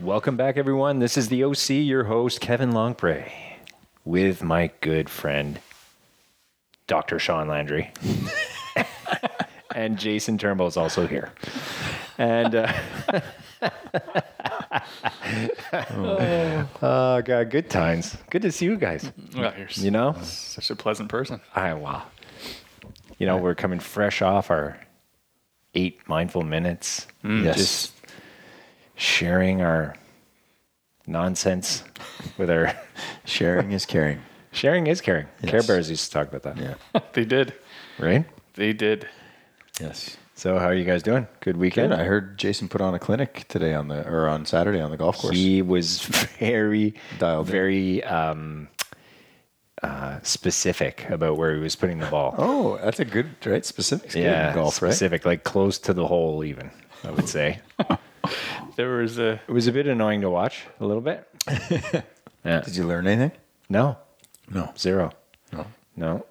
Welcome 0.00 0.36
back, 0.36 0.56
everyone. 0.56 0.98
This 0.98 1.16
is 1.16 1.28
the 1.28 1.44
OC, 1.44 1.70
your 1.70 2.04
host, 2.04 2.40
Kevin 2.40 2.72
Longpre, 2.72 3.30
with 4.04 4.42
my 4.42 4.70
good 4.80 5.08
friend, 5.08 5.58
Dr. 6.86 7.18
Sean 7.18 7.48
Landry. 7.48 7.92
and 9.74 9.98
Jason 9.98 10.36
Turnbull 10.36 10.66
is 10.66 10.76
also 10.76 11.06
here. 11.06 11.32
And, 12.18 12.54
uh, 12.54 12.72
oh, 16.82 17.22
God, 17.22 17.50
good 17.50 17.70
times. 17.70 18.16
Good 18.30 18.42
to 18.42 18.52
see 18.52 18.66
you 18.66 18.76
guys. 18.76 19.10
Well, 19.34 19.54
you're 19.56 19.68
You 19.72 19.90
know? 19.90 20.14
such 20.22 20.70
a 20.70 20.76
pleasant 20.76 21.08
person. 21.08 21.40
I, 21.54 21.72
wow. 21.74 22.02
You 23.18 23.26
know, 23.26 23.38
we're 23.38 23.54
coming 23.54 23.80
fresh 23.80 24.20
off 24.20 24.50
our 24.50 24.78
eight 25.74 26.06
mindful 26.06 26.42
minutes. 26.42 27.06
Yes. 27.24 27.56
Just 27.56 27.95
sharing 28.96 29.62
our 29.62 29.94
nonsense 31.06 31.84
with 32.38 32.50
our 32.50 32.74
Sharing 33.24 33.72
is 33.72 33.86
caring. 33.86 34.20
sharing 34.52 34.86
is 34.86 35.00
caring. 35.00 35.26
Yes. 35.42 35.50
Care 35.50 35.62
Bears 35.62 35.90
used 35.90 36.06
to 36.06 36.10
talk 36.10 36.28
about 36.32 36.42
that. 36.42 36.56
Yeah. 36.92 37.00
they 37.12 37.24
did. 37.24 37.52
Right? 37.98 38.24
They 38.54 38.72
did. 38.72 39.08
Yes. 39.80 40.16
So 40.34 40.58
how 40.58 40.66
are 40.66 40.74
you 40.74 40.84
guys 40.84 41.02
doing? 41.02 41.26
Good 41.40 41.52
Good. 41.54 41.56
weekend? 41.56 41.94
I 41.94 42.04
heard 42.04 42.38
Jason 42.38 42.68
put 42.68 42.80
on 42.80 42.94
a 42.94 42.98
clinic 42.98 43.46
today 43.48 43.72
on 43.74 43.88
the 43.88 44.06
or 44.06 44.28
on 44.28 44.44
Saturday 44.46 44.80
on 44.80 44.90
the 44.90 44.96
golf 44.96 45.18
course. 45.18 45.34
He 45.36 45.62
was 45.62 46.02
very 46.02 46.94
Dialed 47.18 47.46
in. 47.46 47.52
very 47.52 48.04
um, 48.04 48.68
uh, 49.82 50.20
specific 50.22 51.08
about 51.10 51.36
where 51.38 51.54
he 51.54 51.60
was 51.60 51.74
putting 51.76 51.98
the 51.98 52.06
ball. 52.06 52.34
oh, 52.38 52.78
that's 52.82 53.00
a 53.00 53.04
good 53.04 53.28
right 53.46 53.64
specifics. 53.64 54.14
good 54.14 54.20
in 54.20 54.26
yeah, 54.26 54.54
golf, 54.54 54.80
right? 54.82 54.90
specific, 54.92 55.24
like 55.24 55.44
close 55.44 55.78
to 55.80 55.92
the 55.94 56.06
hole 56.06 56.44
even, 56.44 56.70
I 57.04 57.10
would 57.10 57.28
say. 57.28 57.60
There 58.76 58.96
was 58.98 59.18
a. 59.18 59.40
It 59.48 59.52
was 59.52 59.66
a 59.68 59.72
bit 59.72 59.86
annoying 59.86 60.20
to 60.20 60.28
watch, 60.30 60.64
a 60.80 60.84
little 60.84 61.00
bit. 61.00 61.26
yeah. 62.44 62.60
Did 62.60 62.76
you 62.76 62.84
learn 62.86 63.06
anything? 63.06 63.32
No, 63.70 63.96
No. 64.50 64.72
zero. 64.76 65.12
No. 65.52 65.66
No. 65.96 66.26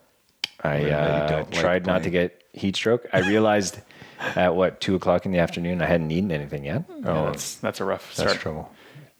I 0.63 0.77
you 0.79 0.87
uh, 0.89 1.27
don't 1.27 1.51
like 1.51 1.59
tried 1.59 1.85
not 1.85 2.03
to 2.03 2.09
get 2.09 2.43
heat 2.53 2.75
stroke. 2.75 3.07
I 3.11 3.19
realized 3.19 3.79
at 4.35 4.55
what 4.55 4.79
two 4.79 4.95
o'clock 4.95 5.25
in 5.25 5.31
the 5.31 5.39
afternoon 5.39 5.81
I 5.81 5.85
hadn't 5.85 6.11
eaten 6.11 6.31
anything 6.31 6.65
yet. 6.65 6.83
Oh, 7.03 7.25
that's 7.25 7.55
that's 7.55 7.79
a 7.81 7.85
rough 7.85 8.13
start. 8.13 8.27
That's 8.27 8.39
start. 8.39 8.41
trouble. 8.41 8.71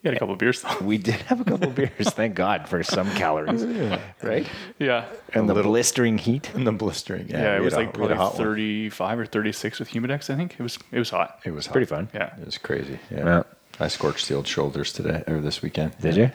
You 0.05 0.09
had 0.11 0.17
a 0.17 0.19
couple 0.19 0.33
of 0.33 0.39
beers 0.39 0.61
though. 0.61 0.77
We 0.85 0.99
did 0.99 1.15
have 1.15 1.41
a 1.41 1.43
couple 1.43 1.71
beers, 1.71 2.09
thank 2.11 2.35
God, 2.35 2.69
for 2.69 2.83
some 2.83 3.09
calories, 3.15 3.65
right? 4.21 4.47
yeah. 4.77 5.05
And 5.33 5.49
the 5.49 5.55
little- 5.55 5.71
blistering 5.71 6.19
heat. 6.19 6.53
And 6.53 6.67
the 6.67 6.71
blistering. 6.71 7.27
Yeah, 7.27 7.41
Yeah, 7.41 7.57
it 7.57 7.61
was 7.63 7.73
like 7.73 7.89
a 7.89 7.91
probably 7.91 8.15
hot 8.15 8.33
one. 8.37 8.43
35 8.43 9.19
or 9.19 9.25
36 9.25 9.79
with 9.79 9.89
Humidex. 9.89 10.29
I 10.29 10.35
think 10.35 10.53
it 10.59 10.61
was. 10.61 10.77
It 10.91 10.99
was 10.99 11.09
hot. 11.09 11.39
It 11.43 11.51
was 11.51 11.65
hot. 11.65 11.71
Pretty 11.73 11.87
fun. 11.87 12.07
Yeah. 12.13 12.35
It 12.39 12.45
was 12.45 12.59
crazy. 12.59 12.99
Yeah. 13.09 13.25
Yeah. 13.25 13.43
I 13.79 13.87
scorched 13.87 14.27
the 14.29 14.35
old 14.35 14.47
shoulders 14.47 14.93
today 14.93 15.23
or 15.27 15.41
this 15.41 15.63
weekend. 15.63 15.97
Did 15.99 16.15
you? 16.15 16.31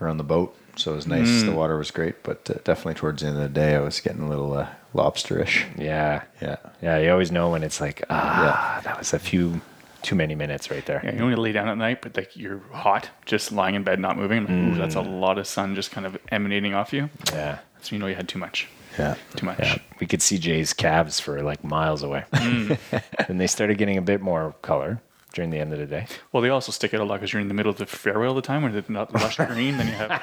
Or 0.00 0.08
on 0.08 0.16
the 0.18 0.24
boat, 0.24 0.56
so 0.74 0.92
it 0.92 0.96
was 0.96 1.06
nice. 1.06 1.44
The 1.44 1.52
water 1.52 1.78
was 1.78 1.92
great, 1.92 2.24
but 2.24 2.50
uh, 2.50 2.54
definitely 2.64 2.94
towards 2.94 3.22
the 3.22 3.28
end 3.28 3.36
of 3.36 3.42
the 3.44 3.48
day, 3.48 3.76
I 3.76 3.80
was 3.80 4.00
getting 4.00 4.22
a 4.22 4.28
little 4.28 4.52
uh, 4.54 4.66
lobsterish. 4.92 5.64
Yeah. 5.78 6.24
Yeah. 6.42 6.56
Yeah. 6.82 6.98
You 6.98 7.12
always 7.12 7.30
know 7.30 7.50
when 7.50 7.62
it's 7.62 7.80
like, 7.80 8.04
ah, 8.10 8.80
that 8.82 8.98
was 8.98 9.12
a 9.14 9.20
few 9.20 9.60
too 10.04 10.14
many 10.14 10.34
minutes 10.34 10.70
right 10.70 10.84
there. 10.86 11.00
Yeah, 11.04 11.14
you 11.16 11.22
only 11.24 11.34
lay 11.36 11.50
down 11.52 11.68
at 11.68 11.76
night, 11.76 12.00
but 12.02 12.16
like 12.16 12.36
you're 12.36 12.60
hot, 12.72 13.08
just 13.26 13.50
lying 13.50 13.74
in 13.74 13.82
bed, 13.82 13.98
not 13.98 14.16
moving. 14.16 14.42
Like, 14.42 14.50
Ooh, 14.50 14.78
that's 14.78 14.94
a 14.94 15.00
lot 15.00 15.38
of 15.38 15.46
sun 15.46 15.74
just 15.74 15.90
kind 15.90 16.06
of 16.06 16.16
emanating 16.30 16.74
off 16.74 16.92
you. 16.92 17.10
Yeah. 17.32 17.58
So 17.82 17.94
you 17.94 17.98
know 18.00 18.06
you 18.06 18.14
had 18.14 18.28
too 18.28 18.38
much. 18.38 18.68
Yeah. 18.98 19.16
Too 19.34 19.46
much. 19.46 19.58
Yeah. 19.58 19.78
We 19.98 20.06
could 20.06 20.22
see 20.22 20.38
Jay's 20.38 20.72
calves 20.72 21.18
for 21.18 21.42
like 21.42 21.64
miles 21.64 22.02
away. 22.04 22.24
Mm. 22.32 22.78
and 23.28 23.40
they 23.40 23.46
started 23.48 23.76
getting 23.78 23.96
a 23.98 24.02
bit 24.02 24.20
more 24.20 24.54
color 24.62 25.00
during 25.32 25.50
the 25.50 25.58
end 25.58 25.72
of 25.72 25.80
the 25.80 25.86
day. 25.86 26.06
Well, 26.30 26.42
they 26.44 26.48
also 26.48 26.70
stick 26.70 26.94
out 26.94 27.00
a 27.00 27.04
lot 27.04 27.16
because 27.16 27.32
you're 27.32 27.42
in 27.42 27.48
the 27.48 27.54
middle 27.54 27.70
of 27.70 27.78
the 27.78 27.86
fairway 27.86 28.28
all 28.28 28.34
the 28.34 28.40
time 28.42 28.62
when 28.62 28.72
they're 28.72 28.84
not 28.88 29.12
lush 29.12 29.36
green. 29.48 29.78
Then 29.78 29.88
you 29.88 29.94
have 29.94 30.22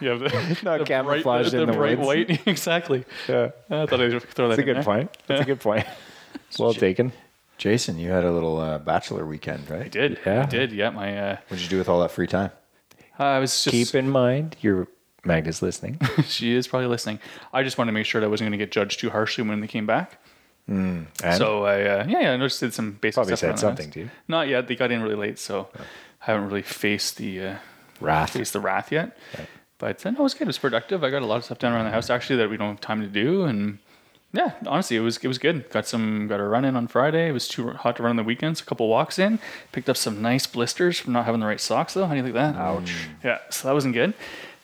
you 0.00 0.08
have 0.10 0.20
the 0.20 0.58
Not 0.62 0.78
the 0.78 0.84
camouflaged 0.84 1.50
bright, 1.50 1.62
in 1.62 1.66
the 1.68 1.72
bright 1.76 1.98
woods. 1.98 2.06
white. 2.30 2.46
exactly. 2.46 3.04
Yeah. 3.28 3.50
I 3.68 3.86
thought 3.86 4.00
I'd 4.00 4.22
throw 4.22 4.48
that. 4.48 4.56
That's 4.56 4.58
a 4.60 4.62
good 4.62 4.76
there. 4.76 4.82
point. 4.84 5.16
That's 5.26 5.42
a 5.42 5.44
good 5.46 5.60
point. 5.60 5.84
Well 6.58 6.74
taken. 6.74 7.12
Jason, 7.62 7.96
you 7.96 8.10
had 8.10 8.24
a 8.24 8.32
little 8.32 8.58
uh, 8.58 8.78
bachelor 8.78 9.24
weekend, 9.24 9.70
right? 9.70 9.82
I 9.84 9.88
did. 9.88 10.18
Yeah. 10.26 10.42
I 10.42 10.46
did. 10.46 10.72
Yeah. 10.72 10.90
My 10.90 11.16
uh, 11.16 11.36
What'd 11.46 11.62
you 11.62 11.70
do 11.70 11.78
with 11.78 11.88
all 11.88 12.00
that 12.00 12.10
free 12.10 12.26
time? 12.26 12.50
I 13.20 13.38
was 13.38 13.52
just 13.62 13.72
Keep 13.72 13.94
in 13.94 14.10
mind, 14.10 14.56
your 14.62 14.88
Magda's 15.24 15.62
listening. 15.62 16.00
she 16.24 16.56
is 16.56 16.66
probably 16.66 16.88
listening. 16.88 17.20
I 17.52 17.62
just 17.62 17.78
wanted 17.78 17.90
to 17.90 17.94
make 17.94 18.04
sure 18.06 18.20
that 18.20 18.26
I 18.26 18.28
wasn't 18.28 18.46
going 18.50 18.58
to 18.58 18.64
get 18.64 18.72
judged 18.72 18.98
too 18.98 19.10
harshly 19.10 19.44
when 19.44 19.60
they 19.60 19.68
came 19.68 19.86
back. 19.86 20.18
And 20.66 21.06
So 21.36 21.62
I 21.64 21.82
uh, 21.84 22.06
yeah 22.08 22.20
yeah 22.20 22.34
I 22.34 22.36
just 22.38 22.58
did 22.58 22.74
some 22.74 22.98
basic 23.00 23.14
Probably 23.14 23.30
stuff 23.36 23.38
said 23.38 23.48
around 23.50 23.58
something 23.58 23.86
house. 23.86 23.94
to 23.94 24.00
you. 24.00 24.10
Not 24.26 24.48
yet. 24.48 24.66
They 24.66 24.74
got 24.74 24.90
in 24.90 25.00
really 25.00 25.14
late, 25.14 25.38
so 25.38 25.68
I 25.78 25.84
haven't 26.18 26.46
really 26.48 26.62
faced 26.62 27.16
the 27.18 27.46
uh, 27.46 27.56
wrath. 28.00 28.30
faced 28.30 28.54
the 28.54 28.60
wrath 28.60 28.90
yet. 28.90 29.16
But 29.78 30.04
uh, 30.04 30.10
no, 30.10 30.18
it 30.18 30.22
was 30.24 30.34
good. 30.34 30.42
It 30.42 30.46
was 30.48 30.58
productive. 30.58 31.04
I 31.04 31.10
got 31.10 31.22
a 31.22 31.26
lot 31.26 31.36
of 31.36 31.44
stuff 31.44 31.60
done 31.60 31.72
around 31.72 31.84
the 31.84 31.90
house 31.92 32.10
actually 32.10 32.36
that 32.38 32.50
we 32.50 32.56
don't 32.56 32.70
have 32.70 32.80
time 32.80 33.02
to 33.02 33.06
do, 33.08 33.44
and 33.44 33.78
yeah, 34.32 34.52
honestly, 34.66 34.96
it 34.96 35.00
was 35.00 35.18
it 35.18 35.28
was 35.28 35.38
good. 35.38 35.68
Got 35.70 35.86
some 35.86 36.26
got 36.28 36.40
a 36.40 36.44
run 36.44 36.64
in 36.64 36.74
on 36.76 36.86
Friday. 36.88 37.28
It 37.28 37.32
was 37.32 37.46
too 37.48 37.70
hot 37.70 37.96
to 37.96 38.02
run 38.02 38.10
on 38.10 38.16
the 38.16 38.22
weekends. 38.24 38.60
A 38.60 38.64
couple 38.64 38.88
walks 38.88 39.18
in. 39.18 39.38
Picked 39.72 39.88
up 39.88 39.96
some 39.96 40.22
nice 40.22 40.46
blisters 40.46 40.98
from 40.98 41.12
not 41.12 41.24
having 41.26 41.40
the 41.40 41.46
right 41.46 41.60
socks 41.60 41.94
though. 41.94 42.06
How 42.06 42.12
do 42.12 42.16
you 42.18 42.22
think 42.22 42.34
that? 42.34 42.54
Ouch. 42.56 42.92
Yeah, 43.22 43.38
so 43.50 43.68
that 43.68 43.74
wasn't 43.74 43.94
good. 43.94 44.14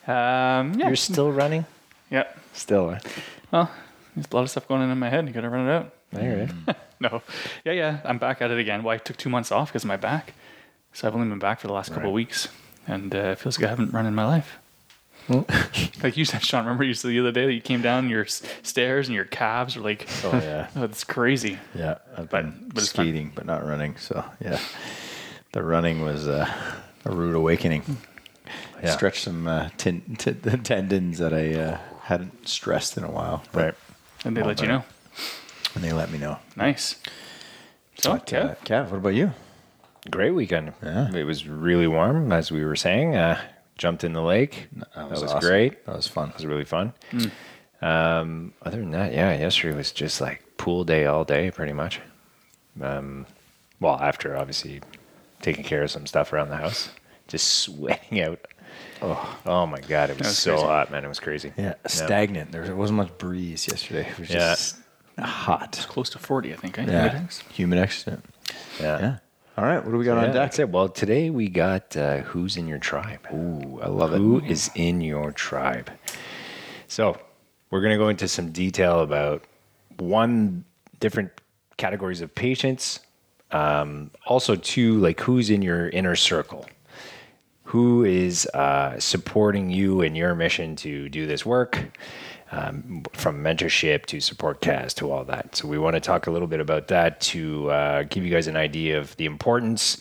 Um, 0.06 0.74
yeah, 0.78 0.86
You're 0.86 0.96
still 0.96 1.30
running? 1.32 1.66
yeah. 2.10 2.24
Still. 2.54 2.90
eh? 2.90 2.98
Well, 3.52 3.70
there's 4.16 4.26
a 4.32 4.34
lot 4.34 4.42
of 4.42 4.50
stuff 4.50 4.66
going 4.66 4.82
on 4.82 4.90
in 4.90 4.98
my 4.98 5.08
head. 5.10 5.26
You 5.28 5.32
got 5.32 5.42
to 5.42 5.48
run 5.50 5.68
it 5.68 5.70
out. 5.72 5.92
I 6.16 6.20
hear 6.20 6.48
it. 6.66 6.76
No, 7.00 7.22
yeah, 7.64 7.72
yeah. 7.72 8.00
I'm 8.04 8.18
back 8.18 8.42
at 8.42 8.50
it 8.50 8.58
again. 8.58 8.82
Well, 8.82 8.92
I 8.94 8.98
took 8.98 9.16
two 9.16 9.28
months 9.28 9.52
off 9.52 9.68
because 9.68 9.84
of 9.84 9.88
my 9.88 9.96
back, 9.96 10.34
so 10.92 11.06
I've 11.06 11.14
only 11.14 11.28
been 11.28 11.38
back 11.38 11.60
for 11.60 11.68
the 11.68 11.72
last 11.72 11.92
couple 11.92 12.08
of 12.08 12.14
weeks, 12.14 12.48
and 12.88 13.14
uh, 13.14 13.18
it 13.18 13.38
feels 13.38 13.56
like 13.58 13.66
I 13.66 13.70
haven't 13.70 13.92
run 13.92 14.04
in 14.06 14.14
my 14.16 14.24
life. 14.26 14.58
like 16.02 16.16
you 16.16 16.24
said, 16.24 16.42
Sean. 16.44 16.64
Remember 16.64 16.84
you 16.84 16.94
said 16.94 17.08
the 17.10 17.20
other 17.20 17.32
day 17.32 17.46
that 17.46 17.52
you 17.52 17.60
came 17.60 17.82
down 17.82 18.08
your 18.08 18.26
stairs 18.26 19.08
and 19.08 19.14
your 19.14 19.24
calves 19.26 19.76
were 19.76 19.82
like, 19.82 20.08
Oh 20.24 20.32
yeah, 20.32 20.68
oh, 20.76 20.84
it's 20.84 21.04
crazy. 21.04 21.58
yeah. 21.74 21.98
I've 22.16 22.30
But- 22.30 22.42
been 22.44 22.68
but 22.72 22.82
it's 22.82 22.92
fun. 22.92 23.04
skating, 23.06 23.32
but 23.34 23.44
not 23.46 23.66
running. 23.66 23.96
So 23.98 24.24
yeah, 24.40 24.58
the 25.52 25.62
running 25.62 26.02
was 26.02 26.26
uh, 26.26 26.48
a 27.04 27.10
rude 27.14 27.34
awakening. 27.34 27.82
I 28.46 28.84
Yeah. 28.84 28.90
stretched 28.96 29.24
some 29.24 29.46
uh, 29.46 29.68
tin- 29.76 30.16
t- 30.18 30.30
the 30.30 30.56
tendons 30.70 31.18
that 31.18 31.34
I 31.34 31.54
uh, 31.54 31.78
hadn't 32.02 32.48
stressed 32.48 32.96
in 32.96 33.04
a 33.04 33.10
while. 33.10 33.42
But, 33.52 33.64
Right. 33.64 33.74
And 34.24 34.36
they 34.36 34.42
let 34.42 34.60
you 34.62 34.68
know. 34.68 34.84
And 35.74 35.84
they 35.84 35.92
let 35.92 36.10
me 36.10 36.18
know. 36.18 36.38
Nice. 36.56 36.96
So, 37.98 38.12
But, 38.14 38.32
yeah. 38.32 38.38
uh, 38.40 38.54
Kev, 38.64 38.90
what 38.90 38.96
about 38.98 39.14
you? 39.14 39.32
Great 40.10 40.30
weekend. 40.32 40.72
Yeah. 40.82 41.12
It 41.14 41.24
was 41.24 41.46
really 41.46 41.86
warm, 41.86 42.32
as 42.32 42.50
we 42.50 42.64
were 42.64 42.74
saying. 42.76 43.14
Jumped 43.78 44.04
in 44.04 44.12
the 44.12 44.20
lake. 44.22 44.68
That 44.94 45.08
was, 45.10 45.22
awesome. 45.22 45.40
great. 45.40 45.86
That 45.86 45.96
was 45.96 46.06
fun. 46.06 46.28
It 46.30 46.34
was 46.34 46.46
really 46.46 46.64
fun. 46.64 46.92
Um, 47.80 48.52
other 48.62 48.78
than 48.78 48.90
that, 48.90 49.12
yeah, 49.12 49.38
yesterday 49.38 49.76
was 49.76 49.92
just 49.92 50.20
like 50.20 50.42
pool 50.56 50.84
day 50.84 51.06
all 51.06 51.24
day, 51.24 51.50
pretty 51.50 51.72
much. 51.72 52.00
Um, 52.82 53.24
well, 53.80 53.94
after 54.00 54.36
obviously 54.36 54.80
taking 55.40 55.64
care 55.64 55.84
of 55.84 55.90
some 55.90 56.06
stuff 56.06 56.32
around 56.32 56.48
the 56.50 56.56
house, 56.56 56.90
just 57.28 57.46
sweating 57.60 58.20
out. 58.20 58.40
Oh, 59.00 59.38
oh 59.46 59.66
my 59.66 59.78
god, 59.81 60.10
it 60.10 60.19
was, 60.19 60.26
was 60.28 60.38
so 60.38 60.52
crazy. 60.54 60.66
hot, 60.66 60.90
man. 60.90 61.04
It 61.04 61.08
was 61.08 61.20
crazy. 61.20 61.52
Yeah, 61.56 61.74
stagnant. 61.86 62.50
There 62.50 62.74
wasn't 62.74 62.96
much 62.96 63.16
breeze 63.19 63.69
yesterday. 63.69 64.08
It 64.10 64.19
was 64.19 64.31
Yeah. 64.31 64.38
just 64.50 64.76
hot. 65.19 65.86
Close 65.88 66.10
to 66.10 66.19
40, 66.19 66.52
I 66.52 66.56
think. 66.56 66.78
Eh? 66.78 66.84
Yeah, 66.88 67.08
Humidex? 67.10 67.42
Humidex. 67.54 68.06
Yeah. 68.06 68.16
yeah. 68.81 69.00
yeah. 69.00 69.16
All 69.58 69.64
right, 69.64 69.84
what 69.84 69.90
do 69.90 69.99
we 69.99 70.05
got 70.05 70.19
Yeah, 70.19 70.20
on 70.20 70.26
deck? 70.26 70.34
that's 70.34 70.58
it. 70.60 70.69
Well, 70.69 70.88
today 70.88 71.31
we 71.31 71.49
got 71.49 71.96
uh, 71.96 72.19
who's 72.19 72.56
in 72.56 72.69
your 72.69 72.78
tribe. 72.78 73.26
Ooh, 73.34 73.81
I 73.82 73.88
love 73.88 74.12
it. 74.14 74.19
Who 74.19 74.38
is 74.38 74.70
in 74.76 75.00
your 75.00 75.32
tribe? 75.32 75.90
So, 76.87 77.19
we're 77.69 77.81
going 77.81 77.90
to 77.90 77.99
go 77.99 78.08
into 78.08 78.28
some 78.28 78.52
detail 78.52 79.00
about 79.00 79.43
one 79.96 80.64
different 81.00 81.32
categories 81.76 82.20
of 82.20 82.32
patients. 82.37 83.00
Um, 83.50 84.12
also, 84.26 84.55
two, 84.55 84.96
like 84.99 85.19
who's 85.19 85.50
in 85.50 85.60
your 85.60 85.88
inner 85.88 86.14
circle. 86.14 86.64
Who 87.64 88.05
is 88.05 88.46
uh, 88.55 89.00
supporting 89.00 89.70
you 89.70 90.02
in 90.02 90.14
your 90.14 90.37
mission 90.37 90.76
to 90.76 91.08
do 91.08 91.26
this 91.26 91.44
work, 91.44 91.99
um, 92.50 93.02
from 93.12 93.42
mentorship 93.42 94.06
to 94.06 94.20
support 94.20 94.60
cast 94.60 94.96
to 94.98 95.10
all 95.10 95.24
that. 95.24 95.56
So, 95.56 95.68
we 95.68 95.78
want 95.78 95.94
to 95.94 96.00
talk 96.00 96.26
a 96.26 96.30
little 96.30 96.48
bit 96.48 96.60
about 96.60 96.88
that 96.88 97.20
to 97.32 97.70
uh, 97.70 98.02
give 98.04 98.24
you 98.24 98.30
guys 98.30 98.46
an 98.46 98.56
idea 98.56 98.98
of 98.98 99.16
the 99.16 99.26
importance 99.26 99.98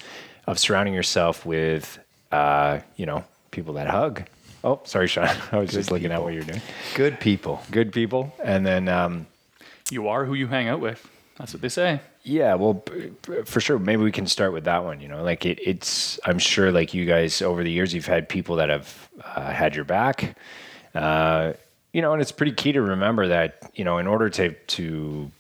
of 0.48 0.58
surrounding 0.58 0.94
yourself 0.94 1.46
with 1.46 2.00
uh, 2.32 2.80
you 2.96 3.06
know, 3.06 3.24
people 3.52 3.74
that 3.76 3.88
hug. 3.88 4.24
Oh, 4.64 4.82
sorry, 4.84 5.08
Sean. 5.08 5.30
I 5.52 5.58
was 5.58 5.72
just 5.72 5.92
looking 5.92 6.12
at 6.12 6.22
what 6.22 6.34
you're 6.34 6.44
doing. 6.44 6.62
Good 6.96 7.20
people. 7.20 7.62
Good 7.72 7.94
people, 7.94 8.34
and 8.44 8.66
then 8.66 8.88
um, 8.90 9.28
You 9.92 10.08
are 10.10 10.26
who 10.26 10.34
you 10.34 10.48
hang 10.48 10.68
out 10.68 10.80
with. 10.80 11.08
That's 11.38 11.54
what 11.54 11.62
they 11.62 11.70
say. 11.70 12.02
Yeah, 12.24 12.56
well, 12.56 12.74
b- 12.74 13.12
b- 13.28 13.44
for 13.46 13.62
sure. 13.62 13.78
Maybe 13.78 14.02
we 14.04 14.12
can 14.12 14.26
start 14.28 14.52
with 14.54 14.64
that 14.66 14.84
one. 14.84 15.00
You 15.00 15.08
know, 15.08 15.24
like 15.24 15.46
it, 15.46 15.60
it's. 15.64 16.20
I'm 16.26 16.40
sure, 16.40 16.72
like 16.72 16.94
you 16.94 17.06
guys 17.06 17.42
over 17.42 17.64
the 17.64 17.72
years, 17.72 17.94
you've 17.94 18.08
had 18.08 18.28
people 18.28 18.56
that 18.58 18.70
have 18.70 19.10
uh, 19.24 19.52
had 19.52 19.76
your 19.76 19.86
back. 19.86 20.36
Uh, 20.96 21.54
you 21.98 22.04
know, 22.04 22.14
and 22.14 22.22
it's 22.22 22.32
pretty 22.32 22.52
key 22.52 22.74
to 22.74 22.82
remember 22.84 23.28
that. 23.30 23.72
You 23.74 23.84
know, 23.84 23.98
in 23.98 24.06
order 24.06 24.30
to 24.30 24.52
to 24.52 25.32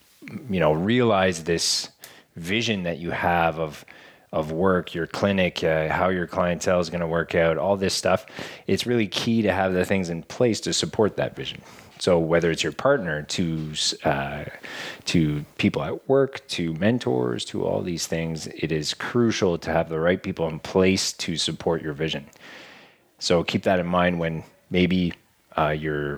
you 0.50 0.60
know 0.60 0.74
realize 0.74 1.44
this 1.44 1.90
vision 2.36 2.82
that 2.82 2.98
you 2.98 3.12
have 3.12 3.60
of 3.60 3.86
of 4.32 4.52
work, 4.52 4.96
your 4.96 5.06
clinic, 5.06 5.64
uh, 5.64 5.88
how 5.90 6.10
your 6.10 6.26
clientele 6.26 6.80
is 6.80 6.90
going 6.90 7.02
to 7.02 7.08
work 7.08 7.36
out, 7.36 7.60
all 7.60 7.78
this 7.78 7.94
stuff, 7.94 8.26
it's 8.66 8.88
really 8.88 9.08
key 9.08 9.44
to 9.44 9.54
have 9.54 9.72
the 9.74 9.86
things 9.86 10.10
in 10.10 10.24
place 10.24 10.60
to 10.62 10.74
support 10.74 11.16
that 11.18 11.36
vision. 11.36 11.62
So 12.00 12.18
whether 12.18 12.50
it's 12.50 12.64
your 12.64 12.72
partner, 12.72 13.22
to 13.22 13.74
uh, 14.04 14.46
to 15.06 15.46
people 15.60 15.84
at 15.84 16.10
work, 16.10 16.48
to 16.48 16.74
mentors, 16.74 17.46
to 17.46 17.68
all 17.68 17.84
these 17.84 18.08
things, 18.08 18.48
it 18.48 18.72
is 18.72 18.96
crucial 18.96 19.60
to 19.60 19.72
have 19.72 19.90
the 19.90 20.00
right 20.00 20.24
people 20.24 20.48
in 20.48 20.58
place 20.58 21.14
to 21.14 21.36
support 21.36 21.84
your 21.84 21.94
vision. 21.94 22.26
So 23.20 23.44
keep 23.44 23.62
that 23.62 23.80
in 23.80 23.86
mind 23.86 24.20
when 24.20 24.44
maybe 24.72 25.14
uh, 25.56 25.70
your 25.70 26.18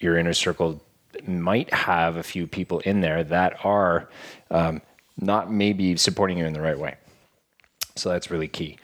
your 0.00 0.16
inner 0.18 0.32
circle 0.34 0.82
might 1.26 1.72
have 1.72 2.16
a 2.16 2.22
few 2.22 2.46
people 2.46 2.80
in 2.80 3.00
there 3.00 3.22
that 3.24 3.64
are 3.64 4.08
um, 4.50 4.80
not 5.18 5.52
maybe 5.52 5.96
supporting 5.96 6.38
you 6.38 6.46
in 6.46 6.52
the 6.52 6.60
right 6.60 6.78
way. 6.78 6.96
So 7.96 8.08
that's 8.08 8.30
really 8.30 8.48
key. 8.48 8.78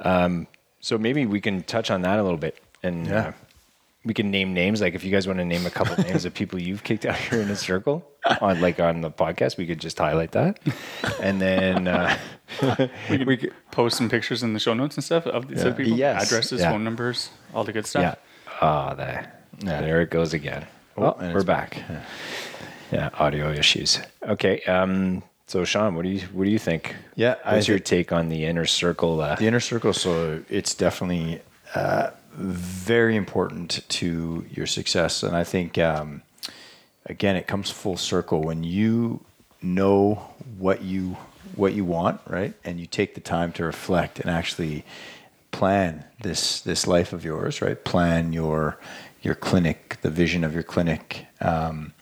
Um, 0.00 0.46
so 0.80 0.96
maybe 0.98 1.26
we 1.26 1.40
can 1.40 1.62
touch 1.62 1.90
on 1.90 2.02
that 2.02 2.18
a 2.18 2.22
little 2.22 2.38
bit, 2.38 2.58
and 2.82 3.06
Yeah. 3.06 3.18
uh, 3.28 3.32
we 4.04 4.12
can 4.14 4.30
name 4.30 4.52
names. 4.54 4.80
Like 4.80 4.94
if 4.94 5.02
you 5.04 5.10
guys 5.10 5.26
want 5.26 5.38
to 5.38 5.44
name 5.44 5.64
a 5.66 5.70
couple 5.70 6.02
names 6.04 6.24
of 6.24 6.34
people 6.34 6.60
you've 6.60 6.84
kicked 6.84 7.06
out 7.06 7.16
here 7.16 7.40
in 7.40 7.50
a 7.50 7.56
circle 7.56 8.06
on, 8.40 8.60
like 8.60 8.78
on 8.80 9.00
the 9.00 9.10
podcast, 9.10 9.56
we 9.56 9.66
could 9.66 9.80
just 9.80 9.98
highlight 9.98 10.32
that, 10.32 10.60
and 11.20 11.40
then 11.40 11.88
uh, 11.88 12.16
we 13.10 13.36
could, 13.36 13.52
Post 13.70 13.96
some 13.96 14.08
pictures 14.08 14.42
in 14.44 14.52
the 14.52 14.60
show 14.60 14.72
notes 14.74 14.96
and 14.96 15.02
stuff 15.02 15.26
of 15.26 15.48
these 15.48 15.60
other 15.62 15.72
people. 15.74 15.98
Yes. 15.98 16.26
Addresses, 16.26 16.60
Yeah. 16.60 16.70
phone 16.70 16.84
numbers, 16.84 17.30
all 17.54 17.64
the 17.64 17.72
good 17.72 17.86
stuff. 17.86 18.02
yeah. 18.02 18.54
Ah, 18.60 18.94
there, 18.94 19.32
Yeah. 19.60 19.80
there 19.80 20.00
it 20.00 20.10
goes 20.10 20.32
again. 20.34 20.66
Oh, 20.96 21.12
and 21.20 21.34
we're 21.34 21.42
back. 21.44 21.82
Yeah, 22.92 23.10
audio 23.18 23.50
issues. 23.50 23.98
Okay. 24.22 24.60
Um, 24.62 25.22
so 25.46 25.64
Sean, 25.64 25.94
what 25.94 26.02
do 26.02 26.08
you 26.10 26.20
what 26.32 26.44
do 26.44 26.50
you 26.50 26.58
think? 26.58 26.94
Yeah, 27.16 27.36
I 27.44 27.54
what's 27.54 27.68
your 27.68 27.78
take 27.78 28.12
on 28.12 28.28
the 28.28 28.44
inner 28.44 28.66
circle? 28.66 29.20
Uh, 29.20 29.34
The 29.36 29.46
inner 29.46 29.60
circle, 29.60 29.92
so 29.92 30.42
it's 30.48 30.74
definitely 30.74 31.40
uh, 31.74 32.10
very 32.32 33.16
important 33.16 33.80
to 33.88 34.44
your 34.50 34.66
success. 34.66 35.22
And 35.22 35.36
I 35.36 35.44
think, 35.44 35.78
um, 35.78 36.22
again, 37.06 37.36
it 37.36 37.46
comes 37.46 37.70
full 37.70 37.96
circle 37.96 38.42
when 38.42 38.64
you 38.64 39.20
know 39.62 40.30
what 40.58 40.82
you 40.82 41.16
what 41.56 41.72
you 41.74 41.84
want, 41.84 42.20
right? 42.26 42.54
And 42.64 42.80
you 42.80 42.86
take 42.86 43.14
the 43.14 43.20
time 43.20 43.52
to 43.52 43.64
reflect 43.64 44.20
and 44.20 44.30
actually 44.30 44.84
plan 45.50 46.04
this 46.22 46.60
this 46.60 46.86
life 46.86 47.12
of 47.12 47.24
yours, 47.24 47.60
right? 47.62 47.82
Plan 47.84 48.32
your 48.32 48.78
your 49.24 49.34
clinic, 49.34 49.98
the 50.02 50.10
vision 50.10 50.44
of 50.44 50.52
your 50.52 50.62
clinic. 50.62 51.26
Um, 51.40 51.92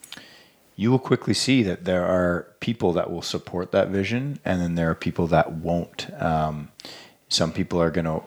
you 0.74 0.90
will 0.90 0.98
quickly 0.98 1.34
see 1.34 1.62
that 1.62 1.84
there 1.84 2.04
are 2.04 2.48
people 2.60 2.92
that 2.94 3.10
will 3.10 3.22
support 3.22 3.70
that 3.72 3.88
vision, 3.88 4.40
and 4.44 4.60
then 4.60 4.74
there 4.74 4.90
are 4.90 4.94
people 4.94 5.26
that 5.28 5.52
won't. 5.52 6.08
Um, 6.20 6.70
some 7.28 7.52
people 7.52 7.80
are 7.80 7.90
going 7.90 8.06
to, 8.06 8.22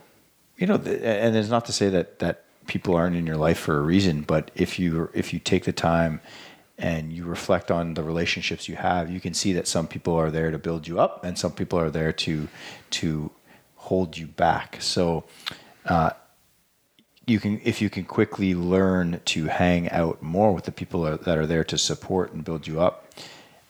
you 0.58 0.68
know, 0.68 0.76
and 0.76 1.36
it's 1.36 1.50
not 1.50 1.66
to 1.66 1.74
say 1.74 1.90
that 1.90 2.20
that 2.20 2.44
people 2.68 2.96
aren't 2.96 3.16
in 3.16 3.28
your 3.28 3.38
life 3.38 3.60
for 3.60 3.78
a 3.78 3.82
reason, 3.82 4.22
but 4.22 4.52
if 4.56 4.80
you 4.80 5.10
if 5.14 5.34
you 5.34 5.40
take 5.40 5.66
the 5.66 5.74
time 5.74 6.22
and 6.78 7.14
you 7.14 7.26
reflect 7.26 7.72
on 7.72 7.94
the 7.94 8.04
relationships 8.04 8.68
you 8.68 8.76
have, 8.76 9.10
you 9.10 9.20
can 9.20 9.34
see 9.34 9.54
that 9.54 9.68
some 9.68 9.88
people 9.88 10.16
are 10.16 10.32
there 10.32 10.52
to 10.52 10.58
build 10.58 10.88
you 10.88 11.00
up, 11.00 11.24
and 11.24 11.38
some 11.38 11.52
people 11.52 11.80
are 11.80 11.90
there 11.90 12.14
to 12.14 12.48
to 12.92 13.32
hold 13.76 14.18
you 14.18 14.28
back. 14.28 14.78
So 14.82 15.26
you 17.26 17.40
can 17.40 17.60
if 17.64 17.82
you 17.82 17.90
can 17.90 18.04
quickly 18.06 18.54
learn 18.54 19.20
to 19.26 19.46
hang 19.46 19.90
out 19.90 20.22
more 20.22 20.52
with 20.54 20.66
the 20.66 20.72
people 20.72 21.04
that 21.04 21.38
are- 21.38 21.48
there 21.48 21.64
to 21.64 21.78
support 21.78 22.34
and 22.34 22.44
build 22.44 22.68
you 22.68 22.80
up 22.82 23.12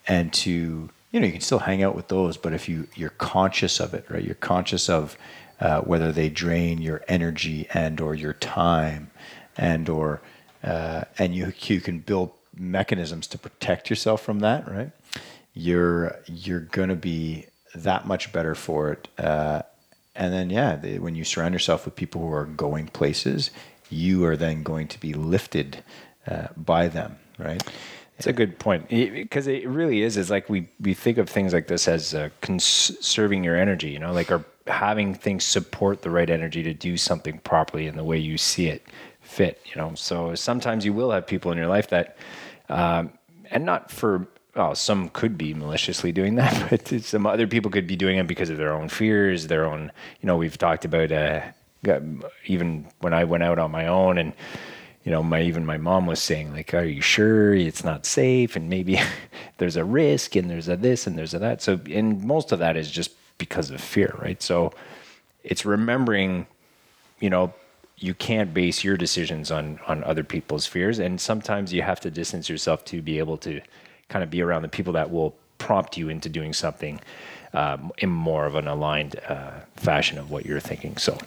and 0.08 0.34
to 0.34 0.90
you 1.12 1.20
know 1.20 1.26
you 1.26 1.32
can 1.32 1.42
still 1.42 1.60
hang 1.60 1.82
out 1.84 1.96
with 1.96 2.08
those 2.10 2.38
but 2.38 2.54
if 2.54 2.68
you 2.70 2.88
you're 2.96 3.10
conscious 3.12 3.80
of 3.80 3.94
it 3.94 4.06
right? 4.10 4.24
You're 4.24 4.36
conscious 4.36 4.90
of 4.90 5.18
uh, 5.60 5.82
whether 5.82 6.12
they 6.12 6.30
drain 6.30 6.82
your 6.82 7.02
energy 7.08 7.68
and 7.74 8.02
or 8.02 8.14
your 8.14 8.34
time 8.34 9.10
and 9.58 9.88
or 9.90 10.22
uh, 10.64 11.04
and 11.18 11.34
you 11.36 11.54
you 11.64 11.80
can 11.80 12.00
build 12.00 12.32
mechanisms 12.58 13.28
to 13.28 13.38
protect 13.38 13.90
yourself 13.90 14.22
from 14.22 14.40
that 14.40 14.70
right? 14.70 14.92
You're 15.54 16.20
you're 16.26 16.60
gonna 16.60 16.96
be 16.96 17.46
that 17.74 18.06
much 18.06 18.32
better 18.34 18.56
for 18.56 18.92
it 18.92 19.08
uh, 19.18 19.62
and 20.16 20.34
then 20.34 20.50
yeah 20.50 20.76
the, 20.76 21.00
when 21.00 21.16
you 21.16 21.24
surround 21.24 21.54
yourself 21.54 21.86
with 21.86 21.96
people 21.96 22.22
who 22.22 22.32
are 22.34 22.46
going 22.46 22.88
places 22.88 23.52
you 23.90 24.26
are 24.26 24.38
then 24.38 24.64
going 24.64 24.88
to 24.88 25.00
be 25.00 25.14
lifted 25.14 25.84
uh, 26.28 26.48
by 26.58 26.88
them 26.88 27.18
right 27.38 27.64
It's 28.18 28.28
a 28.28 28.34
good 28.34 28.58
point 28.60 28.88
because 28.88 29.46
it 29.48 29.68
really 29.68 30.02
is. 30.02 30.16
It's 30.16 30.30
like 30.30 30.50
we 30.50 30.70
we 30.80 30.94
think 30.94 31.18
of 31.18 31.30
things 31.30 31.54
like 31.54 31.68
this 31.68 31.86
as 31.88 32.14
uh, 32.14 32.30
conserving 32.40 33.44
your 33.44 33.58
energy, 33.58 33.90
you 33.90 34.00
know, 34.00 34.14
like 34.14 34.32
or 34.32 34.46
having 34.68 35.14
things 35.14 35.44
support 35.44 36.02
the 36.02 36.10
right 36.10 36.30
energy 36.30 36.64
to 36.64 36.74
do 36.74 36.96
something 36.96 37.40
properly 37.40 37.88
in 37.88 37.98
the 37.98 38.06
way 38.06 38.18
you 38.18 38.38
see 38.38 38.68
it 38.68 38.88
fit, 39.20 39.60
you 39.66 39.82
know. 39.82 39.94
So 39.96 40.34
sometimes 40.34 40.86
you 40.86 40.94
will 40.94 41.12
have 41.12 41.28
people 41.28 41.52
in 41.52 41.58
your 41.58 41.68
life 41.68 41.90
that, 41.90 42.18
um, 42.70 43.12
and 43.52 43.66
not 43.66 43.92
for. 43.92 44.28
Well, 44.56 44.74
some 44.76 45.10
could 45.10 45.38
be 45.38 45.54
maliciously 45.54 46.12
doing 46.12 46.36
that, 46.36 46.70
but 46.70 46.88
some 47.04 47.26
other 47.28 47.48
people 47.48 47.70
could 47.72 47.88
be 47.88 47.96
doing 47.96 48.18
it 48.18 48.28
because 48.28 48.50
of 48.50 48.58
their 48.58 48.74
own 48.74 48.90
fears, 48.90 49.48
their 49.48 49.66
own. 49.66 49.92
You 50.22 50.28
know, 50.28 50.38
we've 50.38 50.58
talked 50.58 50.86
about 50.86 51.12
uh, 51.12 51.42
even 52.46 52.88
when 53.00 53.14
I 53.14 53.26
went 53.26 53.44
out 53.44 53.60
on 53.60 53.72
my 53.72 53.88
own 53.88 54.18
and 54.18 54.34
you 55.04 55.12
know, 55.12 55.22
my 55.22 55.42
even 55.44 55.68
my 55.68 55.78
mom 55.78 56.08
was 56.08 56.20
saying 56.20 56.52
like, 56.52 56.74
"Are 56.74 56.84
you 56.84 57.02
sure 57.02 57.54
it's 57.54 57.84
not 57.84 58.08
safe?" 58.08 58.56
And 58.56 58.70
maybe 58.70 59.00
there's 59.60 59.76
a 59.76 59.84
risk, 59.84 60.36
and 60.36 60.50
there's 60.50 60.68
a 60.68 60.76
this, 60.78 61.06
and 61.06 61.16
there's 61.16 61.36
a 61.36 61.40
that. 61.40 61.62
So, 61.62 61.80
and 61.92 62.24
most 62.24 62.52
of 62.52 62.58
that 62.60 62.76
is 62.76 62.90
just 62.90 63.12
because 63.38 63.70
of 63.70 63.82
fear, 63.82 64.16
right? 64.20 64.42
So, 64.42 64.74
it's 65.44 65.64
remembering, 65.64 66.48
you 67.20 67.30
know, 67.30 67.54
you 67.98 68.16
can't 68.16 68.52
base 68.52 68.84
your 68.84 68.98
decisions 68.98 69.52
on 69.52 69.80
on 69.88 70.04
other 70.04 70.24
people's 70.24 70.66
fears, 70.66 70.98
and 70.98 71.22
sometimes 71.22 71.72
you 71.72 71.84
have 71.84 72.00
to 72.00 72.10
distance 72.10 72.50
yourself 72.50 72.84
to 72.86 73.02
be 73.04 73.20
able 73.20 73.38
to 73.40 73.62
kind 74.10 74.24
of 74.24 74.30
be 74.30 74.42
around 74.42 74.62
the 74.62 74.68
people 74.68 74.94
that 74.94 75.12
will 75.12 75.36
prompt 75.58 75.98
you 75.98 76.10
into 76.10 76.30
doing 76.30 76.54
something 76.54 77.00
um, 77.54 77.92
in 77.98 78.10
more 78.10 78.46
of 78.46 78.56
an 78.56 78.68
aligned 78.68 79.20
uh, 79.28 79.52
fashion 79.76 80.18
of 80.18 80.30
what 80.30 80.46
you're 80.46 80.60
thinking. 80.60 80.98
So, 80.98 81.18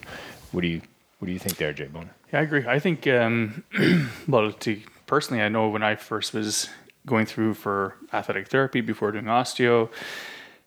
what 0.52 0.60
do 0.60 0.68
you 0.68 0.82
what 1.18 1.26
do 1.26 1.32
you 1.32 1.38
think 1.38 1.56
there, 1.56 1.72
Jay 1.72 1.86
Bone? 1.86 2.10
Yeah, 2.32 2.40
I 2.40 2.42
agree. 2.42 2.64
I 2.66 2.78
think, 2.78 3.06
um, 3.08 3.64
well, 4.28 4.52
to 4.52 4.80
personally, 5.06 5.42
I 5.42 5.48
know 5.48 5.68
when 5.68 5.82
I 5.82 5.96
first 5.96 6.32
was 6.32 6.68
going 7.06 7.26
through 7.26 7.54
for 7.54 7.96
athletic 8.12 8.48
therapy 8.48 8.80
before 8.80 9.10
doing 9.10 9.24
osteo, 9.24 9.90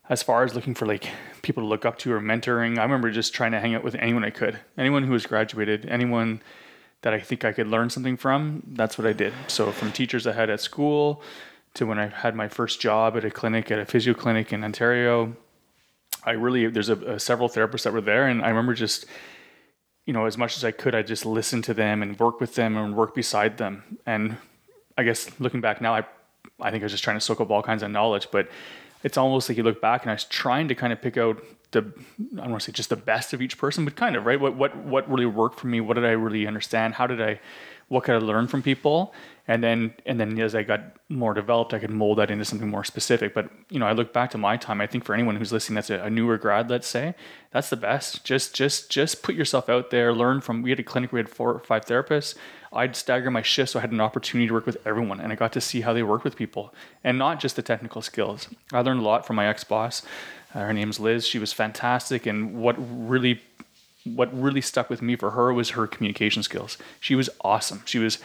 as 0.09 0.21
far 0.21 0.43
as 0.43 0.53
looking 0.53 0.73
for 0.73 0.85
like 0.85 1.07
people 1.41 1.63
to 1.63 1.67
look 1.67 1.85
up 1.85 1.97
to 1.99 2.11
or 2.11 2.19
mentoring, 2.19 2.77
I 2.77 2.83
remember 2.83 3.11
just 3.11 3.33
trying 3.33 3.51
to 3.51 3.59
hang 3.59 3.75
out 3.75 3.83
with 3.83 3.95
anyone 3.95 4.25
I 4.25 4.29
could, 4.29 4.59
anyone 4.77 5.03
who 5.03 5.13
was 5.13 5.25
graduated, 5.25 5.85
anyone 5.85 6.41
that 7.03 7.13
I 7.13 7.19
think 7.19 7.45
I 7.45 7.53
could 7.53 7.67
learn 7.67 7.89
something 7.89 8.17
from. 8.17 8.63
That's 8.67 8.97
what 8.97 9.07
I 9.07 9.13
did. 9.13 9.33
So 9.47 9.71
from 9.71 9.91
teachers 9.91 10.27
I 10.27 10.33
had 10.33 10.49
at 10.49 10.59
school 10.59 11.23
to 11.75 11.85
when 11.85 11.99
I 11.99 12.07
had 12.07 12.35
my 12.35 12.47
first 12.47 12.81
job 12.81 13.15
at 13.17 13.23
a 13.23 13.31
clinic 13.31 13.71
at 13.71 13.79
a 13.79 13.85
physio 13.85 14.13
clinic 14.13 14.51
in 14.51 14.63
Ontario, 14.63 15.35
I 16.23 16.31
really 16.31 16.67
there's 16.67 16.89
a, 16.89 16.95
a 16.95 17.19
several 17.19 17.49
therapists 17.49 17.83
that 17.83 17.93
were 17.93 18.01
there, 18.01 18.27
and 18.27 18.43
I 18.43 18.49
remember 18.49 18.73
just 18.73 19.05
you 20.05 20.13
know, 20.13 20.25
as 20.25 20.37
much 20.37 20.57
as 20.57 20.65
I 20.65 20.71
could, 20.71 20.95
I 20.95 21.03
just 21.03 21.25
listened 21.25 21.63
to 21.65 21.73
them 21.73 22.01
and 22.01 22.19
work 22.19 22.39
with 22.39 22.55
them 22.55 22.75
and 22.75 22.95
work 22.95 23.13
beside 23.13 23.57
them. 23.57 23.97
And 24.05 24.37
I 24.97 25.03
guess 25.03 25.39
looking 25.39 25.61
back 25.61 25.79
now, 25.81 25.93
I, 25.93 26.05
I 26.59 26.71
think 26.71 26.83
I 26.83 26.85
was 26.85 26.91
just 26.91 27.03
trying 27.03 27.17
to 27.17 27.21
soak 27.21 27.39
up 27.39 27.51
all 27.51 27.61
kinds 27.61 27.83
of 27.83 27.91
knowledge, 27.91 28.27
but 28.31 28.49
it's 29.03 29.17
almost 29.17 29.47
like 29.47 29.57
you 29.57 29.63
look 29.63 29.81
back 29.81 30.03
and 30.03 30.11
I 30.11 30.15
was 30.15 30.25
trying 30.25 30.67
to 30.69 30.75
kind 30.75 30.91
of 30.91 31.01
pick 31.01 31.17
out 31.17 31.43
the, 31.71 31.79
I 32.33 32.41
don't 32.41 32.51
want 32.51 32.61
to 32.61 32.65
say 32.65 32.71
just 32.71 32.89
the 32.89 32.95
best 32.95 33.33
of 33.33 33.41
each 33.41 33.57
person, 33.57 33.85
but 33.85 33.95
kind 33.95 34.15
of, 34.15 34.25
right? 34.25 34.39
What, 34.39 34.55
what, 34.55 34.75
what 34.75 35.09
really 35.09 35.25
worked 35.25 35.59
for 35.59 35.67
me? 35.67 35.81
What 35.81 35.93
did 35.93 36.05
I 36.05 36.11
really 36.11 36.47
understand? 36.47 36.95
How 36.95 37.07
did 37.07 37.21
I, 37.21 37.39
what 37.91 38.05
could 38.05 38.15
I 38.15 38.19
learn 38.19 38.47
from 38.47 38.63
people? 38.63 39.13
And 39.49 39.61
then, 39.61 39.93
and 40.05 40.17
then 40.17 40.39
as 40.39 40.55
I 40.55 40.63
got 40.63 40.79
more 41.09 41.33
developed, 41.33 41.73
I 41.73 41.79
could 41.79 41.89
mold 41.89 42.19
that 42.19 42.31
into 42.31 42.45
something 42.45 42.69
more 42.69 42.85
specific. 42.85 43.33
But, 43.33 43.49
you 43.69 43.79
know, 43.79 43.85
I 43.85 43.91
look 43.91 44.13
back 44.13 44.31
to 44.31 44.37
my 44.37 44.55
time, 44.55 44.79
I 44.79 44.87
think 44.87 45.03
for 45.03 45.13
anyone 45.13 45.35
who's 45.35 45.51
listening, 45.51 45.75
that's 45.75 45.89
a, 45.89 45.99
a 45.99 46.09
newer 46.09 46.37
grad, 46.37 46.69
let's 46.69 46.87
say, 46.87 47.15
that's 47.51 47.69
the 47.69 47.75
best. 47.75 48.23
Just, 48.23 48.55
just, 48.55 48.89
just 48.89 49.21
put 49.23 49.35
yourself 49.35 49.67
out 49.67 49.89
there, 49.89 50.13
learn 50.13 50.39
from, 50.39 50.61
we 50.61 50.69
had 50.69 50.79
a 50.79 50.83
clinic, 50.83 51.11
we 51.11 51.19
had 51.19 51.27
four 51.27 51.51
or 51.51 51.59
five 51.59 51.83
therapists. 51.83 52.35
I'd 52.71 52.95
stagger 52.95 53.29
my 53.29 53.41
shifts. 53.41 53.73
So 53.73 53.79
I 53.79 53.81
had 53.81 53.91
an 53.91 53.99
opportunity 53.99 54.47
to 54.47 54.53
work 54.53 54.65
with 54.65 54.77
everyone 54.85 55.19
and 55.19 55.33
I 55.33 55.35
got 55.35 55.51
to 55.51 55.59
see 55.59 55.81
how 55.81 55.91
they 55.91 56.03
worked 56.03 56.23
with 56.23 56.37
people 56.37 56.73
and 57.03 57.17
not 57.17 57.41
just 57.41 57.57
the 57.57 57.61
technical 57.61 58.01
skills. 58.01 58.47
I 58.71 58.79
learned 58.79 59.01
a 59.01 59.03
lot 59.03 59.27
from 59.27 59.35
my 59.35 59.47
ex 59.47 59.65
boss. 59.65 60.01
Uh, 60.53 60.59
her 60.59 60.73
name's 60.73 60.97
Liz. 60.97 61.27
She 61.27 61.39
was 61.39 61.51
fantastic. 61.51 62.25
And 62.25 62.55
what 62.55 62.75
really 62.77 63.41
what 64.03 64.33
really 64.39 64.61
stuck 64.61 64.89
with 64.89 65.01
me 65.01 65.15
for 65.15 65.31
her 65.31 65.53
was 65.53 65.71
her 65.71 65.87
communication 65.87 66.43
skills. 66.43 66.77
She 66.99 67.15
was 67.15 67.29
awesome. 67.41 67.83
She 67.85 67.99
was 67.99 68.19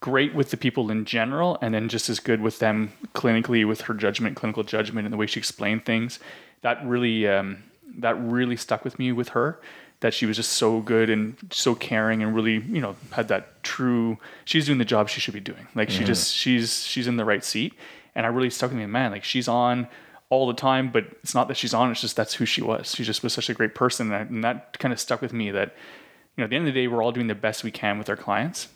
great 0.00 0.34
with 0.34 0.50
the 0.50 0.56
people 0.56 0.90
in 0.90 1.04
general, 1.04 1.58
and 1.62 1.72
then 1.72 1.88
just 1.88 2.10
as 2.10 2.20
good 2.20 2.40
with 2.40 2.58
them 2.58 2.92
clinically 3.14 3.66
with 3.66 3.82
her 3.82 3.94
judgment, 3.94 4.36
clinical 4.36 4.62
judgment, 4.62 5.06
and 5.06 5.12
the 5.12 5.16
way 5.16 5.26
she 5.26 5.40
explained 5.40 5.84
things. 5.84 6.18
That 6.60 6.84
really 6.84 7.26
um, 7.26 7.62
that 7.98 8.20
really 8.20 8.56
stuck 8.56 8.84
with 8.84 8.98
me 8.98 9.12
with 9.12 9.30
her. 9.30 9.60
That 10.00 10.12
she 10.12 10.26
was 10.26 10.36
just 10.36 10.54
so 10.54 10.80
good 10.80 11.08
and 11.08 11.36
so 11.50 11.76
caring 11.76 12.24
and 12.24 12.34
really, 12.34 12.54
you 12.54 12.80
know, 12.80 12.96
had 13.12 13.28
that 13.28 13.62
true. 13.62 14.18
She's 14.44 14.66
doing 14.66 14.78
the 14.78 14.84
job 14.84 15.08
she 15.08 15.20
should 15.20 15.34
be 15.34 15.40
doing. 15.40 15.68
Like 15.76 15.90
she 15.90 16.04
just 16.04 16.34
she's 16.34 16.84
she's 16.84 17.06
in 17.06 17.16
the 17.16 17.24
right 17.24 17.44
seat, 17.44 17.74
and 18.14 18.26
I 18.26 18.28
really 18.28 18.50
stuck 18.50 18.70
with 18.70 18.78
me. 18.78 18.86
Man, 18.86 19.12
like 19.12 19.24
she's 19.24 19.46
on 19.46 19.86
all 20.32 20.46
the 20.46 20.54
time, 20.54 20.90
but 20.90 21.04
it's 21.22 21.34
not 21.34 21.46
that 21.48 21.58
she's 21.58 21.74
on. 21.74 21.90
It's 21.90 22.00
just 22.00 22.16
that's 22.16 22.32
who 22.32 22.46
she 22.46 22.62
was. 22.62 22.94
She 22.94 23.04
just 23.04 23.22
was 23.22 23.34
such 23.34 23.50
a 23.50 23.54
great 23.54 23.74
person, 23.74 24.10
and 24.10 24.12
that, 24.14 24.30
and 24.30 24.42
that 24.42 24.78
kind 24.78 24.90
of 24.90 24.98
stuck 24.98 25.20
with 25.20 25.34
me. 25.34 25.50
That 25.50 25.76
you 26.34 26.40
know, 26.40 26.44
at 26.44 26.50
the 26.50 26.56
end 26.56 26.66
of 26.66 26.72
the 26.72 26.80
day, 26.80 26.88
we're 26.88 27.02
all 27.02 27.12
doing 27.12 27.26
the 27.26 27.34
best 27.34 27.62
we 27.62 27.70
can 27.70 27.98
with 27.98 28.08
our 28.08 28.16
clients, 28.16 28.68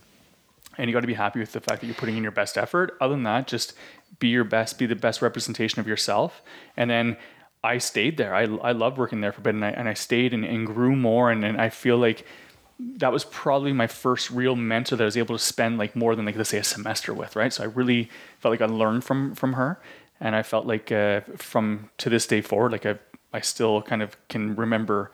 and 0.76 0.86
you 0.86 0.92
got 0.92 1.00
to 1.00 1.06
be 1.06 1.14
happy 1.14 1.40
with 1.40 1.52
the 1.52 1.62
fact 1.62 1.80
that 1.80 1.86
you're 1.86 1.96
putting 1.96 2.18
in 2.18 2.22
your 2.22 2.30
best 2.30 2.58
effort. 2.58 2.94
Other 3.00 3.14
than 3.14 3.22
that, 3.22 3.46
just 3.46 3.72
be 4.18 4.28
your 4.28 4.44
best, 4.44 4.78
be 4.78 4.84
the 4.84 4.94
best 4.94 5.22
representation 5.22 5.80
of 5.80 5.88
yourself, 5.88 6.42
and 6.76 6.90
then. 6.90 7.16
I 7.64 7.78
stayed 7.78 8.16
there. 8.16 8.32
I, 8.32 8.42
I 8.42 8.70
loved 8.70 8.96
working 8.96 9.22
there 9.22 9.32
for 9.32 9.40
a 9.40 9.42
bit, 9.42 9.54
and 9.54 9.64
I, 9.64 9.70
and 9.70 9.88
I 9.88 9.94
stayed 9.94 10.32
and, 10.32 10.44
and 10.44 10.64
grew 10.68 10.94
more. 10.94 11.32
And, 11.32 11.44
and 11.44 11.60
I 11.60 11.68
feel 11.68 11.98
like 11.98 12.24
that 12.78 13.10
was 13.10 13.24
probably 13.24 13.72
my 13.72 13.88
first 13.88 14.30
real 14.30 14.54
mentor 14.54 14.94
that 14.94 15.02
I 15.02 15.06
was 15.06 15.16
able 15.16 15.36
to 15.36 15.42
spend 15.42 15.76
like 15.76 15.96
more 15.96 16.14
than 16.14 16.26
like 16.26 16.36
let's 16.36 16.50
say 16.50 16.58
a 16.58 16.64
semester 16.64 17.12
with, 17.12 17.34
right? 17.34 17.52
So 17.52 17.64
I 17.64 17.66
really 17.66 18.08
felt 18.38 18.52
like 18.52 18.60
I 18.60 18.72
learned 18.72 19.02
from 19.02 19.34
from 19.34 19.54
her, 19.54 19.80
and 20.20 20.34
I 20.34 20.42
felt 20.42 20.66
like 20.66 20.90
uh, 20.92 21.20
from 21.36 21.90
to 21.98 22.10
this 22.10 22.26
day 22.26 22.40
forward, 22.40 22.72
like 22.72 22.86
I 22.86 22.98
I 23.32 23.40
still 23.40 23.82
kind 23.82 24.02
of 24.02 24.16
can 24.28 24.56
remember 24.56 25.10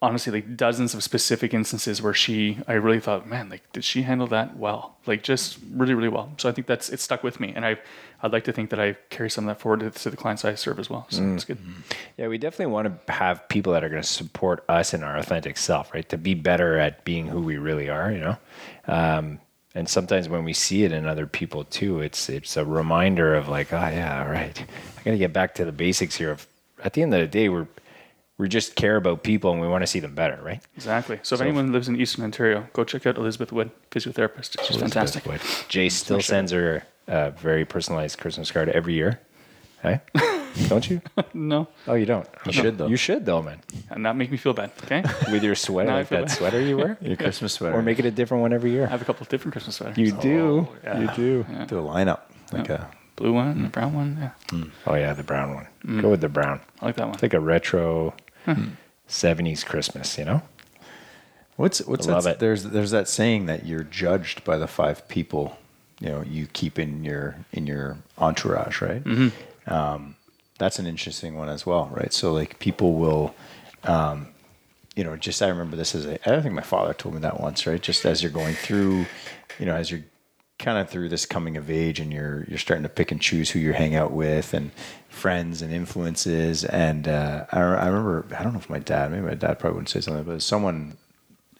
honestly 0.00 0.30
like 0.32 0.56
dozens 0.56 0.94
of 0.94 1.02
specific 1.02 1.52
instances 1.52 2.00
where 2.00 2.14
she 2.14 2.58
I 2.68 2.74
really 2.74 3.00
thought, 3.00 3.26
man, 3.26 3.48
like 3.48 3.70
did 3.72 3.84
she 3.84 4.02
handle 4.02 4.28
that 4.28 4.56
well? 4.56 4.96
Like 5.06 5.22
just 5.22 5.58
really 5.72 5.94
really 5.94 6.08
well. 6.08 6.32
So 6.38 6.48
I 6.48 6.52
think 6.52 6.66
that's 6.66 6.88
it 6.88 7.00
stuck 7.00 7.22
with 7.22 7.40
me, 7.40 7.52
and 7.54 7.66
I 7.66 7.78
I'd 8.22 8.32
like 8.32 8.44
to 8.44 8.52
think 8.52 8.70
that 8.70 8.80
I 8.80 8.96
carry 9.10 9.28
some 9.28 9.48
of 9.48 9.54
that 9.54 9.60
forward 9.60 9.80
to, 9.80 9.90
to 9.90 10.10
the 10.10 10.16
clients 10.16 10.44
I 10.44 10.54
serve 10.54 10.78
as 10.78 10.88
well. 10.88 11.06
So 11.10 11.22
it's 11.34 11.44
good. 11.44 11.58
Yeah, 12.16 12.28
we 12.28 12.38
definitely 12.38 12.72
want 12.72 13.06
to 13.06 13.12
have 13.12 13.48
people 13.48 13.72
that 13.72 13.84
are 13.84 13.88
going 13.88 14.02
to 14.02 14.08
support 14.08 14.64
us 14.68 14.94
in 14.94 15.02
our 15.02 15.16
authentic 15.16 15.56
self, 15.56 15.92
right? 15.92 16.08
To 16.08 16.18
be 16.18 16.34
better 16.34 16.78
at 16.78 17.04
being 17.04 17.26
who 17.26 17.40
we 17.40 17.58
really 17.58 17.88
are, 17.88 18.10
you 18.10 18.20
know. 18.20 18.36
Um, 18.86 19.40
and 19.78 19.88
sometimes 19.88 20.28
when 20.28 20.42
we 20.42 20.52
see 20.52 20.82
it 20.82 20.90
in 20.90 21.06
other 21.06 21.26
people 21.26 21.62
too, 21.62 22.00
it's 22.00 22.28
it's 22.28 22.56
a 22.56 22.64
reminder 22.64 23.36
of 23.36 23.48
like, 23.48 23.72
oh 23.72 23.76
yeah, 23.76 24.24
all 24.24 24.28
right, 24.28 24.60
I 24.60 25.02
got 25.04 25.12
to 25.12 25.18
get 25.18 25.32
back 25.32 25.54
to 25.54 25.64
the 25.64 25.70
basics 25.70 26.16
here. 26.16 26.32
Of 26.32 26.48
at 26.82 26.94
the 26.94 27.02
end 27.02 27.14
of 27.14 27.20
the 27.20 27.28
day, 27.28 27.48
we're 27.48 27.68
we 28.38 28.48
just 28.48 28.74
care 28.74 28.96
about 28.96 29.22
people 29.22 29.52
and 29.52 29.60
we 29.60 29.68
want 29.68 29.82
to 29.82 29.86
see 29.86 30.00
them 30.00 30.16
better, 30.16 30.40
right? 30.42 30.60
Exactly. 30.76 31.20
So 31.22 31.36
if 31.36 31.40
anyone 31.40 31.72
lives 31.72 31.88
in 31.88 32.00
Eastern 32.00 32.24
Ontario, 32.24 32.68
go 32.72 32.82
check 32.82 33.06
out 33.06 33.16
Elizabeth 33.18 33.52
Wood, 33.52 33.70
physiotherapist. 33.90 34.64
She's 34.64 34.76
fantastic. 34.76 35.24
Wood. 35.26 35.40
Jay 35.68 35.88
still 35.88 36.20
sends 36.20 36.50
her 36.50 36.84
a 37.06 37.30
very 37.30 37.64
personalized 37.64 38.18
Christmas 38.18 38.50
card 38.50 38.68
every 38.70 38.94
year. 38.94 39.20
Hey, 39.82 40.00
don't 40.68 40.88
you? 40.90 41.00
No, 41.34 41.68
Oh, 41.86 41.94
you 41.94 42.06
don't. 42.06 42.26
You 42.46 42.52
should, 42.52 42.78
though. 42.78 42.86
You 42.88 42.96
should 42.96 43.24
though, 43.26 43.42
man. 43.42 43.60
and 43.90 44.04
that 44.06 44.16
make 44.16 44.30
me 44.30 44.36
feel 44.36 44.52
bad. 44.54 44.70
Okay, 44.84 45.02
With 45.32 45.42
your 45.44 45.54
sweater, 45.54 45.88
Now 45.90 45.96
I 45.96 45.98
like 45.98 46.08
feel 46.08 46.18
that 46.20 46.28
bad. 46.28 46.36
sweater 46.36 46.60
you 46.60 46.76
wear, 46.76 46.98
Your 47.02 47.16
Christmas 47.16 47.52
sweater. 47.54 47.76
or 47.76 47.82
make 47.82 47.98
it 47.98 48.04
a 48.04 48.10
different 48.10 48.40
one 48.42 48.52
every 48.52 48.70
year. 48.70 48.80
I 48.80 48.82
year. 48.84 48.88
have 48.90 49.02
a 49.02 49.04
couple 49.04 49.22
of 49.22 49.28
different 49.28 49.52
Christmas 49.52 49.76
sweaters. 49.76 49.98
You 49.98 50.12
do. 50.12 50.68
yeah. 50.84 51.00
You 51.00 51.10
do. 51.14 51.46
do 51.66 51.78
a 51.78 51.82
lineup 51.82 52.20
like 52.52 52.68
a 52.70 52.90
blue 53.16 53.32
one 53.32 53.48
and 53.48 53.66
a 53.66 53.68
brown 53.68 53.92
one. 53.94 54.16
Yeah, 54.52 54.64
Oh 54.86 54.94
yeah, 54.94 55.12
the 55.12 55.22
brown 55.22 55.54
one. 55.54 55.66
Mm. 55.84 56.02
Go 56.02 56.10
with 56.10 56.20
the 56.20 56.28
brown. 56.28 56.60
I 56.80 56.86
like 56.86 56.96
that 56.96 57.06
one. 57.06 57.14
It's 57.14 57.22
like 57.22 57.34
a 57.34 57.40
retro 57.40 58.14
'70s 59.08 59.64
Christmas, 59.64 60.16
you 60.18 60.24
know? 60.24 60.42
What's 61.56 61.80
what's 61.86 62.06
I 62.08 62.12
love 62.12 62.24
that? 62.24 62.36
it. 62.36 62.38
There's 62.40 62.62
there's 62.64 62.92
that 62.92 63.08
saying 63.08 63.46
that 63.46 63.66
you're 63.66 63.82
judged 63.84 64.44
by 64.44 64.58
the 64.58 64.68
five 64.68 65.08
people 65.08 65.58
you 66.00 66.08
know 66.08 66.22
you 66.22 66.46
keep 66.52 66.78
in 66.78 67.02
your 67.04 67.34
in 67.52 67.66
your 67.66 67.98
entourage, 68.16 68.80
right? 68.80 69.02
Um, 69.66 70.14
that's 70.58 70.78
an 70.78 70.86
interesting 70.86 71.36
one 71.36 71.48
as 71.48 71.64
well, 71.64 71.88
right? 71.92 72.12
So 72.12 72.32
like 72.32 72.58
people 72.58 72.94
will, 72.94 73.34
um, 73.84 74.28
you 74.96 75.04
know, 75.04 75.16
just 75.16 75.40
I 75.40 75.48
remember 75.48 75.76
this 75.76 75.94
as 75.94 76.04
a. 76.06 76.14
I 76.28 76.40
think 76.40 76.54
my 76.54 76.62
father 76.62 76.92
told 76.92 77.14
me 77.14 77.20
that 77.20 77.40
once, 77.40 77.66
right? 77.66 77.80
Just 77.80 78.04
as 78.04 78.22
you're 78.22 78.32
going 78.32 78.54
through, 78.54 79.06
you 79.58 79.66
know, 79.66 79.74
as 79.74 79.90
you're 79.90 80.02
kind 80.58 80.76
of 80.76 80.90
through 80.90 81.08
this 81.08 81.24
coming 81.24 81.56
of 81.56 81.70
age 81.70 82.00
and 82.00 82.12
you're 82.12 82.44
you're 82.48 82.58
starting 82.58 82.82
to 82.82 82.88
pick 82.88 83.12
and 83.12 83.20
choose 83.20 83.50
who 83.50 83.60
you 83.60 83.72
hang 83.72 83.94
out 83.94 84.10
with 84.10 84.52
and 84.52 84.72
friends 85.08 85.62
and 85.62 85.72
influences 85.72 86.64
and 86.64 87.06
uh, 87.06 87.46
I, 87.52 87.60
I 87.60 87.86
remember 87.86 88.26
I 88.36 88.42
don't 88.42 88.54
know 88.54 88.58
if 88.58 88.68
my 88.68 88.80
dad 88.80 89.12
maybe 89.12 89.24
my 89.24 89.34
dad 89.34 89.58
probably 89.60 89.76
wouldn't 89.76 89.88
say 89.88 90.00
something 90.00 90.24
but 90.24 90.42
someone 90.42 90.96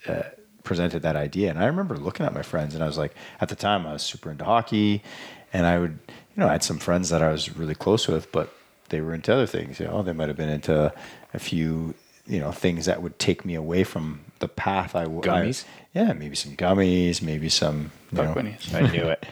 uh, 0.09 0.25
presented 0.65 1.03
that 1.03 1.15
idea 1.15 1.49
and 1.51 1.61
I 1.61 1.67
remember 1.67 1.97
looking 1.97 2.27
at 2.27 2.35
my 2.35 2.43
friends 2.43 2.75
and 2.75 2.83
I 2.83 2.89
was 2.89 2.99
like 2.99 3.15
at 3.41 3.49
the 3.49 3.57
time 3.57 3.87
I 3.87 3.93
was 3.93 4.03
super 4.03 4.33
into 4.33 4.45
hockey 4.45 5.05
and 5.53 5.65
I 5.65 5.79
would 5.79 5.99
you 6.09 6.41
know 6.41 6.49
I 6.49 6.53
had 6.53 6.65
some 6.65 6.79
friends 6.79 7.09
that 7.11 7.23
I 7.23 7.31
was 7.31 7.57
really 7.57 7.77
close 7.77 8.09
with 8.09 8.33
but 8.33 8.53
they 8.91 9.01
were 9.01 9.15
into 9.15 9.33
other 9.33 9.47
things 9.47 9.79
you 9.81 9.87
know 9.87 10.03
they 10.03 10.13
might 10.13 10.29
have 10.29 10.37
been 10.37 10.49
into 10.49 10.93
a 11.35 11.39
few 11.39 11.95
you 12.27 12.39
know 12.41 12.53
things 12.53 12.87
that 12.87 13.03
would 13.03 13.19
take 13.19 13.45
me 13.45 13.55
away 13.55 13.85
from 13.85 14.21
the 14.41 14.49
path 14.49 14.95
I 14.95 15.05
w- 15.05 15.21
I- 15.23 15.27
Gummies? 15.27 15.65
yeah 15.95 16.13
maybe 16.13 16.35
some 16.37 16.57
gummies 16.57 17.23
maybe 17.23 17.49
some 17.49 17.91
you 18.13 18.19
know. 18.19 18.35
I 18.75 18.81
knew 18.91 19.05
it. 19.05 19.27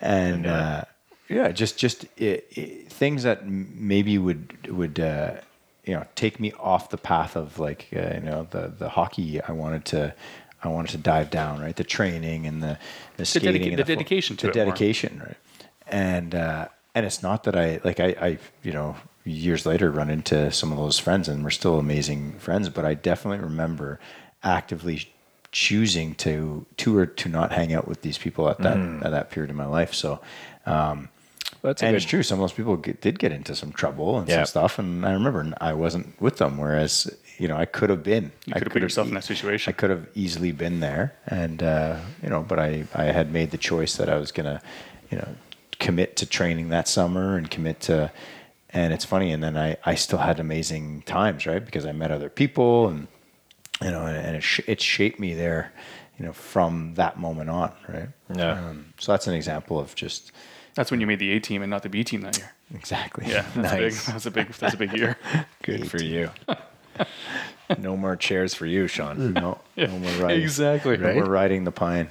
and 0.00 0.46
uh, 0.46 0.84
yeah, 1.28 1.50
just 1.50 1.78
just 1.78 2.04
it, 2.18 2.46
it, 2.50 2.92
things 2.92 3.22
that 3.22 3.48
maybe 3.48 4.18
would 4.18 4.68
would 4.70 5.00
uh, 5.00 5.36
you 5.84 5.94
know 5.94 6.04
take 6.14 6.38
me 6.38 6.52
off 6.60 6.90
the 6.90 6.98
path 6.98 7.36
of 7.36 7.58
like 7.58 7.88
uh, 7.96 8.14
you 8.14 8.20
know 8.20 8.46
the 8.50 8.72
the 8.78 8.88
hockey 8.90 9.40
I 9.40 9.52
wanted 9.52 9.84
to 9.86 10.14
I 10.62 10.68
wanted 10.68 10.90
to 10.92 10.98
dive 10.98 11.30
down 11.30 11.60
right 11.60 11.74
the 11.74 11.84
training 11.84 12.46
and 12.46 12.62
the 12.62 12.78
the 13.16 13.24
skating 13.24 13.62
dedica- 13.62 13.68
and 13.70 13.78
the 13.78 13.84
fo- 13.84 13.94
dedication 13.94 14.36
to 14.38 14.46
the 14.46 14.50
it 14.50 14.54
dedication 14.54 15.22
right 15.24 15.36
and 15.86 16.34
uh, 16.34 16.68
and 16.94 17.06
it's 17.06 17.22
not 17.22 17.44
that 17.44 17.56
I 17.56 17.80
like 17.84 18.00
I, 18.00 18.14
I 18.20 18.38
you 18.62 18.72
know 18.72 18.96
years 19.24 19.64
later 19.66 19.90
run 19.90 20.10
into 20.10 20.50
some 20.50 20.72
of 20.72 20.78
those 20.78 20.98
friends 20.98 21.28
and 21.28 21.44
we're 21.44 21.50
still 21.50 21.78
amazing 21.78 22.32
friends 22.38 22.68
but 22.68 22.84
I 22.84 22.94
definitely 22.94 23.38
remember 23.44 24.00
actively 24.42 25.08
choosing 25.52 26.14
to 26.16 26.64
to 26.78 26.96
or 26.98 27.06
to 27.06 27.28
not 27.28 27.52
hang 27.52 27.72
out 27.74 27.86
with 27.86 28.02
these 28.02 28.18
people 28.18 28.48
at 28.48 28.58
that 28.58 28.78
at 29.04 29.10
that 29.10 29.30
period 29.30 29.50
of 29.50 29.56
my 29.56 29.66
life 29.66 29.92
so 29.94 30.20
um 30.66 31.08
That's 31.62 31.82
and 31.82 31.92
good- 31.92 31.96
it's 31.96 32.04
true 32.06 32.22
some 32.22 32.38
of 32.38 32.42
those 32.42 32.52
people 32.56 32.76
get, 32.76 33.00
did 33.00 33.18
get 33.18 33.32
into 33.32 33.54
some 33.54 33.72
trouble 33.72 34.18
and 34.18 34.28
Yeah. 34.28 34.36
some 34.36 34.46
stuff 34.46 34.78
and 34.78 35.04
I 35.06 35.12
remember 35.12 35.52
I 35.60 35.72
wasn't 35.74 36.20
with 36.20 36.38
them 36.38 36.56
whereas 36.58 37.14
you 37.38 37.48
know 37.48 37.56
I 37.56 37.66
could 37.66 37.90
have 37.90 38.02
been 38.02 38.32
You 38.46 38.54
I 38.54 38.58
could 38.58 38.68
have 38.68 38.72
put 38.72 38.82
yourself 38.82 39.08
in 39.08 39.14
that 39.14 39.24
situation. 39.24 39.70
I 39.70 39.74
could 39.74 39.90
have 39.90 40.06
easily 40.14 40.52
been 40.52 40.80
there, 40.80 41.14
and 41.26 41.62
uh, 41.62 41.96
you 42.22 42.28
know, 42.28 42.42
but 42.42 42.58
I 42.58 42.84
I 42.94 43.04
had 43.04 43.32
made 43.32 43.50
the 43.50 43.58
choice 43.58 43.96
that 43.96 44.08
I 44.08 44.16
was 44.16 44.30
gonna, 44.32 44.60
you 45.10 45.16
know, 45.18 45.28
commit 45.82 46.16
to 46.16 46.26
training 46.26 46.68
that 46.70 46.88
summer 46.88 47.36
and 47.36 47.50
commit 47.50 47.80
to, 47.80 48.10
and 48.70 48.92
it's 48.94 49.04
funny, 49.04 49.32
and 49.32 49.42
then 49.42 49.56
I 49.58 49.76
I 49.84 49.96
still 49.96 50.18
had 50.20 50.40
amazing 50.40 51.02
times, 51.02 51.44
right? 51.46 51.62
Because 51.64 51.84
I 51.84 51.92
met 51.92 52.10
other 52.10 52.30
people, 52.30 52.88
and 52.88 53.08
you 53.82 53.90
know, 53.90 54.06
and, 54.06 54.16
and 54.16 54.36
it 54.36 54.42
sh- 54.42 54.60
it 54.66 54.80
shaped 54.80 55.18
me 55.18 55.34
there, 55.34 55.72
you 56.18 56.24
know, 56.24 56.32
from 56.32 56.94
that 56.94 57.18
moment 57.18 57.50
on, 57.50 57.72
right? 57.88 58.08
Yeah. 58.34 58.52
Um, 58.68 58.94
so 58.98 59.12
that's 59.12 59.26
an 59.26 59.34
example 59.34 59.78
of 59.78 59.94
just 59.94 60.32
That's 60.74 60.90
when 60.90 61.00
you 61.00 61.06
made 61.06 61.18
the 61.18 61.32
A 61.32 61.40
team 61.40 61.62
and 61.62 61.68
not 61.70 61.82
the 61.82 61.88
B 61.90 62.04
team 62.04 62.20
that 62.22 62.38
year. 62.38 62.52
exactly. 62.74 63.26
Yeah, 63.28 63.44
that's 63.54 63.74
big. 63.74 63.82
Nice. 63.82 64.06
That's 64.06 64.26
a 64.26 64.30
big. 64.30 64.48
That's 64.52 64.74
a 64.74 64.78
big 64.78 64.92
year. 64.94 65.16
Good 65.62 65.90
for 65.90 66.00
you. 66.02 66.30
no 67.78 67.96
more 67.96 68.16
chairs 68.16 68.54
for 68.54 68.66
you, 68.66 68.86
Sean. 68.86 69.32
No, 69.34 69.58
no 69.76 69.86
more 69.98 70.12
riding. 70.22 70.42
exactly. 70.42 70.96
No 70.96 71.12
more 71.14 71.24
riding 71.24 71.64
the 71.64 71.72
pine. 71.72 72.08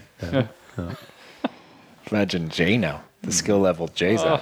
Imagine 2.11 2.49
Jay 2.49 2.77
now. 2.77 3.03
The 3.21 3.31
skill 3.31 3.59
level 3.59 3.87
Jay's 3.89 4.21
Oh. 4.21 4.41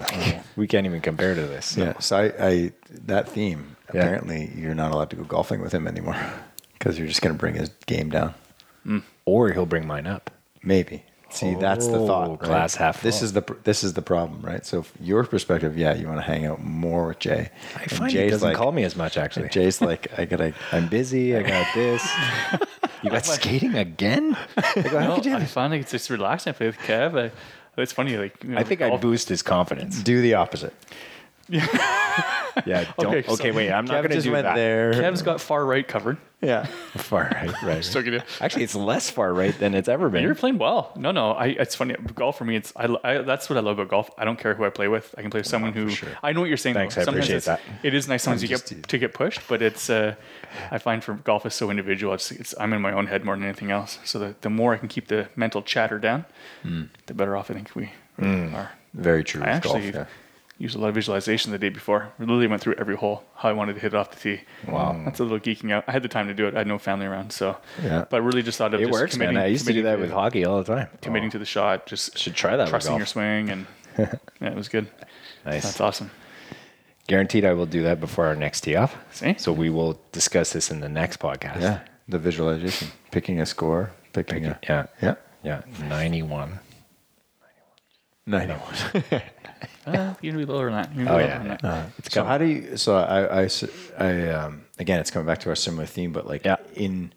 at. 0.00 0.44
we 0.56 0.66
can't 0.66 0.86
even 0.86 1.00
compare 1.00 1.34
to 1.34 1.40
this. 1.42 1.66
so. 1.66 1.80
Yeah. 1.82 1.98
So 2.00 2.16
I, 2.16 2.46
I 2.46 2.72
that 3.06 3.28
theme 3.28 3.76
Yeah. 3.92 4.00
apparently 4.00 4.50
you're 4.56 4.74
not 4.74 4.92
allowed 4.92 5.10
to 5.10 5.16
go 5.16 5.24
golfing 5.24 5.60
with 5.60 5.72
him 5.72 5.86
anymore 5.86 6.16
because 6.78 6.98
you're 6.98 7.08
just 7.08 7.22
going 7.22 7.34
to 7.34 7.38
bring 7.38 7.54
his 7.54 7.70
game 7.86 8.10
down. 8.10 8.34
Mm. 8.86 9.02
Or 9.24 9.52
he'll 9.52 9.66
bring 9.66 9.86
mine 9.86 10.06
up. 10.06 10.30
Maybe. 10.62 11.04
See, 11.30 11.54
that's 11.54 11.86
the 11.88 11.98
Oh, 11.98 12.06
thought. 12.06 12.30
right? 12.30 12.38
glass 12.40 12.74
half 12.76 13.02
This 13.02 13.18
full. 13.18 13.24
is 13.24 13.32
the 13.32 13.56
this 13.64 13.82
is 13.82 13.94
the 13.94 14.02
problem, 14.02 14.40
right? 14.42 14.64
So, 14.64 14.84
your 15.00 15.24
perspective, 15.24 15.76
yeah, 15.76 15.92
you 15.94 16.06
want 16.06 16.18
to 16.18 16.22
hang 16.24 16.46
out 16.46 16.62
more 16.62 17.08
with 17.08 17.18
Jay. 17.18 17.50
I 17.76 17.82
And 17.82 17.90
find 17.90 18.12
he 18.12 18.28
doesn't 18.28 18.46
like, 18.48 18.56
call 18.56 18.70
me 18.70 18.84
as 18.84 18.94
much, 18.94 19.16
actually. 19.16 19.48
Jay's 19.48 19.80
like, 19.80 20.16
I 20.16 20.26
gotta. 20.26 20.54
I'm 20.70 20.86
busy. 20.88 21.36
I 21.36 21.42
got 21.42 21.66
this. 21.74 22.08
you 23.02 23.10
got 23.10 23.24
skating 23.26 23.74
again? 23.74 24.36
I 24.56 24.82
go, 24.82 25.00
how 25.00 25.08
No, 25.08 25.14
could 25.16 25.26
you 25.26 25.34
I 25.34 25.40
have- 25.40 25.50
find 25.50 25.74
it's 25.74 25.90
just 25.90 26.08
relaxing. 26.08 26.50
I 26.52 26.56
play 26.56 26.66
with 26.66 26.78
Kev. 26.78 27.18
I, 27.20 27.32
it's 27.82 27.92
funny. 27.92 28.16
Like 28.16 28.42
you 28.44 28.50
know, 28.50 28.58
I 28.58 28.64
think 28.64 28.82
I 28.82 28.90
all- 28.90 28.98
boost 28.98 29.28
his 29.28 29.42
confidence. 29.42 30.02
do 30.02 30.20
the 30.22 30.34
opposite. 30.34 30.72
Yeah. 31.48 31.66
yeah. 32.66 32.84
Don't, 32.98 33.06
Okay, 33.14 33.24
okay, 33.32 33.50
so 33.50 33.56
wait. 33.56 33.70
I'm 33.72 33.84
not 33.84 33.94
Kev 33.96 33.98
going 33.98 34.08
to 34.10 34.14
just 34.14 34.24
do 34.26 34.32
went 34.32 34.44
that. 34.44 34.54
there. 34.54 34.92
Kev's 34.92 35.22
got 35.22 35.40
far 35.40 35.64
right 35.66 35.86
covered. 35.86 36.16
Yeah. 36.40 36.66
Far 36.96 37.22
right, 37.32 37.62
right. 37.62 37.82
Still 37.84 38.02
gonna. 38.02 38.22
Actually, 38.38 38.64
it's 38.64 38.74
less 38.74 39.08
far 39.08 39.32
right 39.32 39.58
than 39.58 39.72
it's 39.74 39.88
ever 39.88 40.10
been. 40.10 40.22
You're 40.22 40.34
playing 40.34 40.58
well. 40.58 40.92
No, 40.94 41.10
no. 41.10 41.30
I. 41.32 41.46
It's 41.46 41.74
funny. 41.74 41.94
Golf 42.14 42.36
for 42.36 42.44
me. 42.44 42.56
It's. 42.56 42.70
I, 42.76 42.94
I. 43.02 43.18
That's 43.22 43.48
what 43.48 43.56
I 43.56 43.60
love 43.62 43.78
about 43.78 43.88
golf. 43.88 44.10
I 44.18 44.26
don't 44.26 44.38
care 44.38 44.54
who 44.54 44.62
I 44.66 44.68
play 44.68 44.86
with. 44.88 45.14
I 45.16 45.22
can 45.22 45.30
play 45.30 45.40
with 45.40 45.46
someone 45.46 45.72
who. 45.72 45.90
I 46.22 46.32
know 46.34 46.40
what 46.40 46.48
you're 46.50 46.58
saying. 46.58 46.74
Thanks, 46.74 46.96
though. 46.96 47.00
I 47.00 47.04
Sometimes 47.06 47.24
appreciate 47.30 47.36
it's- 47.38 47.58
that. 47.66 47.86
It 47.86 47.94
is 47.94 48.08
nice 48.08 48.24
sometimes 48.24 48.42
you 48.42 48.48
just- 48.48 48.68
get 48.68 48.86
to 48.88 48.98
get 48.98 49.14
pushed, 49.14 49.40
but 49.48 49.62
it's. 49.62 49.88
Uh, 49.88 50.16
I 50.70 50.76
find 50.76 51.02
for 51.02 51.14
golf 51.14 51.46
is 51.46 51.54
so 51.54 51.70
individual. 51.70 52.12
It's, 52.12 52.30
it's. 52.30 52.54
I'm 52.60 52.74
in 52.74 52.82
my 52.82 52.92
own 52.92 53.06
head 53.06 53.24
more 53.24 53.36
than 53.36 53.44
anything 53.44 53.70
else. 53.70 53.98
So 54.04 54.18
the 54.18 54.34
the 54.42 54.50
more 54.50 54.74
I 54.74 54.76
can 54.76 54.88
keep 54.88 55.08
the 55.08 55.28
mental 55.36 55.62
chatter 55.62 55.98
down, 55.98 56.26
the 57.06 57.14
better 57.14 57.36
off 57.38 57.50
I 57.50 57.54
think 57.54 57.74
we 57.74 57.90
are. 58.22 58.70
Very 58.92 59.24
true. 59.24 59.42
I 59.42 59.46
actually 59.46 59.90
golf, 59.92 59.94
yeah. 59.94 60.04
Used 60.64 60.74
a 60.74 60.78
lot 60.78 60.88
of 60.88 60.94
visualization 60.94 61.52
the 61.52 61.58
day 61.58 61.68
before. 61.68 62.12
We 62.18 62.24
literally 62.26 62.46
went 62.46 62.62
through 62.62 62.74
every 62.78 62.96
hole, 62.96 63.22
how 63.36 63.50
I 63.50 63.52
wanted 63.52 63.74
to 63.74 63.80
hit 63.80 63.94
it 63.94 63.96
off 63.96 64.10
the 64.10 64.16
tee. 64.18 64.42
Wow. 64.66 64.92
Mm. 64.92 65.04
That's 65.04 65.20
a 65.20 65.22
little 65.22 65.38
geeking 65.38 65.70
out. 65.70 65.84
I 65.86 65.92
had 65.92 66.02
the 66.02 66.08
time 66.08 66.26
to 66.26 66.34
do 66.34 66.48
it. 66.48 66.54
I 66.54 66.58
had 66.58 66.66
no 66.66 66.78
family 66.78 67.06
around, 67.06 67.32
so. 67.32 67.56
Yeah. 67.82 68.06
But 68.08 68.16
I 68.16 68.18
really 68.20 68.42
just 68.42 68.58
thought 68.58 68.74
of 68.74 68.80
it 68.80 68.86
just 68.86 68.92
works, 68.92 69.16
man. 69.16 69.36
I 69.36 69.46
used 69.46 69.66
to 69.66 69.72
do 69.72 69.82
that 69.82 70.00
with 70.00 70.10
hockey 70.10 70.44
all 70.44 70.62
the 70.62 70.74
time. 70.74 70.88
committing 71.02 71.30
to 71.30 71.38
the 71.38 71.44
shot, 71.44 71.86
just 71.86 72.18
Should 72.18 72.34
try 72.34 72.56
that 72.56 72.64
with 72.64 72.70
trusting 72.70 72.96
your 72.96 73.06
swing, 73.06 73.50
and 73.50 73.66
yeah, 73.98 74.16
it 74.40 74.56
was 74.56 74.68
good. 74.68 74.88
Nice. 75.44 75.62
That's 75.62 75.80
awesome. 75.80 76.10
Guaranteed, 77.06 77.44
I 77.44 77.52
will 77.52 77.66
do 77.66 77.82
that 77.82 78.00
before 78.00 78.24
our 78.26 78.34
next 78.34 78.62
tee 78.62 78.74
off. 78.76 78.96
See? 79.12 79.34
So 79.36 79.52
we 79.52 79.68
will 79.68 80.00
discuss 80.12 80.54
this 80.54 80.70
in 80.70 80.80
the 80.80 80.88
next 80.88 81.20
podcast. 81.20 81.60
Yeah. 81.60 81.80
The 82.08 82.18
visualization. 82.18 82.88
Picking 83.10 83.40
a 83.40 83.46
score. 83.46 83.92
Picking 84.14 84.46
a. 84.46 84.58
Yeah. 84.62 84.86
Yeah. 85.02 85.14
Yeah. 85.42 85.62
91. 85.86 86.58
91. 88.26 88.60
Uh, 89.86 90.14
you 90.22 90.30
can 90.30 90.38
be 90.38 90.44
lower 90.44 90.66
than 90.70 90.74
that. 90.74 90.90
You 90.90 90.96
can 90.96 91.04
be 91.04 91.10
Oh, 91.10 91.14
lower 91.14 91.22
yeah, 91.22 91.38
than 91.38 91.46
yeah. 91.46 91.56
that. 92.02 92.12
so 92.12 92.24
how 92.24 92.38
do 92.38 92.44
you? 92.46 92.76
So 92.76 92.96
I, 92.96 93.48
I, 93.98 94.28
um, 94.30 94.64
again, 94.78 95.00
it's 95.00 95.10
coming 95.10 95.26
back 95.26 95.40
to 95.40 95.48
our 95.50 95.56
similar 95.56 95.86
theme, 95.86 96.12
but 96.12 96.26
like 96.26 96.44
Yeah. 96.44 96.56
in, 96.74 97.12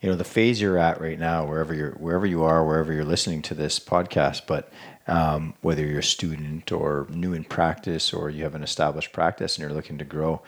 you 0.00 0.10
know, 0.10 0.16
the 0.16 0.24
phase 0.24 0.60
you're 0.60 0.78
at 0.78 1.00
right 1.00 1.18
now, 1.18 1.44
wherever 1.46 1.74
you're, 1.74 1.92
wherever 1.92 2.26
you 2.26 2.42
are, 2.44 2.64
wherever 2.64 2.92
you're 2.92 3.04
listening 3.04 3.42
to 3.42 3.54
this 3.54 3.78
podcast, 3.80 4.42
but 4.46 4.70
um, 5.06 5.54
whether 5.62 5.84
you're 5.86 6.00
a 6.00 6.02
student 6.02 6.70
or 6.70 7.06
new 7.10 7.32
in 7.32 7.42
practice 7.44 8.12
or 8.12 8.28
you 8.30 8.44
have 8.44 8.54
an 8.54 8.62
established 8.62 9.12
practice 9.12 9.56
and 9.56 9.62
you're 9.62 9.74
looking 9.74 9.98
to 9.98 10.04
grow, 10.04 10.42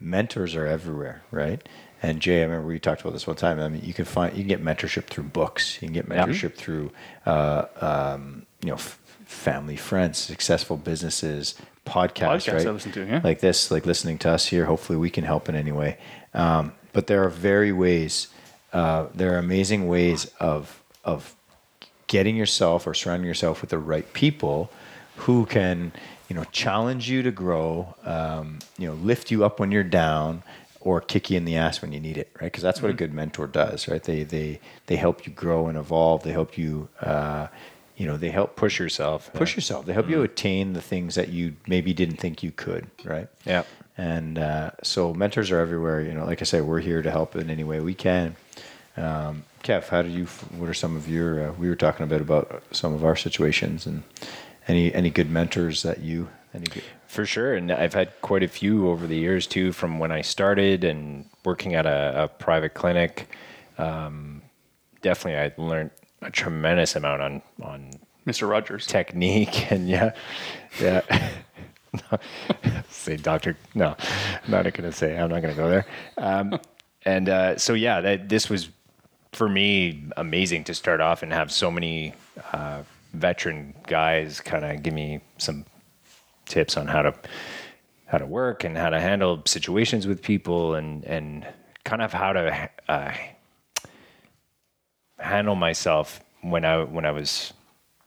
mentors 0.00 0.54
are 0.54 0.66
everywhere, 0.66 1.22
right? 1.30 1.66
And 2.02 2.20
Jay, 2.20 2.40
I 2.40 2.44
remember 2.44 2.68
we 2.68 2.78
talked 2.78 3.00
about 3.00 3.12
this 3.12 3.26
one 3.26 3.34
time. 3.36 3.58
I 3.58 3.68
mean, 3.68 3.82
you 3.84 3.92
can 3.92 4.04
find 4.04 4.36
you 4.36 4.44
can 4.44 4.48
get 4.48 4.62
mentorship 4.64 5.06
through 5.06 5.24
books. 5.24 5.82
You 5.82 5.88
can 5.88 5.92
get 5.94 6.08
Yeah. 6.08 6.24
mentorship 6.26 6.54
through, 6.54 6.92
uh, 7.26 7.64
um, 7.80 8.46
you 8.62 8.68
know, 8.68 8.74
f- 8.76 9.00
family, 9.28 9.76
friends, 9.76 10.16
successful 10.16 10.78
businesses, 10.78 11.54
podcasts, 11.84 12.46
Podcasts 12.46 12.52
right? 12.52 12.66
I 12.66 12.70
listen 12.70 12.92
to, 12.92 13.06
yeah. 13.06 13.20
Like 13.22 13.40
this, 13.40 13.70
like 13.70 13.84
listening 13.84 14.18
to 14.18 14.30
us 14.30 14.46
here. 14.46 14.64
Hopefully, 14.64 14.98
we 14.98 15.10
can 15.10 15.22
help 15.22 15.48
in 15.48 15.54
any 15.54 15.70
way. 15.70 15.98
Um, 16.32 16.72
but 16.94 17.06
there 17.06 17.22
are 17.24 17.28
very 17.28 17.70
ways. 17.70 18.28
Uh, 18.72 19.06
there 19.14 19.34
are 19.34 19.38
amazing 19.38 19.86
ways 19.86 20.32
of 20.40 20.82
of 21.04 21.36
getting 22.06 22.36
yourself 22.36 22.86
or 22.86 22.94
surrounding 22.94 23.28
yourself 23.28 23.60
with 23.60 23.70
the 23.70 23.78
right 23.78 24.10
people 24.14 24.70
who 25.16 25.44
can 25.44 25.92
you 26.28 26.34
know 26.34 26.44
challenge 26.44 27.08
you 27.10 27.22
to 27.22 27.30
grow 27.30 27.94
um, 28.04 28.58
you 28.78 28.86
know 28.86 28.94
lift 28.94 29.30
you 29.30 29.44
up 29.44 29.60
when 29.60 29.70
you're 29.70 29.84
down 29.84 30.42
or 30.80 31.00
kick 31.00 31.28
you 31.28 31.36
in 31.36 31.44
the 31.44 31.56
ass 31.56 31.82
when 31.82 31.92
you 31.92 32.00
need 32.00 32.16
it 32.16 32.30
right 32.40 32.46
because 32.46 32.62
that's 32.62 32.80
what 32.80 32.90
a 32.90 32.94
good 32.94 33.12
mentor 33.12 33.46
does 33.46 33.88
right 33.88 34.04
they 34.04 34.22
they 34.22 34.58
they 34.86 34.96
help 34.96 35.26
you 35.26 35.32
grow 35.32 35.66
and 35.68 35.76
evolve 35.76 36.22
they 36.22 36.32
help 36.32 36.56
you 36.56 36.88
uh, 37.00 37.46
you 37.98 38.06
know 38.06 38.16
they 38.16 38.30
help 38.30 38.56
Push 38.56 38.78
yourself. 38.78 39.30
push 39.34 39.54
yourself 39.56 39.84
they 39.84 39.92
help 39.92 40.08
you 40.08 40.22
attain 40.22 40.72
the 40.72 40.80
things 40.80 41.14
that 41.16 41.28
you 41.28 41.54
maybe 41.66 41.92
didn't 41.92 42.16
think 42.16 42.42
you 42.42 42.50
could 42.50 42.86
right 43.04 43.28
Yeah. 43.44 43.64
and 43.98 44.38
uh, 44.38 44.70
so 44.82 45.12
mentors 45.12 45.50
are 45.50 45.58
everywhere. 45.58 46.00
You 46.00 46.14
know, 46.14 46.24
like 46.24 46.40
I 46.40 46.44
said, 46.44 46.62
we're 46.64 46.80
here 46.80 47.02
to 47.02 47.10
help 47.10 47.34
in 47.36 47.50
any 47.50 47.64
way 47.64 47.80
we 47.80 47.94
can. 47.94 48.36
Um, 48.96 49.42
Kev, 49.64 49.88
how 49.88 50.02
do 50.02 50.08
you? 50.08 50.26
What 50.58 50.68
are 50.68 50.74
some 50.74 50.96
of 50.96 51.08
your? 51.08 51.48
Uh, 51.48 51.52
we 51.52 51.68
were 51.68 51.76
talking 51.76 52.04
a 52.04 52.06
bit 52.08 52.20
about 52.20 52.62
some 52.70 52.94
of 52.94 53.04
our 53.04 53.16
situations 53.16 53.86
and 53.86 54.02
any 54.68 54.92
any 54.94 55.10
good 55.10 55.28
mentors 55.30 55.82
that 55.82 55.98
you 56.00 56.28
any 56.54 56.66
good, 56.66 56.82
For 57.08 57.26
sure. 57.26 57.54
And 57.54 57.70
I've 57.72 57.94
had 57.94 58.08
quite 58.22 58.42
a 58.44 58.48
few 58.48 58.88
over 58.88 59.06
the 59.06 59.16
years 59.16 59.46
too, 59.46 59.72
from 59.72 59.98
when 59.98 60.12
I 60.12 60.22
started 60.22 60.84
and 60.84 61.26
working 61.44 61.74
at 61.74 61.86
a, 61.86 62.24
a 62.24 62.28
private 62.28 62.74
clinic. 62.74 63.28
Um, 63.78 64.42
definitely, 65.02 65.38
I 65.40 65.52
learned 65.60 65.90
a 66.22 66.30
tremendous 66.30 66.96
amount 66.96 67.22
on, 67.22 67.42
on 67.62 67.90
Mr. 68.26 68.48
Rogers. 68.48 68.86
technique 68.86 69.70
and 69.72 69.88
yeah, 69.88 70.12
yeah. 70.80 71.00
say 72.90 73.16
doctor. 73.16 73.56
No, 73.74 73.96
I'm 74.44 74.50
not 74.50 74.64
going 74.64 74.90
to 74.90 74.92
say, 74.92 75.18
I'm 75.18 75.30
not 75.30 75.42
going 75.42 75.54
to 75.54 75.60
go 75.60 75.70
there. 75.70 75.86
Um, 76.16 76.60
and 77.04 77.28
uh, 77.28 77.56
so, 77.56 77.74
yeah, 77.74 78.00
that, 78.00 78.28
this 78.28 78.50
was 78.50 78.68
for 79.32 79.48
me 79.48 80.04
amazing 80.16 80.64
to 80.64 80.74
start 80.74 81.00
off 81.00 81.22
and 81.22 81.32
have 81.32 81.52
so 81.52 81.70
many 81.70 82.12
uh, 82.52 82.82
veteran 83.14 83.74
guys 83.86 84.40
kind 84.40 84.64
of 84.64 84.82
give 84.82 84.94
me 84.94 85.20
some 85.38 85.64
tips 86.46 86.76
on 86.76 86.86
how 86.86 87.02
to 87.02 87.14
how 88.06 88.18
to 88.18 88.26
work 88.26 88.64
and 88.64 88.76
how 88.76 88.88
to 88.88 88.98
handle 88.98 89.42
situations 89.44 90.06
with 90.06 90.22
people 90.22 90.74
and 90.74 91.04
and 91.04 91.46
kind 91.84 92.02
of 92.02 92.12
how 92.12 92.32
to 92.32 92.70
uh, 92.88 93.12
handle 95.18 95.54
myself 95.54 96.20
when 96.42 96.64
I 96.64 96.82
when 96.84 97.04
I 97.04 97.10
was 97.10 97.52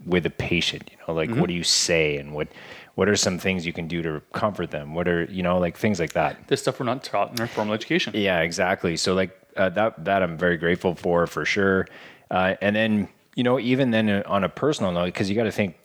with 0.05 0.25
a 0.25 0.29
patient. 0.29 0.89
You 0.91 0.97
know, 1.07 1.13
like 1.13 1.31
what 1.31 1.47
do 1.47 1.53
you 1.53 1.63
say 1.63 2.17
and 2.17 2.33
what 2.33 2.47
what 2.95 3.07
are 3.07 3.15
some 3.15 3.39
things 3.39 3.65
you 3.65 3.73
can 3.73 3.87
do 3.87 4.01
to 4.01 4.21
comfort 4.33 4.71
them? 4.71 4.93
What 4.93 5.07
are 5.07 5.23
you 5.25 5.43
know 5.43 5.59
like 5.59 5.77
things 5.77 5.99
like 5.99 6.13
that. 6.13 6.47
This 6.47 6.61
stuff 6.61 6.79
we're 6.79 6.85
not 6.85 7.03
taught 7.03 7.31
in 7.31 7.39
our 7.39 7.47
formal 7.47 7.73
education. 7.73 8.13
Yeah, 8.15 8.39
exactly. 8.41 8.97
So 8.97 9.13
like 9.13 9.37
uh, 9.57 9.69
that 9.69 10.03
that 10.05 10.23
I'm 10.23 10.37
very 10.37 10.57
grateful 10.57 10.95
for 10.95 11.27
for 11.27 11.45
sure. 11.45 11.87
Uh, 12.29 12.55
and 12.61 12.75
then 12.75 13.07
you 13.35 13.43
know 13.43 13.59
even 13.59 13.91
then 13.91 14.09
uh, 14.09 14.23
on 14.25 14.43
a 14.43 14.49
personal 14.49 14.91
note, 14.91 15.05
because 15.05 15.29
you 15.29 15.35
got 15.35 15.43
to 15.43 15.51
think 15.51 15.75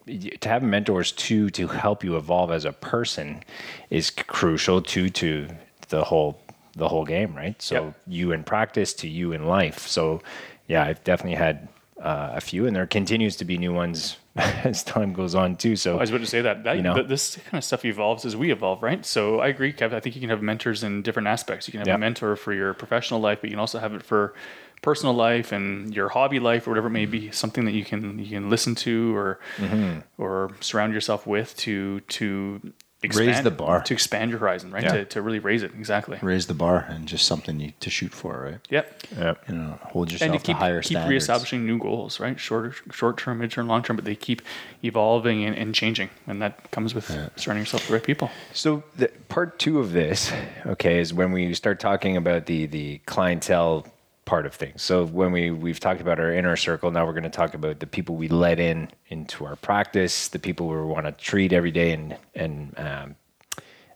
to 0.40 0.48
have 0.48 0.62
mentors 0.62 1.12
too 1.12 1.50
to 1.50 1.68
help 1.68 2.04
you 2.04 2.16
evolve 2.16 2.50
as 2.50 2.64
a 2.64 2.72
person 2.72 3.42
is 3.90 4.10
crucial 4.10 4.80
too 4.82 5.08
to 5.10 5.48
the 5.88 6.04
whole 6.04 6.40
the 6.76 6.88
whole 6.88 7.04
game, 7.04 7.34
right? 7.34 7.60
So 7.60 7.74
Yep. 7.74 7.94
you 8.06 8.32
in 8.32 8.44
practice 8.44 8.92
to 8.94 9.08
you 9.08 9.32
in 9.32 9.46
life. 9.46 9.86
So 9.86 10.22
yeah, 10.68 10.85
I've 10.85 11.02
definitely 11.05 11.37
had 11.37 11.68
uh, 12.00 12.31
a 12.35 12.40
few, 12.40 12.66
and 12.66 12.74
there 12.76 12.87
continues 12.87 13.37
to 13.37 13.44
be 13.44 13.57
new 13.59 13.72
ones 13.72 14.16
as 14.37 14.83
time 14.85 15.12
goes 15.12 15.35
on 15.35 15.57
too. 15.57 15.76
So 15.76 15.96
I 15.96 16.00
was 16.00 16.11
about 16.11 16.20
to 16.20 16.26
say 16.26 16.42
that, 16.42 16.64
that 16.64 16.76
You 16.76 16.83
know? 16.83 16.94
th- 16.94 17.09
this 17.09 17.37
kind 17.37 17.59
of 17.59 17.64
stuff 17.64 17.85
evolves 17.85 18.24
as 18.26 18.37
we 18.37 18.50
evolve, 18.50 18.83
right? 18.83 19.05
So 19.07 19.40
I 19.40 19.48
agree, 19.48 19.72
Kev. 19.72 19.94
I 19.94 20.00
think 20.00 20.14
you 20.14 20.20
can 20.20 20.31
have 20.31 20.42
mentors 20.42 20.83
in 20.85 21.02
different 21.02 21.29
aspects. 21.29 21.66
You 21.68 21.72
can 21.72 21.81
have 21.81 21.88
Yeah. 21.88 21.94
a 21.94 21.98
mentor 21.98 22.37
for 22.37 22.52
your 22.52 22.74
professional 22.74 23.20
life, 23.20 23.38
but 23.40 23.48
you 23.50 23.55
can 23.55 23.61
also 23.61 23.79
have 23.79 23.94
it 23.94 24.02
for 24.02 24.35
personal 24.83 25.14
life 25.14 25.52
and 25.52 25.94
your 25.96 26.11
hobby 26.11 26.38
life 26.38 26.66
or 26.66 26.70
whatever 26.70 26.88
it 26.88 26.90
may 26.92 27.07
be. 27.07 27.31
Something 27.31 27.64
that 27.64 27.72
you 27.72 27.85
can 27.85 28.18
you 28.18 28.29
can 28.29 28.50
listen 28.50 28.74
to 28.74 29.16
or 29.16 29.40
Mm-hmm. 29.57 30.00
or 30.18 30.55
surround 30.61 30.92
yourself 30.92 31.26
with 31.26 31.57
to 31.59 32.00
to 32.00 32.61
expand, 33.06 33.46
the 33.46 33.50
bar. 33.50 33.82
to 33.82 33.94
expand 33.94 34.30
your 34.30 34.40
horizon, 34.40 34.70
right? 34.70 34.82
Yeah. 34.82 34.92
To, 34.92 35.04
to 35.06 35.22
really 35.22 35.38
raise 35.38 35.62
it 35.62 35.72
exactly. 35.74 36.18
raise 36.22 36.46
the 36.46 36.54
bar 36.54 36.86
and 36.88 37.06
just 37.06 37.26
something 37.26 37.58
you, 37.60 37.72
to 37.80 37.90
shoot 37.90 38.12
for, 38.12 38.40
right? 38.40 38.58
Yep. 38.70 39.02
Yep. 39.16 39.48
You 39.48 39.54
know, 39.54 39.78
hold 39.82 40.12
yourself 40.12 40.30
and 40.30 40.40
to 40.40 40.46
keep, 40.46 40.56
to 40.56 40.60
higher 40.60 40.80
keep 40.80 40.92
standards. 40.92 41.10
reestablishing 41.10 41.66
new 41.66 41.78
goals, 41.78 42.20
right? 42.20 42.38
Short 42.38 42.74
short 42.92 43.18
term, 43.18 43.38
mid 43.38 43.50
term, 43.50 43.68
long 43.68 43.82
term, 43.82 43.96
but 43.96 44.04
they 44.04 44.16
keep 44.16 44.42
evolving 44.82 45.44
and, 45.44 45.56
and 45.56 45.74
changing, 45.74 46.10
and 46.26 46.42
that 46.42 46.70
comes 46.70 46.94
with 46.94 47.06
surrounding 47.36 47.62
yourself 47.62 47.82
with 47.82 47.88
the 47.88 47.94
right 47.94 48.04
people. 48.04 48.30
So 48.52 48.82
the 48.96 49.08
part 49.28 49.58
two 49.58 49.78
of 49.78 49.92
this, 49.92 50.32
okay, 50.66 50.98
is 50.98 51.14
when 51.14 51.32
we 51.32 51.52
start 51.54 51.80
talking 51.80 52.16
about 52.16 52.46
the 52.46 52.66
the 52.66 52.98
clientele 53.06 53.86
part 54.26 54.44
of 54.44 54.54
things. 54.54 54.82
So 54.82 55.06
when 55.06 55.32
we 55.32 55.50
we've 55.50 55.80
talked 55.80 56.02
about 56.02 56.20
our 56.20 56.32
inner 56.32 56.56
circle, 56.56 56.90
now 56.90 57.06
we're 57.06 57.12
going 57.12 57.22
to 57.22 57.30
talk 57.30 57.54
about 57.54 57.80
the 57.80 57.86
people 57.86 58.16
we 58.16 58.28
let 58.28 58.60
in 58.60 58.90
into 59.08 59.46
our 59.46 59.56
practice, 59.56 60.28
the 60.28 60.38
people 60.38 60.68
we 60.68 60.76
want 60.82 61.06
to 61.06 61.12
treat 61.12 61.54
every 61.54 61.70
day 61.70 61.92
and 61.92 62.16
and 62.34 62.74
um, 62.78 63.16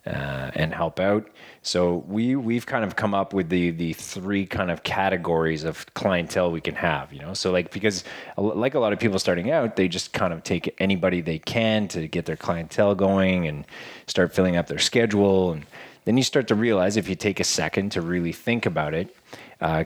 uh, 0.06 0.50
and 0.54 0.72
help 0.72 0.98
out. 0.98 1.28
So 1.62 2.04
we 2.08 2.36
we've 2.36 2.64
kind 2.64 2.84
of 2.84 2.96
come 2.96 3.12
up 3.12 3.34
with 3.34 3.50
the 3.50 3.72
the 3.72 3.92
three 3.92 4.46
kind 4.46 4.70
of 4.70 4.82
categories 4.82 5.64
of 5.64 5.84
clientele 5.94 6.50
we 6.50 6.60
can 6.60 6.76
have. 6.76 7.12
You 7.12 7.20
know, 7.20 7.34
so 7.34 7.50
like 7.50 7.70
because 7.72 8.04
like 8.38 8.74
a 8.74 8.78
lot 8.78 8.92
of 8.92 9.00
people 9.00 9.18
starting 9.18 9.50
out, 9.50 9.76
they 9.76 9.88
just 9.88 10.12
kind 10.12 10.32
of 10.32 10.42
take 10.42 10.74
anybody 10.78 11.20
they 11.20 11.38
can 11.38 11.88
to 11.88 12.08
get 12.08 12.24
their 12.24 12.36
clientele 12.36 12.94
going 12.94 13.46
and 13.46 13.66
start 14.06 14.32
filling 14.32 14.56
up 14.56 14.68
their 14.68 14.78
schedule, 14.78 15.52
and 15.52 15.66
then 16.04 16.16
you 16.16 16.22
start 16.22 16.48
to 16.48 16.54
realize 16.54 16.96
if 16.96 17.08
you 17.08 17.16
take 17.16 17.40
a 17.40 17.44
second 17.44 17.90
to 17.92 18.00
really 18.00 18.32
think 18.32 18.64
about 18.64 18.94
it. 18.94 19.14
Uh, 19.60 19.84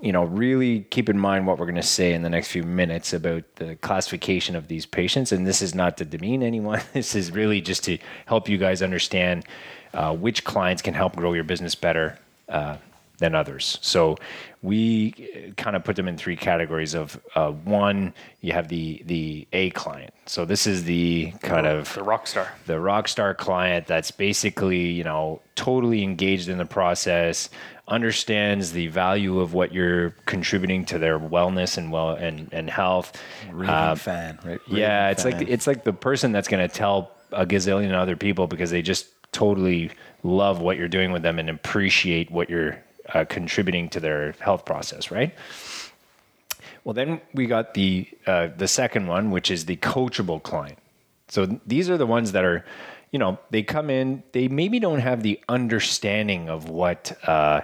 you 0.00 0.12
know, 0.12 0.24
really 0.24 0.80
keep 0.90 1.08
in 1.08 1.18
mind 1.18 1.46
what 1.46 1.58
we're 1.58 1.66
going 1.66 1.74
to 1.76 1.82
say 1.82 2.12
in 2.12 2.22
the 2.22 2.30
next 2.30 2.48
few 2.48 2.62
minutes 2.62 3.12
about 3.12 3.42
the 3.56 3.74
classification 3.76 4.54
of 4.54 4.68
these 4.68 4.86
patients. 4.86 5.32
And 5.32 5.46
this 5.46 5.60
is 5.60 5.74
not 5.74 5.96
to 5.98 6.04
demean 6.04 6.42
anyone. 6.42 6.80
This 6.92 7.14
is 7.14 7.32
really 7.32 7.60
just 7.60 7.84
to 7.84 7.98
help 8.26 8.48
you 8.48 8.58
guys 8.58 8.82
understand 8.82 9.44
uh, 9.94 10.14
which 10.14 10.44
clients 10.44 10.82
can 10.82 10.94
help 10.94 11.16
grow 11.16 11.32
your 11.32 11.44
business 11.44 11.74
better 11.74 12.18
uh, 12.48 12.76
than 13.18 13.34
others. 13.34 13.78
So 13.82 14.16
we 14.62 15.52
kind 15.56 15.74
of 15.74 15.82
put 15.82 15.96
them 15.96 16.06
in 16.06 16.16
three 16.16 16.36
categories 16.36 16.94
of 16.94 17.20
uh, 17.34 17.50
one, 17.50 18.14
you 18.40 18.52
have 18.52 18.68
the 18.68 19.02
the 19.06 19.48
A 19.52 19.70
client. 19.70 20.14
So 20.26 20.44
this 20.44 20.66
is 20.66 20.84
the 20.84 21.32
kind 21.42 21.66
of 21.66 21.92
The 21.94 22.04
rock 22.04 22.26
star. 22.28 22.52
the 22.66 22.78
rock 22.78 23.08
star 23.08 23.34
client 23.34 23.86
that's 23.88 24.12
basically 24.12 24.86
you 24.92 25.02
know 25.04 25.40
totally 25.56 26.02
engaged 26.04 26.48
in 26.48 26.58
the 26.58 26.64
process 26.66 27.50
understands 27.88 28.72
the 28.72 28.86
value 28.88 29.40
of 29.40 29.54
what 29.54 29.72
you're 29.72 30.10
contributing 30.26 30.84
to 30.84 30.98
their 30.98 31.18
wellness 31.18 31.78
and 31.78 31.90
well 31.90 32.10
and, 32.10 32.48
and 32.52 32.70
health 32.70 33.20
Raving 33.50 33.96
fan, 33.96 34.38
right? 34.44 34.60
yeah 34.66 35.10
it's 35.10 35.22
fan. 35.22 35.32
like 35.32 35.48
it's 35.48 35.66
like 35.66 35.84
the 35.84 35.92
person 35.92 36.32
that's 36.32 36.48
going 36.48 36.66
to 36.66 36.74
tell 36.74 37.12
a 37.32 37.44
gazillion 37.44 37.92
other 37.92 38.16
people 38.16 38.46
because 38.46 38.70
they 38.70 38.82
just 38.82 39.08
totally 39.32 39.90
love 40.22 40.60
what 40.60 40.76
you're 40.76 40.88
doing 40.88 41.12
with 41.12 41.22
them 41.22 41.38
and 41.38 41.50
appreciate 41.50 42.30
what 42.30 42.48
you're 42.48 42.78
uh, 43.14 43.24
contributing 43.24 43.88
to 43.88 44.00
their 44.00 44.32
health 44.40 44.64
process 44.64 45.10
right 45.10 45.34
well, 46.88 46.94
then 46.94 47.20
we 47.34 47.44
got 47.44 47.74
the 47.74 48.08
uh, 48.26 48.48
the 48.56 48.66
second 48.66 49.08
one, 49.08 49.30
which 49.30 49.50
is 49.50 49.66
the 49.66 49.76
coachable 49.76 50.42
client. 50.42 50.78
So 51.28 51.60
these 51.66 51.90
are 51.90 51.98
the 51.98 52.06
ones 52.06 52.32
that 52.32 52.44
are, 52.44 52.64
you 53.10 53.18
know, 53.18 53.38
they 53.50 53.62
come 53.62 53.90
in, 53.90 54.22
they 54.32 54.48
maybe 54.48 54.80
don't 54.80 55.00
have 55.00 55.22
the 55.22 55.40
understanding 55.48 56.48
of 56.48 56.68
what. 56.68 57.16
Uh, 57.26 57.62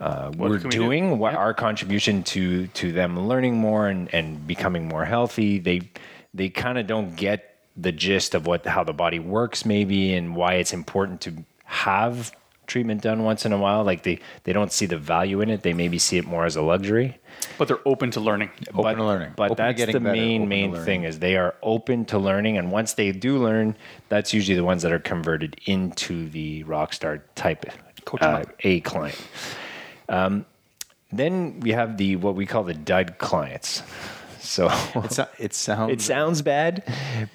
uh, 0.00 0.30
we're 0.36 0.58
can 0.58 0.68
we 0.68 0.70
do? 0.70 0.78
doing 0.78 1.18
what 1.18 1.34
our 1.34 1.52
contribution 1.52 2.22
to 2.22 2.68
to 2.68 2.92
them 2.92 3.26
learning 3.26 3.56
more 3.56 3.88
and, 3.88 4.14
and 4.14 4.46
becoming 4.46 4.86
more 4.86 5.04
healthy 5.04 5.58
they 5.58 5.90
they 6.32 6.48
kind 6.48 6.78
of 6.78 6.86
don't 6.86 7.16
get 7.16 7.56
the 7.76 7.90
gist 7.90 8.36
of 8.36 8.46
what 8.46 8.64
how 8.64 8.84
the 8.84 8.92
body 8.92 9.18
works 9.18 9.64
maybe 9.64 10.14
and 10.14 10.36
why 10.36 10.54
it's 10.54 10.72
important 10.72 11.20
to 11.20 11.44
have 11.64 12.32
treatment 12.68 13.02
done 13.02 13.24
once 13.24 13.44
in 13.44 13.52
a 13.52 13.58
while 13.58 13.82
like 13.82 14.02
they 14.04 14.20
they 14.44 14.52
don't 14.52 14.72
see 14.72 14.86
the 14.86 14.98
value 14.98 15.40
in 15.40 15.50
it 15.50 15.62
they 15.62 15.72
maybe 15.72 15.98
see 15.98 16.18
it 16.18 16.26
more 16.26 16.44
as 16.44 16.54
a 16.54 16.62
luxury 16.62 17.18
But 17.56 17.68
they're 17.68 17.86
open 17.86 18.10
to 18.12 18.20
learning. 18.20 18.50
Open 18.70 18.82
but, 18.82 18.94
to 18.94 19.04
learning. 19.04 19.32
But 19.36 19.50
Open 19.52 19.76
that's 19.76 19.92
the 19.92 20.00
better, 20.00 20.12
main 20.12 20.42
open 20.42 20.48
main 20.48 20.84
thing 20.84 21.04
is 21.04 21.18
they 21.18 21.36
are 21.36 21.54
open 21.62 22.04
to 22.06 22.18
learning, 22.18 22.58
and 22.58 22.70
once 22.70 22.94
they 22.94 23.12
do 23.12 23.38
learn, 23.38 23.76
that's 24.08 24.32
usually 24.32 24.56
the 24.56 24.64
ones 24.64 24.82
that 24.82 24.92
are 24.92 24.98
converted 24.98 25.60
into 25.66 26.28
the 26.30 26.64
rockstar 26.64 27.22
type 27.34 27.66
uh. 28.20 28.44
A 28.60 28.80
client. 28.80 29.20
Um, 30.08 30.46
then 31.12 31.60
we 31.60 31.72
have 31.72 31.96
the 31.96 32.16
what 32.16 32.34
we 32.34 32.46
call 32.46 32.64
the 32.64 32.74
dud 32.74 33.18
clients. 33.18 33.82
So 34.48 34.68
it 35.38 35.52
sounds. 35.54 35.92
it 35.92 36.00
sounds 36.00 36.42
bad, 36.42 36.82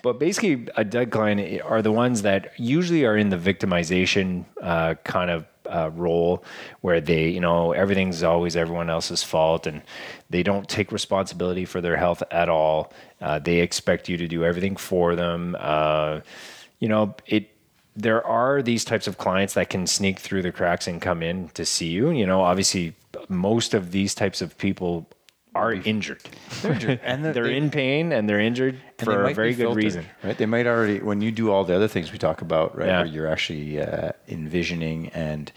but 0.02 0.20
basically, 0.20 0.68
a 0.76 0.84
dud 0.84 1.12
client 1.12 1.62
are 1.62 1.82
the 1.82 1.92
ones 1.92 2.24
that 2.24 2.54
usually 2.58 3.06
are 3.06 3.16
in 3.16 3.30
the 3.30 3.38
victimization 3.38 4.46
uh, 4.62 4.96
kind 5.04 5.30
of 5.30 5.46
uh, 5.68 5.92
role, 5.94 6.44
where 6.82 7.00
they, 7.00 7.30
you 7.30 7.40
know, 7.40 7.72
everything's 7.72 8.24
always 8.24 8.56
everyone 8.56 8.90
else's 8.90 9.22
fault, 9.22 9.68
and 9.68 9.84
they 10.32 10.42
don't 10.42 10.68
take 10.68 10.92
responsibility 10.92 11.66
for 11.66 11.82
their 11.82 11.98
health 11.98 12.24
at 12.32 12.50
all. 12.50 12.92
Uh, 13.22 13.38
they 13.38 13.60
expect 13.60 14.10
you 14.10 14.18
to 14.18 14.28
do 14.28 14.44
everything 14.44 14.76
for 14.76 15.16
them. 15.16 15.56
Uh, 15.60 16.22
you 16.80 16.88
know, 16.88 17.16
it. 17.28 17.50
There 17.96 18.26
are 18.26 18.64
these 18.64 18.84
types 18.84 19.06
of 19.06 19.20
clients 19.20 19.54
that 19.54 19.70
can 19.70 19.86
sneak 19.86 20.18
through 20.18 20.42
the 20.42 20.52
cracks 20.52 20.88
and 20.88 21.00
come 21.00 21.22
in 21.22 21.50
to 21.50 21.64
see 21.64 21.90
you. 21.90 22.10
You 22.10 22.26
know, 22.26 22.42
obviously, 22.42 22.96
most 23.30 23.76
of 23.76 23.92
these 23.92 24.16
types 24.16 24.42
of 24.42 24.58
people 24.58 25.08
are 25.56 25.74
injured. 25.74 26.22
and 26.64 27.24
They're 27.26 27.34
they- 27.44 27.58
in 27.58 27.70
pain 27.70 28.12
and 28.12 28.28
they're 28.28 28.40
injured 28.40 28.80
and 29.00 29.06
for 29.06 29.24
a 29.24 29.34
very 29.34 29.52
good 29.54 29.64
filtered, 29.64 29.84
reason. 29.84 30.06
right? 30.24 30.38
They 30.38 30.46
might 30.46 30.66
already 30.68 31.00
when 31.00 31.22
you 31.22 31.32
do 31.32 31.52
all 31.52 31.64
the 31.64 31.76
other 31.76 31.88
things 31.88 32.12
we 32.12 32.18
talk 32.18 32.42
about, 32.42 32.76
right? 32.78 32.88
Yeah. 32.88 32.98
Where 33.00 33.08
you're 33.08 33.28
actually 33.28 33.80
uh, 33.82 34.12
envisioning 34.28 35.10
and 35.10 35.52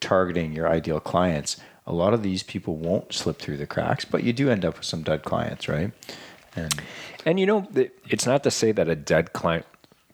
targeting 0.00 0.52
your 0.52 0.68
ideal 0.68 1.00
clients. 1.00 1.56
A 1.86 1.92
lot 1.92 2.14
of 2.14 2.22
these 2.22 2.42
people 2.42 2.76
won't 2.76 3.12
slip 3.12 3.38
through 3.38 3.56
the 3.56 3.66
cracks, 3.66 4.04
but 4.04 4.22
you 4.22 4.32
do 4.32 4.48
end 4.50 4.64
up 4.64 4.76
with 4.76 4.84
some 4.86 5.02
dud 5.02 5.24
clients, 5.24 5.68
right? 5.68 5.92
And 6.56 6.72
And 7.26 7.38
you 7.40 7.46
know, 7.46 7.66
it's 8.08 8.26
not 8.26 8.42
to 8.44 8.50
say 8.50 8.72
that 8.72 8.88
a 8.88 8.94
dead 8.96 9.32
client 9.32 9.66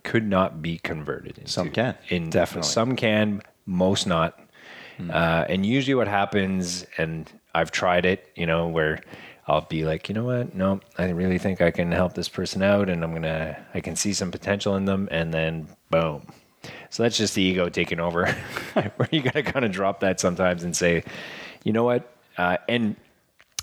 could 0.02 0.26
not 0.26 0.62
be 0.62 0.78
converted. 0.78 1.36
Into, 1.38 1.50
Some 1.50 1.70
can, 1.70 1.96
In 2.08 2.30
definitely. 2.30 2.68
some 2.70 2.96
can, 2.96 3.42
most 3.66 4.06
not. 4.06 4.40
Uh, 5.10 5.44
and 5.48 5.64
usually, 5.64 5.94
what 5.94 6.08
happens, 6.08 6.84
and 6.96 7.30
I've 7.54 7.70
tried 7.70 8.04
it, 8.04 8.32
you 8.34 8.46
know, 8.46 8.66
where 8.66 8.98
I'll 9.48 9.62
be 9.62 9.84
like, 9.84 10.08
you 10.08 10.14
know 10.14 10.24
what? 10.24 10.54
No, 10.54 10.80
I 10.98 11.08
really 11.08 11.38
think 11.38 11.62
I 11.62 11.70
can 11.70 11.90
help 11.90 12.12
this 12.12 12.28
person 12.28 12.62
out, 12.62 12.88
and 12.90 13.02
I'm 13.02 13.14
gonna, 13.14 13.56
I 13.74 13.80
can 13.80 13.96
see 13.96 14.12
some 14.12 14.30
potential 14.30 14.76
in 14.76 14.84
them, 14.84 15.08
and 15.10 15.32
then 15.32 15.68
boom. 15.90 16.26
So 16.90 17.02
that's 17.02 17.16
just 17.16 17.34
the 17.34 17.42
ego 17.42 17.68
taking 17.70 17.98
over, 17.98 18.26
where 18.72 19.08
you 19.10 19.22
gotta 19.22 19.42
kind 19.42 19.64
of 19.64 19.72
drop 19.72 20.00
that 20.00 20.20
sometimes 20.20 20.64
and 20.64 20.76
say, 20.76 21.02
you 21.64 21.72
know 21.72 21.84
what? 21.84 22.12
Uh, 22.36 22.58
and 22.68 22.94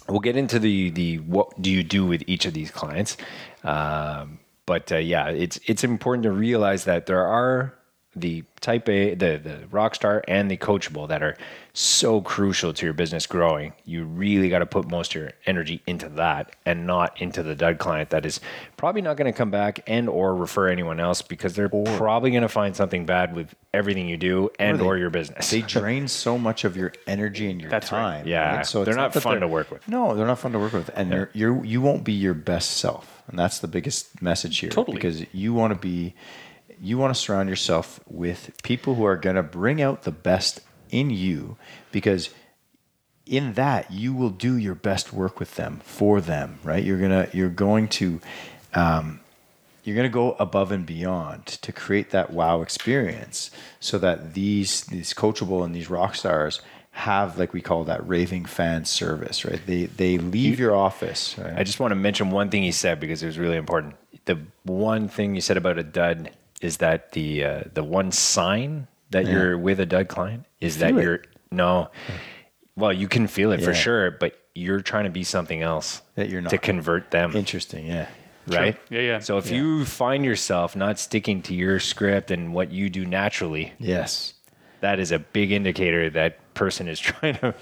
we'll 0.07 0.19
get 0.19 0.35
into 0.35 0.59
the 0.59 0.89
the 0.91 1.17
what 1.19 1.59
do 1.61 1.71
you 1.71 1.83
do 1.83 2.05
with 2.05 2.23
each 2.27 2.45
of 2.45 2.53
these 2.53 2.71
clients 2.71 3.17
um, 3.63 4.39
but 4.65 4.91
uh, 4.91 4.97
yeah 4.97 5.29
it's 5.29 5.59
it's 5.65 5.83
important 5.83 6.23
to 6.23 6.31
realize 6.31 6.85
that 6.85 7.05
there 7.05 7.25
are 7.25 7.73
the 8.15 8.43
type 8.61 8.87
a 8.89 9.13
the 9.13 9.37
the 9.37 9.59
rockstar 9.71 10.21
and 10.27 10.49
the 10.49 10.57
coachable 10.57 11.07
that 11.09 11.21
are 11.21 11.35
so 11.73 12.21
crucial 12.21 12.71
to 12.73 12.85
your 12.85 12.93
business 12.93 13.27
growing 13.27 13.73
you 13.83 14.05
really 14.05 14.47
got 14.47 14.59
to 14.59 14.65
put 14.65 14.89
most 14.89 15.13
of 15.13 15.21
your 15.21 15.31
energy 15.45 15.81
into 15.85 16.07
that 16.07 16.55
and 16.65 16.87
not 16.87 17.21
into 17.21 17.43
the 17.43 17.53
dud 17.53 17.77
client 17.77 18.09
that 18.11 18.25
is 18.25 18.39
probably 18.77 19.01
not 19.01 19.17
going 19.17 19.31
to 19.31 19.37
come 19.37 19.51
back 19.51 19.81
and 19.85 20.07
or 20.07 20.33
refer 20.33 20.69
anyone 20.69 20.99
else 21.01 21.21
because 21.21 21.53
they're 21.55 21.67
probably 21.67 22.31
going 22.31 22.41
to 22.41 22.47
find 22.47 22.73
something 22.75 23.05
bad 23.05 23.35
with 23.35 23.53
everything 23.73 24.07
you 24.07 24.15
do 24.15 24.49
and 24.57 24.79
they- 24.79 24.83
or 24.85 24.97
your 24.97 25.09
business 25.09 25.51
they 25.51 25.61
drain 25.61 26.07
so 26.07 26.37
much 26.37 26.63
of 26.63 26.77
your 26.77 26.93
energy 27.07 27.49
and 27.51 27.59
your 27.59 27.69
That's 27.69 27.91
right. 27.91 27.99
time. 28.19 28.27
Yeah. 28.27 28.61
So 28.61 28.85
They're 28.85 28.93
it's 28.93 28.97
not 28.97 29.11
that 29.13 29.19
fun 29.21 29.33
they're- 29.33 29.39
to 29.41 29.47
work 29.49 29.69
with. 29.69 29.85
No, 29.89 30.15
they're 30.15 30.25
not 30.25 30.39
fun 30.39 30.53
to 30.53 30.59
work 30.59 30.71
with, 30.73 30.89
and 30.95 31.11
you're, 31.11 31.29
you're 31.33 31.65
you 31.65 31.81
won't 31.81 32.05
be 32.05 32.13
your 32.13 32.33
best 32.33 32.77
self, 32.77 33.21
and 33.27 33.37
that's 33.37 33.59
the 33.59 33.67
biggest 33.67 34.21
message 34.21 34.57
here. 34.59 34.69
Totally. 34.69 34.95
because 34.95 35.25
you 35.33 35.53
want 35.53 35.73
to 35.73 35.79
be, 35.79 36.15
you 36.81 36.97
want 36.97 37.13
to 37.13 37.19
surround 37.19 37.49
yourself 37.49 37.99
with 38.07 38.51
people 38.63 38.95
who 38.95 39.05
are 39.05 39.17
going 39.17 39.35
to 39.35 39.43
bring 39.43 39.81
out 39.81 40.03
the 40.03 40.11
best 40.11 40.61
in 40.89 41.09
you, 41.09 41.57
because 41.91 42.29
in 43.25 43.53
that 43.53 43.91
you 43.91 44.13
will 44.13 44.29
do 44.29 44.55
your 44.55 44.75
best 44.75 45.11
work 45.11 45.39
with 45.39 45.55
them 45.55 45.81
for 45.83 46.21
them 46.21 46.59
right 46.63 46.83
you're 46.83 46.99
gonna 46.99 47.27
you're 47.33 47.49
going 47.49 47.87
to 47.87 48.21
um, 48.73 49.19
you're 49.83 49.95
going 49.95 50.09
to 50.09 50.13
go 50.13 50.33
above 50.33 50.71
and 50.71 50.85
beyond 50.85 51.45
to 51.45 51.71
create 51.71 52.09
that 52.11 52.31
wow 52.31 52.61
experience 52.61 53.51
so 53.79 53.97
that 53.97 54.33
these 54.33 54.83
these 54.85 55.13
coachable 55.13 55.63
and 55.63 55.73
these 55.73 55.89
rock 55.89 56.15
stars 56.15 56.61
have 56.91 57.37
like 57.37 57.51
we 57.51 57.61
call 57.61 57.83
that 57.83 58.05
raving 58.07 58.45
fan 58.45 58.85
service 58.85 59.43
right 59.43 59.61
they 59.65 59.85
they 59.85 60.17
leave 60.17 60.59
your 60.59 60.75
office 60.75 61.35
right? 61.37 61.53
I 61.57 61.63
just 61.63 61.79
want 61.79 61.91
to 61.91 61.95
mention 61.95 62.31
one 62.31 62.49
thing 62.49 62.63
you 62.63 62.71
said 62.71 62.99
because 62.99 63.21
it 63.21 63.27
was 63.27 63.37
really 63.37 63.57
important. 63.57 63.95
The 64.25 64.39
one 64.63 65.07
thing 65.07 65.35
you 65.35 65.41
said 65.41 65.57
about 65.57 65.77
a 65.77 65.83
dud 65.83 66.31
is 66.65 66.77
that 66.77 67.11
the 67.13 67.43
uh, 67.43 67.63
the 67.73 67.83
one 67.83 68.11
sign 68.11 68.87
that 69.11 69.25
you're 69.27 69.57
with 69.57 69.79
a 69.79 69.85
dud 69.85 70.07
client 70.07 70.45
is 70.59 70.79
that 70.79 70.95
it. 70.97 71.01
you're 71.03 71.21
no. 71.51 71.89
Well, 72.75 72.91
you 72.91 73.07
can 73.07 73.27
feel 73.27 73.51
it 73.53 73.61
for 73.61 73.73
sure, 73.73 74.11
but 74.11 74.37
you're 74.53 74.81
trying 74.81 75.05
to 75.05 75.09
be 75.09 75.23
something 75.23 75.61
else 75.61 76.01
That 76.15 76.29
you're 76.29 76.41
not. 76.41 76.49
to 76.49 76.57
convert 76.57 77.11
them, 77.11 77.35
interesting 77.35 77.85
yeah 77.87 78.07
right? 78.47 78.77
Yeah, 78.89 79.01
yeah. 79.01 79.19
So 79.19 79.37
if 79.37 79.49
you 79.49 79.85
find 79.85 80.23
yourself 80.23 80.75
not 80.75 80.99
sticking 80.99 81.41
to 81.43 81.55
your 81.55 81.79
script 81.79 82.29
and 82.31 82.53
what 82.53 82.71
you 82.71 82.89
do 82.89 83.05
naturally, 83.05 83.73
yes 83.79 84.33
that 84.81 84.99
is 84.99 85.11
a 85.11 85.17
big 85.19 85.51
indicator 85.51 86.09
that 86.11 86.37
person 86.53 86.87
is 86.87 86.99
trying 87.09 87.35
to 87.37 87.55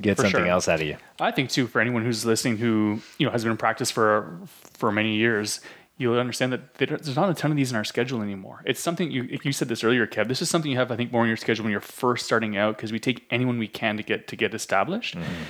get 0.00 0.16
For 0.16 0.24
something 0.24 0.40
sure. 0.42 0.46
else 0.48 0.68
out 0.68 0.80
of 0.80 0.86
you. 0.86 0.96
I 1.18 1.30
think 1.30 1.48
too, 1.50 1.66
for 1.66 1.80
anyone 1.80 2.04
who's 2.04 2.26
listening 2.26 2.58
who 2.58 3.00
you 3.18 3.26
know 3.26 3.32
has 3.32 3.42
been 3.42 3.52
in 3.52 3.56
practice 3.56 3.90
for 3.90 4.38
for 4.46 4.92
many 4.92 5.16
years, 5.16 5.60
you'll 5.98 6.18
understand 6.18 6.52
that 6.52 6.74
there's 6.74 7.16
not 7.16 7.28
a 7.28 7.34
ton 7.34 7.50
of 7.50 7.56
these 7.56 7.70
in 7.70 7.76
our 7.76 7.84
schedule 7.84 8.22
anymore. 8.22 8.62
It's 8.64 8.80
something 8.80 9.10
you 9.10 9.38
you 9.42 9.52
said 9.52 9.68
this 9.68 9.84
earlier, 9.84 10.06
Kev. 10.06 10.28
This 10.28 10.40
is 10.40 10.48
something 10.48 10.70
you 10.70 10.78
have, 10.78 10.90
I 10.90 10.96
think, 10.96 11.12
more 11.12 11.24
in 11.24 11.28
your 11.28 11.36
schedule 11.36 11.64
when 11.64 11.72
you're 11.72 11.80
first 11.80 12.24
starting 12.24 12.56
out 12.56 12.76
because 12.76 12.92
we 12.92 12.98
take 12.98 13.26
anyone 13.30 13.58
we 13.58 13.68
can 13.68 13.96
to 13.98 14.02
get 14.02 14.28
to 14.28 14.36
get 14.36 14.54
established. 14.54 15.16
Mm-hmm. 15.16 15.42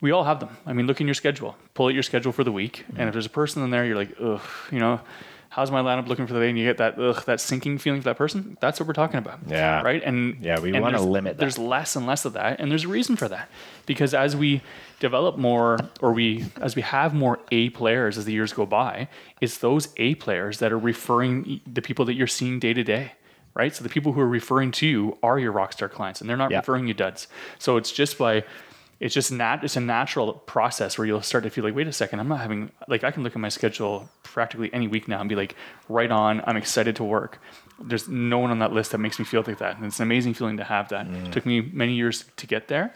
We 0.00 0.12
all 0.12 0.24
have 0.24 0.40
them. 0.40 0.56
I 0.64 0.72
mean, 0.72 0.86
look 0.86 1.00
in 1.00 1.06
your 1.06 1.14
schedule, 1.14 1.56
pull 1.74 1.86
out 1.86 1.94
your 1.94 2.02
schedule 2.02 2.32
for 2.32 2.44
the 2.44 2.52
week, 2.52 2.84
and 2.88 2.98
mm-hmm. 2.98 3.08
if 3.08 3.12
there's 3.12 3.26
a 3.26 3.30
person 3.30 3.62
in 3.62 3.70
there, 3.70 3.84
you're 3.84 3.96
like, 3.96 4.14
ugh, 4.20 4.40
you 4.70 4.78
know. 4.78 5.00
How's 5.48 5.70
my 5.70 5.80
lineup 5.80 6.06
looking 6.06 6.26
for 6.26 6.34
the 6.34 6.40
day? 6.40 6.50
And 6.50 6.58
you 6.58 6.66
get 6.66 6.76
that 6.78 6.98
ugh, 6.98 7.24
that 7.24 7.40
sinking 7.40 7.78
feeling 7.78 8.02
for 8.02 8.10
that 8.10 8.18
person. 8.18 8.58
That's 8.60 8.78
what 8.78 8.86
we're 8.86 8.92
talking 8.92 9.16
about. 9.16 9.38
Yeah. 9.46 9.80
Right. 9.80 10.02
And 10.04 10.36
Yeah, 10.42 10.60
we 10.60 10.78
wanna 10.78 11.00
limit 11.00 11.38
that. 11.38 11.40
There's 11.40 11.56
less 11.56 11.96
and 11.96 12.06
less 12.06 12.26
of 12.26 12.34
that 12.34 12.60
and 12.60 12.70
there's 12.70 12.84
a 12.84 12.88
reason 12.88 13.16
for 13.16 13.26
that 13.28 13.48
because 13.86 14.12
as 14.12 14.36
we 14.36 14.60
develop 15.00 15.36
more 15.36 15.78
or 16.00 16.12
we 16.12 16.44
as 16.60 16.74
we 16.76 16.82
have 16.82 17.12
more 17.14 17.38
a 17.52 17.68
players 17.70 18.16
as 18.16 18.24
the 18.24 18.32
years 18.32 18.52
go 18.52 18.64
by 18.64 19.08
it's 19.40 19.58
those 19.58 19.88
a 19.98 20.14
players 20.16 20.58
that 20.58 20.72
are 20.72 20.78
referring 20.78 21.60
the 21.66 21.82
people 21.82 22.04
that 22.04 22.14
you're 22.14 22.26
seeing 22.26 22.58
day 22.58 22.72
to 22.72 22.82
day 22.82 23.12
right 23.54 23.74
so 23.74 23.82
the 23.84 23.90
people 23.90 24.12
who 24.12 24.20
are 24.20 24.28
referring 24.28 24.70
to 24.70 24.86
you 24.86 25.18
are 25.22 25.38
your 25.38 25.52
rockstar 25.52 25.90
clients 25.90 26.20
and 26.20 26.30
they're 26.30 26.36
not 26.36 26.50
Yeah. 26.50 26.58
referring 26.58 26.86
you 26.86 26.94
duds 26.94 27.28
so 27.58 27.76
it's 27.76 27.92
just 27.92 28.16
by 28.16 28.42
it's 28.98 29.12
just 29.12 29.30
nat 29.30 29.58
it's 29.62 29.76
a 29.76 29.80
natural 29.80 30.32
process 30.32 30.96
where 30.96 31.06
you'll 31.06 31.20
start 31.20 31.44
to 31.44 31.50
feel 31.50 31.62
like, 31.64 31.74
wait 31.74 31.86
a 31.86 31.92
second, 31.92 32.18
I'm 32.18 32.28
not 32.28 32.40
having 32.40 32.70
like 32.88 33.04
I 33.04 33.10
can 33.10 33.22
look 33.22 33.34
at 33.34 33.38
my 33.40 33.50
schedule 33.50 34.08
practically 34.22 34.72
any 34.72 34.88
week 34.88 35.06
now 35.06 35.20
and 35.20 35.28
be 35.28 35.34
like, 35.36 35.54
right 35.90 36.10
on, 36.10 36.42
I'm 36.46 36.56
excited 36.56 36.96
to 36.96 37.04
work. 37.04 37.38
There's 37.78 38.08
no 38.08 38.38
one 38.38 38.50
on 38.50 38.58
that 38.60 38.72
list 38.72 38.92
that 38.92 38.98
makes 38.98 39.18
me 39.18 39.24
feel 39.24 39.44
like 39.46 39.58
that. 39.58 39.76
And 39.76 39.84
it's 39.86 39.98
an 40.00 40.04
amazing 40.04 40.34
feeling 40.34 40.56
to 40.56 40.64
have 40.64 40.88
that. 40.88 41.06
It 41.06 41.32
took 41.32 41.44
me 41.44 41.60
many 41.60 41.92
years 41.94 42.24
to 42.36 42.46
get 42.46 42.68
there. 42.68 42.94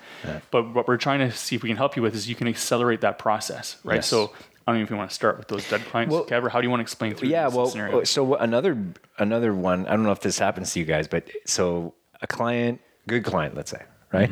But 0.50 0.74
what 0.74 0.88
we're 0.88 0.96
trying 0.96 1.18
to 1.20 1.30
see 1.30 1.56
if 1.56 1.62
we 1.62 1.68
can 1.68 1.76
help 1.76 1.96
you 1.96 2.02
with 2.02 2.14
is 2.14 2.28
you 2.28 2.34
can 2.34 2.48
accelerate 2.48 3.00
that 3.02 3.18
process, 3.18 3.76
right? 3.84 3.96
Yes. 3.96 4.06
So 4.08 4.32
I 4.66 4.72
don't 4.72 4.78
know 4.80 4.84
if 4.84 4.90
you 4.90 4.96
want 4.96 5.10
to 5.10 5.14
start 5.14 5.36
with 5.38 5.48
those 5.48 5.68
dead 5.68 5.82
clients, 5.86 6.12
Well- 6.12 6.24
Kev, 6.26 6.44
or 6.44 6.48
how 6.48 6.60
do 6.60 6.66
you 6.66 6.70
want 6.70 6.80
to 6.80 6.82
explain 6.82 7.14
through 7.14 7.28
yeah 7.28 7.46
this 7.46 7.54
well 7.54 7.66
scenario? 7.66 8.04
so 8.04 8.36
another 8.36 8.78
another 9.18 9.52
one 9.52 9.86
i 9.86 9.90
don't 9.90 10.04
know 10.04 10.12
if 10.12 10.20
this 10.20 10.38
happens 10.38 10.72
to 10.72 10.78
you 10.78 10.84
guys 10.84 11.08
but 11.08 11.28
so 11.44 11.92
a 12.22 12.26
client 12.26 12.80
good 13.08 13.24
client 13.24 13.56
let's 13.56 13.70
say 13.70 13.82
right 14.12 14.30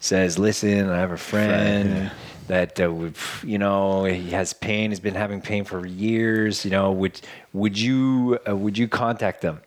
says 0.00 0.38
listen 0.38 0.90
i 0.90 0.98
have 0.98 1.12
a 1.12 1.16
friend 1.16 2.10
that 2.48 2.78
uh, 2.80 2.92
would 2.92 3.16
you 3.42 3.56
know 3.58 4.04
he 4.04 4.30
has 4.30 4.52
pain 4.52 4.90
he's 4.90 5.00
been 5.00 5.14
having 5.14 5.40
pain 5.40 5.64
for 5.64 5.86
years 5.86 6.64
you 6.64 6.70
know 6.70 6.90
would 6.92 7.18
would 7.54 7.78
you 7.78 8.38
uh, 8.48 8.54
would 8.54 8.76
you 8.76 8.86
contact 8.88 9.40
them 9.40 9.60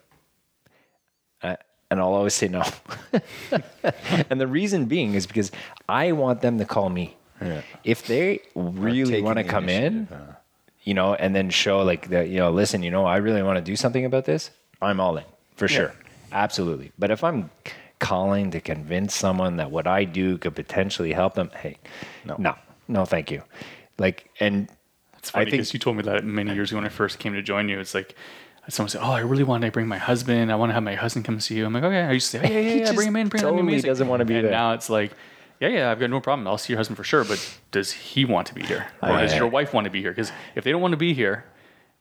and 1.90 2.00
i'll 2.00 2.14
always 2.20 2.34
say 2.34 2.48
no 2.48 2.62
and 4.30 4.40
the 4.40 4.46
reason 4.46 4.86
being 4.86 5.14
is 5.14 5.26
because 5.26 5.50
i 5.88 6.12
want 6.12 6.40
them 6.40 6.58
to 6.58 6.64
call 6.64 6.88
me 6.90 7.06
Yeah. 7.40 7.62
if 7.84 8.06
they 8.06 8.40
really 8.54 9.20
want 9.22 9.38
to 9.38 9.44
come 9.44 9.68
in 9.68 9.84
initiative, 9.84 10.12
uh. 10.12 10.32
you 10.88 10.94
know, 10.94 11.14
and 11.22 11.34
then 11.36 11.50
show 11.50 11.82
like 11.82 12.08
that, 12.14 12.28
you 12.28 12.38
know, 12.42 12.50
listen, 12.50 12.82
you 12.82 12.90
know, 12.90 13.04
I 13.06 13.18
really 13.26 13.42
want 13.42 13.56
to 13.62 13.64
do 13.72 13.76
something 13.76 14.04
about 14.04 14.24
this. 14.24 14.50
I'm 14.80 15.00
all 15.00 15.16
in 15.16 15.24
for 15.56 15.66
sure. 15.68 15.92
Absolutely. 16.32 16.92
But 16.98 17.10
if 17.10 17.22
I'm 17.24 17.50
calling 17.98 18.50
to 18.52 18.60
convince 18.60 19.14
someone 19.14 19.56
that 19.60 19.70
what 19.70 19.86
I 19.86 20.04
do 20.04 20.36
could 20.38 20.54
potentially 20.54 21.12
help 21.12 21.34
them, 21.34 21.50
hey, 21.62 21.76
no, 22.24 22.34
no, 22.38 22.52
no, 22.88 23.04
thank 23.04 23.30
you. 23.30 23.42
Like, 23.98 24.28
and 24.40 24.68
It's 25.24 25.30
funny 25.30 25.46
I 25.46 25.50
think 25.50 25.52
because 25.62 25.72
you 25.72 25.78
told 25.80 25.96
me 25.96 26.02
that 26.02 26.22
many 26.22 26.52
years 26.52 26.70
ago 26.70 26.76
when 26.76 26.84
I 26.84 26.90
first 26.90 27.18
came 27.18 27.32
to 27.32 27.40
join 27.40 27.70
you. 27.70 27.80
It's 27.80 27.94
like 27.94 28.14
someone 28.68 28.90
said, 28.90 29.00
"Oh, 29.02 29.12
I 29.12 29.20
really 29.20 29.42
want 29.42 29.62
to 29.64 29.70
bring 29.70 29.86
my 29.88 29.96
husband. 29.96 30.52
I 30.52 30.54
want 30.56 30.68
to 30.68 30.74
have 30.74 30.82
my 30.82 30.96
husband 30.96 31.24
come 31.24 31.40
see 31.40 31.54
you." 31.56 31.64
I'm 31.64 31.72
like, 31.72 31.82
"Okay." 31.82 32.02
I 32.02 32.12
used 32.12 32.30
to 32.32 32.38
say, 32.40 32.46
oh, 32.46 32.50
"Yeah, 32.52 32.58
yeah, 32.60 32.72
He 32.74 32.80
yeah, 32.80 32.92
bring 32.92 33.08
him 33.08 33.16
in, 33.16 33.28
bring 33.28 33.42
him 33.42 33.48
in." 33.48 33.56
totally 33.64 33.80
doesn't 33.80 34.06
want 34.06 34.20
to 34.20 34.26
be 34.26 34.34
and 34.34 34.44
there. 34.44 34.50
now 34.52 34.72
it's 34.74 34.90
like, 34.90 35.12
"Yeah, 35.60 35.68
yeah, 35.68 35.90
I've 35.90 35.98
got 35.98 36.10
no 36.10 36.20
problem. 36.20 36.46
I'll 36.46 36.58
see 36.58 36.74
your 36.74 36.78
husband 36.78 36.98
for 36.98 37.04
sure." 37.04 37.24
But 37.24 37.40
does 37.70 37.90
he 37.90 38.26
want 38.26 38.46
to 38.48 38.54
be 38.54 38.62
here, 38.64 38.86
or 39.02 39.12
Oh, 39.12 39.16
does 39.18 39.32
yeah. 39.32 39.38
your 39.38 39.48
wife 39.48 39.72
want 39.72 39.86
to 39.86 39.90
be 39.90 40.02
here? 40.02 40.10
Because 40.10 40.30
if 40.56 40.64
they 40.64 40.72
don't 40.72 40.82
want 40.82 40.92
to 40.92 40.98
be 40.98 41.14
here, 41.14 41.46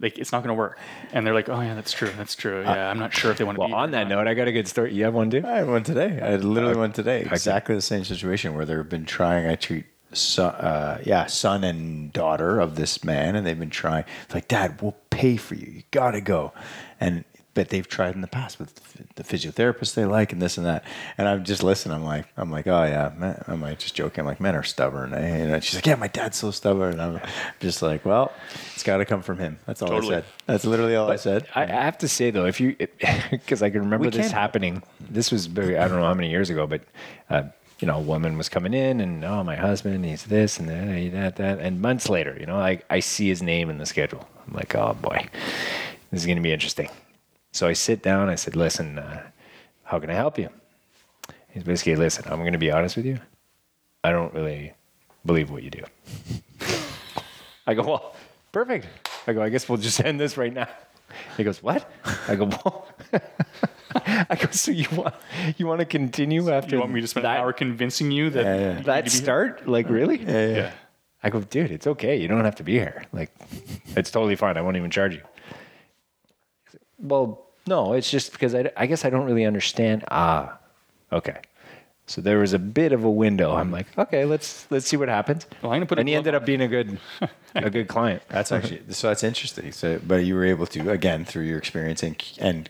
like 0.01 0.17
it's 0.19 0.33
not 0.33 0.39
going 0.43 0.49
to 0.49 0.53
work. 0.59 0.77
And 1.13 1.25
they're 1.25 1.33
like, 1.33 1.47
"Oh 1.47 1.61
yeah, 1.61 1.75
that's 1.75 1.93
true. 1.93 2.11
That's 2.17 2.35
true. 2.35 2.59
Uh, 2.59 2.73
yeah, 2.75 2.89
I'm 2.89 2.99
not 2.99 3.13
sure 3.13 3.31
if 3.31 3.37
they 3.37 3.45
want 3.45 3.55
to 3.55 3.59
well, 3.61 3.69
be." 3.69 3.73
on 3.73 3.89
here 3.89 3.99
or 3.99 4.03
that 4.03 4.09
not." 4.09 4.15
note, 4.23 4.27
I 4.27 4.33
got 4.33 4.49
a 4.49 4.51
good 4.51 4.67
story. 4.67 4.93
You 4.93 5.05
have 5.05 5.13
one 5.13 5.29
too? 5.29 5.43
I 5.45 5.59
had 5.59 5.69
one 5.69 5.83
today. 5.83 6.19
I 6.21 6.35
literally 6.35 6.75
uh, 6.75 6.79
one 6.79 6.91
today. 6.91 7.21
Exactly 7.21 7.73
the 7.73 7.81
same 7.81 8.03
situation 8.03 8.53
where 8.53 8.65
they've 8.65 8.87
been 8.87 9.05
trying. 9.05 9.47
I 9.47 9.55
treat 9.55 9.85
son, 10.13 10.53
uh, 10.55 11.01
yeah, 11.05 11.25
son 11.25 11.63
and 11.63 12.11
daughter 12.13 12.59
of 12.59 12.75
this 12.75 13.03
man, 13.03 13.35
and 13.35 13.45
they've 13.45 13.59
been 13.59 13.69
trying. 13.69 14.05
It's 14.25 14.33
like, 14.33 14.47
Dad, 14.47 14.81
we'll 14.81 14.95
pay 15.09 15.37
for 15.37 15.55
you. 15.55 15.71
You 15.71 15.83
gotta 15.91 16.21
go. 16.21 16.53
And 16.99 17.25
but 17.53 17.69
they've 17.69 17.87
tried 17.87 18.15
in 18.15 18.21
the 18.21 18.27
past 18.27 18.57
with 18.57 18.73
the 19.15 19.23
physiotherapist 19.23 19.93
they 19.93 20.05
like 20.05 20.31
and 20.31 20.41
this 20.41 20.57
and 20.57 20.65
that. 20.65 20.83
And 21.17 21.27
I'm 21.27 21.43
just 21.43 21.61
listening. 21.61 21.95
I'm 21.95 22.03
like, 22.03 22.25
I'm 22.35 22.49
like, 22.49 22.65
oh 22.67 22.83
yeah, 22.83 23.11
man. 23.15 23.43
I'm 23.47 23.61
like 23.61 23.79
just 23.79 23.95
joking. 23.95 24.21
I'm 24.21 24.25
like, 24.25 24.39
men 24.39 24.55
are 24.55 24.63
stubborn. 24.63 25.13
Eh? 25.13 25.17
And 25.17 25.63
she's 25.63 25.75
like, 25.75 25.85
yeah, 25.85 25.95
my 25.95 26.07
dad's 26.07 26.37
so 26.37 26.51
stubborn. 26.51 26.99
And 26.99 27.01
I'm 27.01 27.21
just 27.59 27.81
like, 27.81 28.05
well, 28.05 28.31
it's 28.73 28.83
got 28.83 28.97
to 28.97 29.05
come 29.05 29.21
from 29.21 29.37
him. 29.37 29.59
That's 29.67 29.81
all 29.81 29.89
Totally. 29.89 30.15
I 30.15 30.17
said. 30.17 30.25
That's 30.47 30.65
literally 30.65 30.95
all 30.95 31.11
I 31.11 31.17
said. 31.17 31.47
I, 31.53 31.63
I 31.63 31.67
have 31.67 31.99
to 31.99 32.07
say 32.07 32.31
though, 32.31 32.45
if 32.45 32.59
you 32.59 32.75
because 33.31 33.61
I 33.61 33.69
can 33.69 33.81
remember 33.81 34.05
We 34.05 34.11
this 34.11 34.31
happening. 34.31 34.81
This 34.99 35.31
was 35.31 35.45
very 35.45 35.77
I 35.77 35.87
don't 35.87 35.99
know 35.99 36.07
how 36.07 36.13
many 36.13 36.31
years 36.31 36.49
ago, 36.49 36.65
but 36.65 36.81
uh, 37.29 37.43
you 37.83 37.87
know, 37.87 37.97
a 37.97 38.01
woman 38.01 38.37
was 38.37 38.47
coming 38.47 38.73
in 38.73 39.01
and 39.01 39.25
oh, 39.25 39.43
my 39.43 39.57
husband, 39.57 40.05
he's 40.05 40.23
this 40.23 40.57
and 40.57 40.69
that, 40.69 40.97
he 40.97 41.09
that, 41.09 41.35
that, 41.35 41.59
and 41.59 41.81
months 41.81 42.07
later, 42.07 42.37
you 42.39 42.45
know, 42.45 42.55
I 42.55 42.81
I 42.89 43.01
see 43.01 43.27
his 43.27 43.43
name 43.43 43.69
in 43.69 43.77
the 43.77 43.85
schedule. 43.85 44.25
I'm 44.47 44.53
like, 44.53 44.73
oh 44.73 44.93
boy, 44.93 45.27
this 46.09 46.21
is 46.21 46.25
going 46.25 46.37
to 46.37 46.41
be 46.41 46.53
interesting. 46.53 46.87
So 47.51 47.67
I 47.67 47.73
sit 47.73 48.01
down. 48.01 48.29
I 48.29 48.35
said, 48.35 48.55
listen, 48.55 48.99
uh, 48.99 49.23
how 49.83 49.99
can 49.99 50.09
I 50.09 50.13
help 50.13 50.39
you? 50.39 50.47
He's 51.49 51.63
basically, 51.63 51.97
listen, 51.97 52.23
I'm 52.29 52.39
going 52.39 52.53
to 52.53 52.57
be 52.57 52.71
honest 52.71 52.95
with 52.95 53.05
you. 53.05 53.19
I 54.01 54.13
don't 54.13 54.33
really 54.33 54.71
believe 55.25 55.51
what 55.51 55.61
you 55.61 55.69
do. 55.69 55.83
I 57.67 57.73
go, 57.73 57.83
well, 57.83 58.15
perfect. 58.53 58.87
I 59.27 59.33
go, 59.33 59.41
I 59.41 59.49
guess 59.49 59.67
we'll 59.67 59.77
just 59.77 59.99
end 60.05 60.21
this 60.21 60.37
right 60.37 60.53
now. 60.53 60.69
He 61.35 61.43
goes, 61.43 61.61
what? 61.61 61.91
I 62.29 62.35
go, 62.35 62.45
well, 62.45 62.87
I 64.29 64.35
go, 64.39 64.49
so 64.51 64.71
you 64.71 64.87
want 64.91 65.15
you 65.57 65.67
want 65.67 65.79
to 65.79 65.85
continue 65.85 66.49
after 66.51 66.75
you 66.75 66.79
want 66.81 66.91
me 66.91 67.01
to 67.01 67.07
spend 67.07 67.25
that, 67.25 67.37
an 67.37 67.41
hour 67.41 67.53
convincing 67.53 68.11
you 68.11 68.29
that 68.31 68.43
Yeah, 68.45 68.55
yeah. 68.55 68.69
you 68.71 68.75
need 68.77 68.85
that 68.85 69.05
to 69.05 69.09
be 69.09 69.09
here? 69.11 69.23
start? 69.23 69.67
Like 69.67 69.89
really? 69.89 70.17
Yeah. 70.23 70.71
I 71.23 71.29
go, 71.29 71.39
dude, 71.41 71.71
it's 71.71 71.87
okay. 71.87 72.17
You 72.17 72.27
don't 72.27 72.43
have 72.43 72.55
to 72.55 72.63
be 72.63 72.73
here. 72.73 73.05
Like, 73.13 73.31
it's 73.95 74.11
totally 74.11 74.35
fine. 74.35 74.57
I 74.57 74.61
won't 74.61 74.75
even 74.75 74.91
charge 74.91 75.15
you. 75.15 75.21
Well, 76.99 77.45
no, 77.65 77.93
it's 77.93 78.11
just 78.11 78.33
because 78.33 78.53
I, 78.55 78.71
I 78.75 78.87
guess 78.87 79.05
I 79.05 79.09
don't 79.09 79.25
really 79.25 79.45
understand. 79.45 80.03
Ah, 80.11 80.57
okay. 81.13 81.37
So 82.05 82.19
there 82.19 82.37
was 82.37 82.51
a 82.51 82.59
bit 82.59 82.91
of 82.91 83.05
a 83.05 83.09
window. 83.09 83.53
I'm 83.55 83.71
like, 83.71 83.87
okay, 83.97 84.25
let's 84.25 84.67
let's 84.69 84.85
see 84.85 84.97
what 84.97 85.07
happens. 85.07 85.47
Well, 85.61 85.71
I'm 85.71 85.77
gonna 85.77 85.85
put 85.85 85.99
and 85.99 86.07
he 86.09 86.15
ended 86.15 86.35
up 86.35 86.45
being 86.45 86.61
a 86.61 86.67
good 86.67 86.99
a 87.55 87.69
good 87.69 87.87
client. 87.87 88.21
That's 88.27 88.51
actually 88.51 88.81
so. 88.89 89.07
That's 89.07 89.23
interesting. 89.23 89.71
So, 89.71 89.99
but 90.05 90.25
you 90.25 90.35
were 90.35 90.43
able 90.43 90.67
to 90.67 90.89
again 90.91 91.23
through 91.23 91.43
your 91.43 91.57
experience 91.57 92.03
and 92.03 92.21
and 92.39 92.69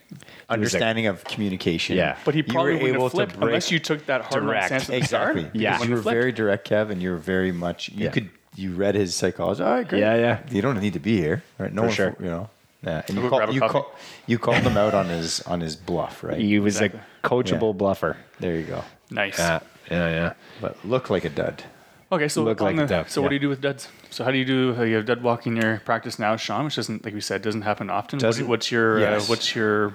understanding 0.49 1.07
of 1.07 1.23
communication. 1.23 1.97
Yeah. 1.97 2.15
But 2.25 2.35
he 2.35 2.39
you 2.39 2.43
probably 2.43 2.73
were 2.73 2.79
wouldn't 2.79 2.95
able 2.95 3.05
have 3.05 3.11
flipped 3.13 3.31
to 3.33 3.37
break 3.39 3.47
unless 3.49 3.71
you 3.71 3.79
took 3.79 4.05
that 4.05 4.21
hard 4.21 4.43
Direct. 4.43 4.67
stance 4.67 4.83
at 4.83 4.89
the 4.89 4.97
exactly. 4.97 5.49
Yeah. 5.53 5.81
you 5.81 5.89
were 5.91 5.97
very 5.97 6.31
direct, 6.31 6.69
Kev, 6.69 6.91
and 6.91 7.01
you 7.01 7.09
were 7.11 7.17
very 7.17 7.51
much. 7.51 7.89
You 7.89 8.05
Yeah. 8.05 8.11
could 8.11 8.29
you 8.55 8.73
read 8.73 8.93
his 8.93 9.15
psychology. 9.15 9.63
All 9.63 9.71
right, 9.71 9.87
great. 9.87 10.01
Yeah, 10.01 10.15
yeah. 10.15 10.39
You 10.51 10.61
don't 10.61 10.79
need 10.79 10.93
to 10.93 10.99
be 10.99 11.17
here, 11.17 11.41
right? 11.57 11.73
No 11.73 11.81
For 11.81 11.87
one, 11.87 11.95
sure. 11.95 12.15
You 12.19 12.25
know. 12.27 12.49
Yeah, 12.83 13.01
and 13.07 13.17
you 13.17 13.29
call, 13.29 13.53
you, 13.53 13.61
call, 13.61 13.91
you 14.27 14.37
called 14.39 14.57
him 14.63 14.75
out 14.77 14.93
on 14.93 15.07
his 15.07 15.41
on 15.43 15.61
his 15.61 15.75
bluff, 15.75 16.23
right? 16.23 16.37
He 16.39 16.59
was 16.59 16.75
Exactly. 16.81 16.99
a 17.23 17.27
coachable 17.27 17.75
bluffer. 17.77 18.17
there 18.39 18.55
you 18.57 18.63
go. 18.65 18.83
Nice. 19.09 19.39
Yeah, 19.39 19.59
yeah, 19.89 20.09
yeah. 20.09 20.33
But 20.59 20.77
look 20.85 21.09
like 21.09 21.23
a 21.23 21.29
dud. 21.29 21.63
Okay, 22.11 22.27
so 22.27 22.43
Look 22.43 22.61
on 22.61 22.67
like 22.67 22.75
a 22.75 22.79
the- 22.81 22.87
duck, 22.87 23.09
So 23.09 23.21
what 23.21 23.29
do 23.29 23.35
you 23.35 23.39
do 23.39 23.49
with 23.49 23.61
duds? 23.61 23.87
So 24.11 24.23
how 24.23 24.29
do 24.31 24.37
you 24.37 24.45
do? 24.45 24.75
uh, 24.77 24.83
You 24.83 24.97
have 24.97 25.05
dud 25.05 25.23
walk 25.23 25.47
in 25.47 25.55
your 25.55 25.79
practice 25.85 26.19
now, 26.19 26.35
Sean, 26.35 26.65
which 26.65 26.75
doesn't, 26.75 27.03
like 27.03 27.13
we 27.13 27.21
said, 27.21 27.41
doesn't 27.41 27.63
happen 27.63 27.89
often. 27.89 28.17
What 28.17 28.21
do 28.21 28.25
you- 28.25 28.29
Doesn't- 28.29 28.47
what's 28.49 28.71
your 28.71 28.99
yes. 28.99 29.23
uh, 29.23 29.29
what's 29.29 29.55
your 29.55 29.93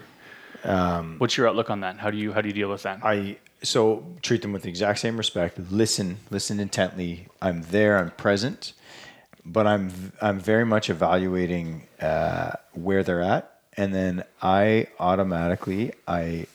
what's 1.18 1.36
your 1.36 1.48
outlook 1.48 1.70
on 1.70 1.80
that? 1.80 1.98
How 1.98 2.10
do 2.10 2.16
you 2.16 2.32
how 2.32 2.40
do 2.40 2.48
you 2.48 2.54
deal 2.54 2.70
with 2.70 2.82
that? 2.84 3.00
I 3.04 3.36
so 3.62 4.04
treat 4.22 4.42
them 4.42 4.52
with 4.52 4.62
the 4.62 4.68
exact 4.68 4.98
same 5.00 5.16
respect. 5.16 5.58
Listen, 5.70 6.18
listen 6.30 6.58
intently. 6.60 7.26
I'm 7.42 7.62
there. 7.70 7.98
I'm 7.98 8.10
present, 8.12 8.72
but 9.48 9.66
I'm 9.66 10.12
I'm 10.20 10.38
very 10.38 10.64
much 10.66 10.90
evaluating 10.90 11.86
uh, 12.00 12.52
where 12.74 13.02
they're 13.02 13.22
at, 13.22 13.60
and 13.76 13.94
then 13.94 14.24
I 14.42 14.88
automatically 15.00 15.92
I 16.06 16.46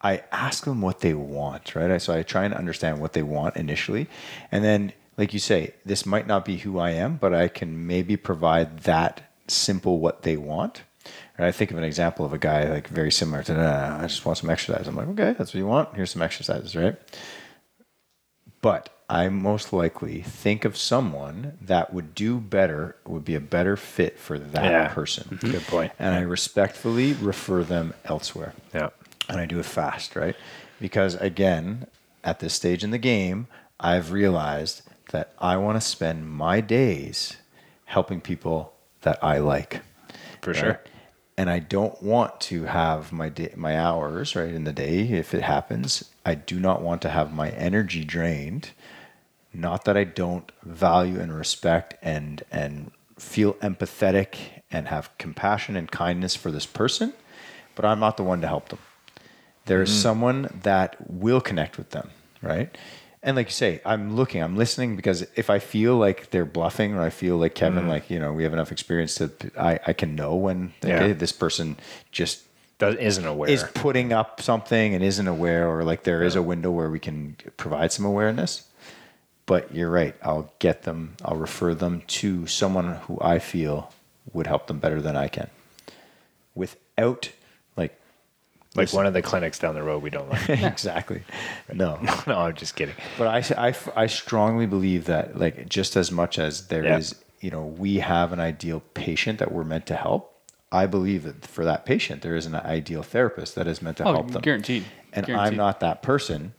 I 0.00 0.22
ask 0.30 0.64
them 0.64 0.80
what 0.80 1.00
they 1.00 1.14
want. 1.14 1.74
Right. 1.74 2.00
So 2.00 2.14
I 2.14 2.22
try 2.22 2.44
and 2.44 2.54
understand 2.54 3.00
what 3.00 3.12
they 3.12 3.22
want 3.22 3.56
initially, 3.56 4.06
and 4.52 4.64
then 4.64 4.92
like 5.16 5.32
you 5.32 5.40
say, 5.40 5.74
this 5.84 6.06
might 6.06 6.26
not 6.26 6.44
be 6.44 6.58
who 6.58 6.78
I 6.78 6.90
am, 6.90 7.16
but 7.16 7.34
I 7.34 7.48
can 7.48 7.86
maybe 7.86 8.16
provide 8.16 8.80
that 8.80 9.30
simple 9.46 9.98
what 10.00 10.22
they 10.22 10.36
want. 10.36 10.82
And 11.36 11.46
I 11.46 11.52
think 11.52 11.70
of 11.70 11.78
an 11.78 11.84
example 11.84 12.24
of 12.24 12.32
a 12.32 12.38
guy 12.38 12.68
like 12.68 12.88
very 12.88 13.10
similar 13.10 13.42
to, 13.44 13.54
"Nah, 13.54 13.98
I 13.98 14.02
just 14.06 14.24
want 14.24 14.38
some 14.38 14.50
exercise. 14.50 14.86
I'm 14.86 14.96
like, 14.96 15.08
okay, 15.08 15.34
that's 15.36 15.52
what 15.52 15.58
you 15.58 15.66
want. 15.66 15.94
Here's 15.94 16.10
some 16.10 16.22
exercises, 16.22 16.76
right? 16.76 16.96
But 18.62 18.88
I 19.08 19.28
most 19.28 19.72
likely 19.72 20.22
think 20.22 20.64
of 20.64 20.76
someone 20.76 21.58
that 21.60 21.92
would 21.92 22.14
do 22.14 22.38
better, 22.38 22.96
would 23.06 23.24
be 23.24 23.34
a 23.34 23.40
better 23.40 23.76
fit 23.76 24.18
for 24.18 24.38
that 24.38 24.64
Yeah. 24.64 24.88
person. 24.88 25.24
Mm-hmm. 25.36 25.50
Good 25.50 25.66
point. 25.66 25.92
And 25.98 26.14
I 26.14 26.20
respectfully 26.20 27.12
refer 27.14 27.62
them 27.64 27.92
elsewhere 28.04 28.54
Yeah. 28.72 28.90
and 29.28 29.38
I 29.40 29.46
do 29.46 29.58
it 29.58 29.66
fast, 29.66 30.16
right? 30.16 30.36
Because 30.80 31.14
again, 31.16 31.86
at 32.22 32.40
this 32.40 32.54
stage 32.54 32.82
in 32.82 32.90
the 32.90 32.98
game, 32.98 33.46
I've 33.78 34.10
realized 34.12 34.82
that 35.10 35.32
I 35.38 35.58
want 35.58 35.76
to 35.76 35.80
spend 35.86 36.30
my 36.30 36.60
days 36.62 37.36
helping 37.84 38.20
people 38.22 38.72
that 39.02 39.22
I 39.22 39.38
like. 39.38 39.82
For 40.40 40.52
right? 40.52 40.56
sure. 40.58 40.80
And 41.36 41.50
I 41.50 41.58
don't 41.58 42.00
want 42.02 42.40
to 42.42 42.64
have 42.64 43.12
my 43.12 43.28
day, 43.28 43.52
my 43.56 43.78
hours 43.78 44.34
right 44.36 44.54
in 44.54 44.64
the 44.64 44.72
day 44.72 45.00
if 45.00 45.34
it 45.34 45.42
happens. 45.42 46.10
I 46.24 46.36
do 46.36 46.58
not 46.60 46.80
want 46.80 47.02
to 47.02 47.10
have 47.10 47.34
my 47.34 47.50
energy 47.50 48.04
drained. 48.04 48.70
Not 49.54 49.84
that 49.84 49.96
I 49.96 50.04
don't 50.04 50.50
value 50.62 51.20
and 51.20 51.34
respect 51.34 51.94
and 52.02 52.42
and 52.50 52.90
feel 53.18 53.54
empathetic 53.54 54.36
and 54.70 54.88
have 54.88 55.16
compassion 55.18 55.76
and 55.76 55.90
kindness 55.90 56.34
for 56.34 56.50
this 56.50 56.66
person, 56.66 57.12
but 57.74 57.84
I'm 57.84 58.00
not 58.00 58.16
the 58.16 58.24
one 58.24 58.40
to 58.40 58.48
help 58.48 58.70
them. 58.70 58.80
There 59.66 59.82
is 59.82 59.90
mm-hmm. 59.90 60.02
someone 60.02 60.60
that 60.62 60.96
will 61.08 61.40
connect 61.40 61.78
with 61.78 61.90
them, 61.90 62.10
right? 62.42 62.76
And 63.22 63.36
like 63.36 63.46
you 63.46 63.52
say, 63.52 63.80
I'm 63.86 64.14
looking, 64.16 64.42
I'm 64.42 64.56
listening 64.56 64.96
because 64.96 65.26
if 65.34 65.48
I 65.48 65.58
feel 65.58 65.96
like 65.96 66.30
they're 66.30 66.44
bluffing 66.44 66.94
or 66.94 67.00
I 67.00 67.08
feel 67.08 67.38
like 67.38 67.54
Kevin, 67.54 67.80
mm-hmm. 67.80 67.88
like, 67.88 68.10
you 68.10 68.18
know, 68.18 68.34
we 68.34 68.42
have 68.42 68.52
enough 68.52 68.70
experience 68.70 69.14
to, 69.14 69.30
I, 69.58 69.80
I 69.86 69.92
can 69.94 70.14
know 70.14 70.34
when, 70.34 70.74
Yeah. 70.82 70.96
okay, 70.96 71.12
this 71.14 71.32
person 71.32 71.78
just 72.12 72.42
Does, 72.78 72.96
isn't 72.96 73.24
aware. 73.24 73.48
is 73.48 73.64
putting 73.74 74.12
up 74.12 74.42
something 74.42 74.94
and 74.94 75.02
isn't 75.02 75.26
aware 75.26 75.66
or 75.70 75.84
like 75.84 76.02
there 76.02 76.22
is 76.22 76.36
a 76.36 76.42
window 76.42 76.70
where 76.70 76.90
we 76.90 76.98
can 76.98 77.36
provide 77.56 77.92
some 77.92 78.04
awareness. 78.04 78.64
But 79.46 79.74
you're 79.74 79.90
right. 79.90 80.14
I'll 80.22 80.52
get 80.58 80.82
them. 80.82 81.16
I'll 81.24 81.36
refer 81.36 81.74
them 81.74 82.02
to 82.06 82.46
someone 82.46 82.94
who 82.94 83.18
I 83.20 83.38
feel 83.38 83.92
would 84.32 84.46
help 84.46 84.66
them 84.66 84.78
better 84.78 85.00
than 85.02 85.16
I 85.16 85.28
can, 85.28 85.50
without 86.54 87.30
like 87.76 87.98
Like 88.74 88.92
one 88.92 89.06
of 89.06 89.12
the 89.14 89.22
clinics 89.22 89.58
down 89.58 89.74
the 89.74 89.82
road 89.82 90.02
we 90.02 90.10
don't 90.10 90.28
like. 90.30 90.48
exactly. 90.48 91.22
No, 91.72 91.98
no, 92.26 92.38
I'm 92.38 92.54
just 92.54 92.76
kidding. 92.76 92.94
but 93.18 93.26
I, 93.26 93.68
I, 93.68 93.74
I 93.96 94.06
strongly 94.06 94.66
believe 94.66 95.04
that 95.06 95.38
like 95.38 95.68
just 95.68 95.96
as 95.96 96.10
much 96.10 96.38
as 96.38 96.68
there 96.68 96.84
is, 96.98 97.12
Yeah. 97.12 97.18
you 97.40 97.50
know, 97.50 97.64
we 97.66 97.96
have 97.98 98.32
an 98.32 98.40
ideal 98.40 98.82
patient 98.94 99.38
that 99.40 99.52
we're 99.52 99.64
meant 99.64 99.86
to 99.86 99.96
help. 99.96 100.30
I 100.72 100.86
believe 100.86 101.22
that 101.22 101.46
for 101.46 101.64
that 101.64 101.86
patient, 101.86 102.22
there 102.22 102.34
is 102.34 102.46
an 102.46 102.56
ideal 102.56 103.02
therapist 103.04 103.54
that 103.54 103.68
is 103.68 103.80
meant 103.80 103.98
to 103.98 104.04
Oh, 104.08 104.12
help 104.14 104.30
them. 104.32 104.42
guaranteed. 104.42 104.84
And 105.12 105.30
I'm 105.30 105.54
not 105.56 105.78
that 105.80 106.02
person, 106.02 106.54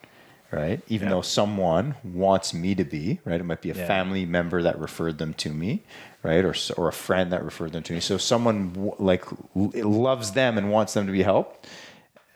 right? 0.55 0.81
Even 0.87 1.07
Yeah. 1.07 1.15
though 1.15 1.21
someone 1.21 1.95
wants 2.03 2.53
me 2.53 2.73
to 2.75 2.83
be, 2.83 3.19
right? 3.25 3.39
It 3.39 3.43
might 3.43 3.61
be 3.61 3.71
a 3.71 3.75
Yeah. 3.75 3.85
family 3.87 4.25
member 4.25 4.63
that 4.63 4.79
referred 4.79 5.17
them 5.17 5.33
to 5.35 5.49
me, 5.53 5.83
right? 6.23 6.43
Or 6.45 6.55
or 6.77 6.87
a 6.87 6.93
friend 6.93 7.31
that 7.33 7.43
referred 7.43 7.73
them 7.73 7.83
to 7.83 7.93
me. 7.93 7.99
So 7.99 8.17
someone 8.17 8.91
like 8.99 9.23
loves 9.55 10.31
them 10.31 10.57
and 10.57 10.71
wants 10.71 10.93
them 10.93 11.05
to 11.07 11.11
be 11.11 11.23
helped, 11.23 11.67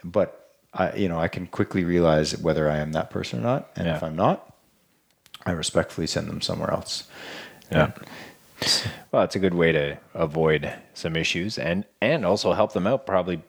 but 0.03 0.35
I, 0.73 0.93
you 0.95 1.09
know, 1.09 1.19
I 1.19 1.27
can 1.29 1.47
quickly 1.47 1.83
realize 1.83 2.37
whether 2.37 2.69
I 2.69 2.77
am 2.77 2.91
that 2.91 3.09
person 3.09 3.39
or 3.39 3.43
not. 3.43 3.71
And 3.75 3.87
if 3.87 4.03
I'm 4.03 4.15
not, 4.15 4.53
I 5.45 5.51
respectfully 5.51 6.05
send 6.07 6.27
them 6.27 6.41
somewhere 6.41 6.71
else. 6.71 7.05
Yeah. 7.71 7.91
Well, 9.11 9.23
it's 9.23 9.35
a 9.35 9.39
good 9.39 9.53
way 9.53 9.71
to 9.71 9.97
avoid 10.13 10.71
some 10.93 11.15
issues 11.15 11.57
and 11.57 11.85
and 12.01 12.25
also 12.25 12.51
help 12.53 12.73
them 12.73 12.85
out 12.85 13.05
probably 13.05 13.41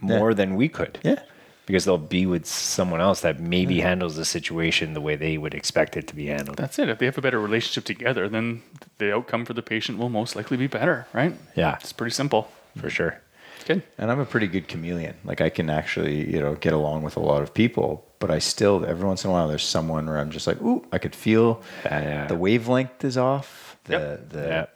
more 0.00 0.34
than 0.34 0.54
we 0.56 0.68
could. 0.68 0.98
Yeah. 1.02 1.20
Because 1.66 1.84
they'll 1.84 1.96
be 1.98 2.26
with 2.26 2.44
someone 2.44 3.00
else 3.00 3.20
that 3.20 3.38
maybe 3.38 3.76
hmm. 3.76 3.86
handles 3.86 4.16
the 4.16 4.24
situation 4.24 4.94
the 4.94 5.00
way 5.00 5.14
they 5.14 5.38
would 5.38 5.54
expect 5.54 5.96
it 5.96 6.08
to 6.08 6.16
be 6.16 6.26
handled. 6.26 6.56
That's 6.56 6.78
it. 6.78 6.88
If 6.88 6.98
they 6.98 7.06
have 7.06 7.18
a 7.18 7.22
better 7.22 7.40
relationship 7.40 7.84
together, 7.84 8.28
then 8.28 8.62
the 8.98 9.14
outcome 9.14 9.44
for 9.44 9.54
the 9.54 9.62
patient 9.62 9.98
will 9.98 10.08
most 10.08 10.34
likely 10.34 10.56
be 10.56 10.66
better, 10.66 11.06
right? 11.12 11.34
Yeah. 11.54 11.76
It's 11.80 11.92
pretty 11.92 12.14
simple. 12.14 12.50
For 12.76 12.90
sure. 12.90 13.20
Good. 13.66 13.82
And 13.98 14.10
I'm 14.10 14.18
a 14.18 14.24
pretty 14.24 14.46
good 14.46 14.66
chameleon. 14.66 15.14
Like 15.24 15.40
I 15.40 15.48
can 15.48 15.70
actually, 15.70 16.30
you 16.32 16.40
know, 16.40 16.54
get 16.54 16.72
along 16.72 17.02
with 17.02 17.16
a 17.16 17.20
lot 17.20 17.42
of 17.42 17.54
people, 17.54 18.04
but 18.18 18.30
I 18.30 18.38
still 18.38 18.84
every 18.84 19.06
once 19.06 19.24
in 19.24 19.30
a 19.30 19.32
while 19.32 19.48
there's 19.48 19.64
someone 19.64 20.06
where 20.06 20.18
I'm 20.18 20.30
just 20.30 20.46
like, 20.46 20.60
ooh, 20.62 20.84
I 20.92 20.98
could 20.98 21.14
feel 21.14 21.62
Yeah, 21.84 22.02
yeah. 22.02 22.26
the 22.26 22.34
wavelength 22.36 23.04
is 23.04 23.16
off. 23.16 23.76
The 23.84 23.92
Yep. 23.92 24.28
the 24.30 24.40
Yeah. 24.40 24.66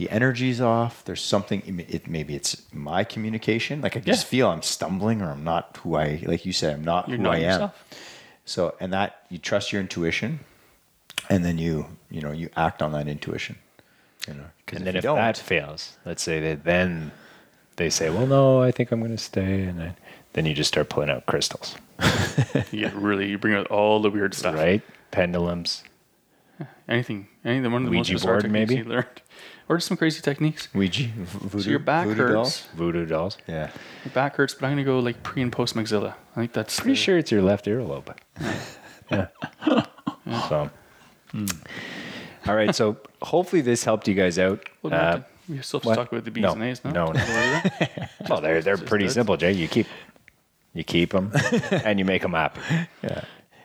The 0.00 0.08
energy's 0.08 0.62
off. 0.62 1.04
There's 1.04 1.20
something. 1.20 1.62
It 1.88 2.08
maybe 2.08 2.34
it's 2.34 2.62
my 2.72 3.04
communication. 3.04 3.82
Like 3.82 3.98
I 3.98 4.00
just 4.00 4.24
Yeah. 4.24 4.30
feel 4.30 4.48
I'm 4.48 4.62
stumbling, 4.62 5.20
or 5.20 5.30
I'm 5.30 5.44
not 5.44 5.76
who 5.82 5.94
I. 5.94 6.22
Like 6.24 6.46
you 6.46 6.54
said, 6.54 6.72
I'm 6.72 6.84
not 6.84 7.06
You're 7.06 7.18
who 7.18 7.24
not 7.24 7.34
I 7.34 7.40
am. 7.40 7.70
So 8.46 8.74
and 8.80 8.94
that 8.94 9.24
you 9.28 9.36
trust 9.36 9.72
your 9.72 9.80
intuition, 9.82 10.40
and 11.28 11.44
then 11.44 11.58
you 11.58 11.84
you 12.10 12.22
know 12.22 12.32
you 12.32 12.48
act 12.56 12.80
on 12.80 12.92
that 12.92 13.08
intuition. 13.08 13.56
You 14.26 14.34
know, 14.34 14.44
And 14.72 14.86
then 14.86 14.94
you 14.94 14.98
if 14.98 15.04
don't, 15.04 15.16
that 15.16 15.36
fails, 15.36 15.96
let's 16.06 16.22
say 16.22 16.40
that 16.40 16.64
then 16.64 17.10
they 17.76 17.90
say, 17.90 18.08
"Well, 18.08 18.26
no, 18.26 18.62
I 18.62 18.70
think 18.70 18.92
I'm 18.92 19.00
going 19.00 19.10
to 19.16 19.18
stay," 19.22 19.62
and 19.64 19.78
then, 19.78 19.96
then 20.32 20.46
you 20.46 20.54
just 20.54 20.68
start 20.68 20.88
pulling 20.88 21.10
out 21.10 21.24
crystals, 21.26 21.76
yeah, 22.70 22.90
really, 22.94 23.28
you 23.28 23.36
bring 23.38 23.54
out 23.54 23.66
all 23.68 24.00
the 24.00 24.10
weird 24.10 24.32
stuff. 24.34 24.54
right? 24.54 24.82
Pendulums. 25.10 25.82
Anything, 26.88 27.28
anything, 27.44 27.72
one 27.72 27.82
of 27.86 27.90
the 27.90 27.96
most 27.96 28.08
Ouija 28.08 28.14
bizarre 28.14 28.40
board, 28.40 28.50
maybe? 28.52 28.76
you 28.76 28.84
learned. 28.84 29.22
Or 29.70 29.76
just 29.76 29.86
some 29.86 29.96
crazy 29.96 30.20
techniques. 30.20 30.66
Ouija, 30.74 31.08
voodoo, 31.16 31.62
so 31.62 31.70
your 31.70 31.78
back 31.78 32.08
voodoo 32.08 32.22
hurts. 32.22 32.32
dolls? 32.34 32.68
voodoo 32.74 33.06
dolls. 33.06 33.38
Yeah. 33.46 33.70
Your 34.04 34.12
back 34.12 34.34
hurts, 34.34 34.52
but 34.52 34.66
I'm 34.66 34.72
going 34.72 34.84
to 34.84 34.90
go 34.92 34.98
like 34.98 35.22
pre 35.22 35.42
and 35.42 35.52
post 35.52 35.76
maxilla. 35.76 36.14
I 36.34 36.40
think 36.40 36.52
that's 36.52 36.80
Pretty 36.80 36.90
the- 36.94 36.96
sure 36.96 37.18
it's 37.18 37.30
your 37.30 37.40
left 37.42 37.66
earlobe. 37.66 38.16
yeah. 39.12 39.28
So. 40.48 40.70
All 42.48 42.56
right. 42.56 42.74
So 42.74 42.96
hopefully 43.22 43.62
this 43.62 43.84
helped 43.84 44.08
you 44.08 44.14
guys 44.14 44.40
out. 44.40 44.68
Well, 44.82 44.92
Uh, 44.92 45.20
we 45.48 45.60
still 45.62 45.78
have 45.80 45.94
talk 45.94 46.10
about 46.10 46.24
the 46.24 46.32
B's 46.32 46.42
No. 46.42 46.52
and 46.54 46.62
A's, 46.64 46.84
no? 46.84 46.90
No, 46.90 47.12
no. 47.12 47.62
well, 48.28 48.40
they're 48.40 48.62
they're 48.62 48.76
pretty 48.76 49.04
this. 49.04 49.14
simple, 49.14 49.36
Jay. 49.36 49.52
You 49.52 49.68
keep 49.68 49.86
you 50.74 50.82
keep 50.82 51.10
them 51.12 51.30
and 51.70 51.98
you 52.00 52.04
make 52.04 52.22
them 52.22 52.32
happy. 52.32 52.60
Yeah. 53.04 53.22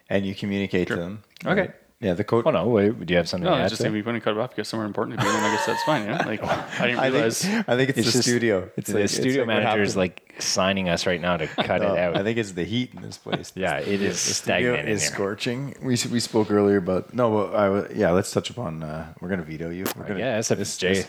And 0.09 0.23
you 0.23 0.35
communicate 0.35 0.87
to 0.89 0.97
them. 0.97 1.23
Okay. 1.43 1.61
right? 1.61 1.73
Yeah, 2.01 2.13
the 2.13 2.25
coach. 2.25 2.43
Oh 2.45 2.51
no, 2.51 2.67
wait, 2.67 3.05
do 3.05 3.13
you 3.13 3.17
have 3.17 3.27
something 3.29 3.45
No, 3.45 3.51
to 3.51 3.55
I 3.55 3.59
add? 3.59 3.63
was 3.63 3.71
just 3.71 3.79
to 3.79 3.83
saying 3.83 3.93
that? 3.93 3.97
we 3.97 4.01
wouldn't 4.01 4.23
cut 4.23 4.31
it 4.31 4.37
off 4.39 4.49
because 4.49 4.67
somewhere 4.67 4.85
important 4.85 5.17
to 5.17 5.23
be, 5.25 5.29
and 5.31 5.37
I 5.45 5.55
guess 5.55 5.65
that's 5.65 5.83
fine. 5.83 6.05
Yeah, 6.05 6.23
like 6.25 6.43
I 6.79 6.87
didn't 6.87 6.99
I 6.99 7.07
realize. 7.07 7.41
think, 7.41 7.69
I 7.69 7.77
think 7.77 7.89
it's, 7.89 7.99
It's 7.99 8.07
the 8.07 8.11
just- 8.13 8.27
studio. 8.27 8.69
It's 8.75 8.91
the 8.91 8.99
like, 8.99 9.09
studio 9.09 9.29
it's 9.29 9.37
like 9.37 9.47
manager 9.47 9.81
is 9.81 9.95
like 9.95 10.35
signing 10.39 10.89
us 10.89 11.05
right 11.07 11.21
now 11.21 11.37
to 11.37 11.47
cut 11.69 11.81
No, 11.81 11.93
it 11.93 11.97
out. 11.99 12.17
I 12.17 12.23
think 12.23 12.37
it's 12.37 12.51
the 12.51 12.65
heat 12.65 12.93
in 12.93 13.01
this 13.01 13.17
place. 13.17 13.53
yeah, 13.55 13.77
it 13.77 14.01
is 14.01 14.23
The 14.27 14.33
studio 14.33 14.73
stagnant 14.73 14.89
is 14.89 15.03
here. 15.03 15.11
scorching. 15.13 15.75
We 15.81 15.97
we 16.11 16.19
spoke 16.19 16.51
earlier 16.51 16.77
about 16.77 17.13
no, 17.13 17.31
but 17.31 17.55
I 17.55 17.65
w- 17.67 17.87
yeah. 17.95 18.11
Let's 18.11 18.29
touch 18.31 18.49
upon. 18.49 18.83
Uh, 18.83 19.13
we're 19.21 19.29
gonna 19.29 19.43
veto 19.43 19.69
you. 19.69 19.85
We're 19.97 20.05
gonna, 20.07 20.19
Yes, 20.19 20.51
if 20.51 20.59
it's 20.59 20.77
Jay. 20.77 21.05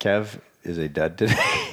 Kev 0.00 0.38
is 0.64 0.76
a 0.76 0.88
dud 0.88 1.16
today. 1.16 1.34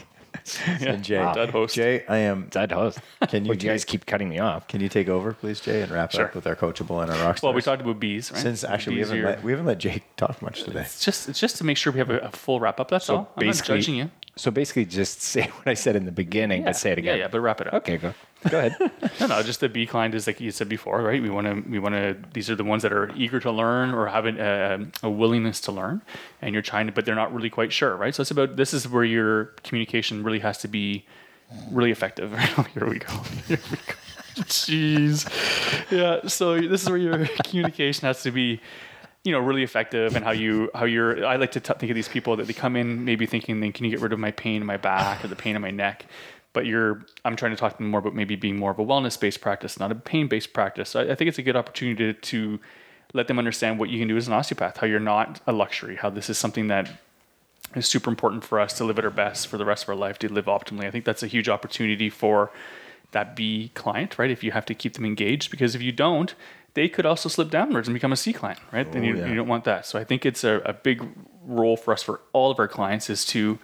Yeah, 0.79 0.93
and 0.93 1.03
Jay, 1.03 1.17
dud 1.17 1.49
host. 1.49 1.75
Jay, 1.75 2.05
I 2.07 2.17
am. 2.17 2.47
Dead 2.49 2.71
host. 2.71 2.99
Can 3.27 3.45
you 3.45 3.51
you 3.53 3.57
guys 3.57 3.83
keep 3.85 4.05
cutting 4.05 4.29
me 4.29 4.39
off? 4.39 4.67
Can 4.67 4.81
you 4.81 4.89
take 4.89 5.09
over, 5.09 5.33
please, 5.33 5.59
Jay, 5.59 5.81
and 5.81 5.91
wrap 5.91 6.11
Sure. 6.11 6.25
up 6.25 6.35
with 6.35 6.45
our 6.47 6.55
coachable 6.55 7.01
and 7.01 7.11
our 7.11 7.17
rock 7.25 7.39
Well, 7.41 7.53
we 7.53 7.61
talked 7.61 7.81
about 7.81 7.99
bees, 7.99 8.31
right? 8.31 8.41
Since 8.41 8.63
actually 8.63 8.95
we 8.95 9.01
haven't 9.01 9.23
let, 9.23 9.43
we 9.43 9.51
haven't 9.51 9.65
let 9.65 9.77
Jake 9.79 10.03
talk 10.15 10.41
much 10.41 10.63
today. 10.63 10.81
It's 10.81 11.03
just 11.03 11.27
it's 11.29 11.39
just 11.39 11.57
to 11.57 11.63
make 11.63 11.77
sure 11.77 11.91
we 11.91 11.99
have 11.99 12.09
a, 12.09 12.19
a 12.19 12.31
full 12.31 12.59
wrap 12.59 12.79
up. 12.79 12.89
That's 12.89 13.09
all. 13.09 13.31
I'm 13.37 13.47
not 13.47 13.63
judging 13.63 13.95
you. 13.95 14.11
So 14.37 14.51
basically, 14.51 14.85
just 14.85 15.21
say 15.33 15.47
what 15.47 15.67
I 15.67 15.73
said 15.73 15.95
in 15.95 16.05
the 16.05 16.11
beginning, 16.11 16.63
but 16.63 16.75
say 16.75 16.91
it 16.91 16.97
again. 16.97 17.17
Yeah, 17.17 17.23
yeah, 17.23 17.27
but 17.27 17.41
wrap 17.41 17.61
it 17.61 17.67
up. 17.67 17.73
Okay, 17.75 17.97
go. 17.97 18.13
Go 18.49 18.59
ahead. 18.59 18.91
No, 19.19 19.25
no, 19.25 19.41
just 19.41 19.61
the 19.61 19.67
B 19.67 19.87
client 19.87 20.13
is 20.13 20.27
like 20.27 20.39
you 20.39 20.51
said 20.51 20.69
before, 20.69 21.01
right? 21.01 21.19
We 21.19 21.29
want 21.29 21.47
to, 21.47 21.69
we 21.69 21.79
want 21.79 21.95
to. 21.95 22.15
These 22.33 22.51
are 22.51 22.55
the 22.55 22.63
ones 22.63 22.83
that 22.83 22.93
are 22.93 23.11
eager 23.15 23.39
to 23.39 23.51
learn 23.51 23.95
or 23.95 24.05
have 24.05 24.27
an, 24.27 24.39
uh, 24.39 24.85
a 25.01 25.09
willingness 25.09 25.59
to 25.61 25.71
learn, 25.71 26.03
and 26.39 26.53
you're 26.53 26.61
trying 26.61 26.85
to, 26.85 26.93
but 26.93 27.03
they're 27.03 27.15
not 27.15 27.33
really 27.33 27.49
quite 27.49 27.73
sure, 27.73 27.95
right? 27.95 28.13
So 28.13 28.21
it's 28.21 28.29
about 28.29 28.55
this 28.55 28.75
is 28.75 28.87
where 28.87 29.03
your 29.03 29.45
communication 29.63 30.23
really 30.23 30.39
has 30.39 30.59
to 30.59 30.67
be 30.67 31.05
really 31.71 31.91
effective. 31.91 32.31
Here 32.73 32.87
we 32.87 32.99
go. 32.99 33.13
Here 33.47 33.59
we 33.71 33.77
go. 33.77 33.93
Jeez. 34.43 35.25
Yeah. 35.91 36.27
So 36.27 36.61
this 36.61 36.83
is 36.83 36.89
where 36.89 36.99
your 36.99 37.25
communication 37.43 38.05
has 38.05 38.21
to 38.21 38.31
be 38.31 38.61
you 39.23 39.31
know 39.31 39.39
really 39.39 39.63
effective 39.63 40.15
and 40.15 40.23
how 40.23 40.31
you 40.31 40.69
how 40.73 40.85
you're 40.85 41.25
i 41.25 41.35
like 41.35 41.51
to 41.51 41.59
t- 41.59 41.73
think 41.77 41.89
of 41.89 41.95
these 41.95 42.07
people 42.07 42.35
that 42.35 42.47
they 42.47 42.53
come 42.53 42.75
in 42.75 43.03
maybe 43.03 43.25
thinking 43.25 43.59
then 43.59 43.71
can 43.71 43.85
you 43.85 43.91
get 43.91 43.99
rid 43.99 44.13
of 44.13 44.19
my 44.19 44.31
pain 44.31 44.61
in 44.61 44.65
my 44.65 44.77
back 44.77 45.23
or 45.23 45.27
the 45.27 45.35
pain 45.35 45.55
in 45.55 45.61
my 45.61 45.71
neck? 45.71 46.05
But 46.53 46.65
you're 46.65 47.05
i'm 47.25 47.35
trying 47.35 47.51
to 47.51 47.57
talk 47.57 47.73
to 47.73 47.77
them 47.77 47.89
more 47.89 47.99
about 47.99 48.15
maybe 48.15 48.35
being 48.35 48.57
more 48.57 48.71
of 48.71 48.79
a 48.79 48.85
wellness 48.85 49.19
based 49.19 49.41
practice 49.41 49.79
not 49.79 49.91
a 49.91 49.95
pain 49.95 50.27
based 50.27 50.53
practice. 50.53 50.89
So 50.89 51.01
I, 51.01 51.11
I 51.11 51.15
think 51.15 51.27
it's 51.27 51.37
a 51.37 51.43
good 51.43 51.55
opportunity 51.55 52.13
to, 52.13 52.19
to 52.19 52.59
let 53.13 53.27
them 53.27 53.37
understand 53.37 53.79
what 53.79 53.89
you 53.89 53.99
can 53.99 54.07
do 54.07 54.17
as 54.17 54.27
an 54.27 54.33
osteopath 54.33 54.77
how 54.77 54.87
you're 54.87 54.99
not 54.99 55.41
a 55.45 55.51
luxury 55.51 55.97
how 55.97 56.09
this 56.09 56.29
is 56.29 56.37
something 56.37 56.67
that 56.67 56.89
is 57.75 57.87
super 57.87 58.09
important 58.09 58.43
for 58.43 58.59
us 58.59 58.73
to 58.73 58.83
live 58.83 58.97
at 58.97 59.05
our 59.05 59.11
best 59.11 59.47
for 59.47 59.57
the 59.57 59.65
rest 59.65 59.83
of 59.83 59.89
our 59.89 59.95
life 59.95 60.17
to 60.19 60.31
live 60.31 60.45
optimally. 60.45 60.85
I 60.85 60.91
think 60.91 61.05
that's 61.05 61.23
a 61.23 61.27
huge 61.27 61.49
opportunity 61.49 62.09
for 62.09 62.51
that 63.11 63.35
B 63.35 63.71
client, 63.73 64.17
right? 64.17 64.31
If 64.31 64.43
you 64.43 64.51
have 64.51 64.65
to 64.65 64.73
keep 64.73 64.93
them 64.93 65.05
engaged, 65.05 65.51
because 65.51 65.75
if 65.75 65.81
you 65.81 65.91
don't, 65.91 66.33
they 66.73 66.87
could 66.87 67.05
also 67.05 67.29
slip 67.29 67.49
downwards 67.49 67.87
and 67.87 67.93
become 67.93 68.11
a 68.11 68.17
C 68.17 68.33
client, 68.33 68.59
right? 68.71 68.91
then 68.91 69.03
you, 69.03 69.17
yeah. 69.17 69.27
you 69.27 69.35
don't 69.35 69.47
want 69.47 69.63
that. 69.63 69.85
So 69.85 69.97
I 69.97 70.03
think 70.03 70.25
it's 70.25 70.43
a, 70.43 70.61
a 70.65 70.73
big 70.73 71.03
role 71.43 71.77
for 71.77 71.93
us 71.93 72.03
for 72.03 72.21
all 72.33 72.51
of 72.51 72.59
our 72.59 72.67
clients 72.67 73.09
is 73.09 73.25
to 73.27 73.57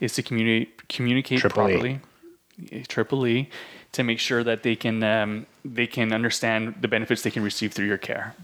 is 0.00 0.14
to 0.14 0.22
communicate 0.22 0.88
communicate 0.88 1.40
Triple 1.40 1.68
E. 1.68 1.72
properly, 1.72 2.00
Eh, 2.72 2.82
triple 2.86 3.26
E, 3.26 3.48
to 3.92 4.02
make 4.02 4.18
sure 4.18 4.44
that 4.44 4.62
they 4.62 4.76
can 4.76 5.02
um, 5.02 5.46
they 5.64 5.86
can 5.86 6.12
understand 6.12 6.74
the 6.80 6.88
benefits 6.88 7.22
they 7.22 7.30
can 7.30 7.42
receive 7.42 7.72
through 7.72 7.86
your 7.86 7.98
care. 7.98 8.34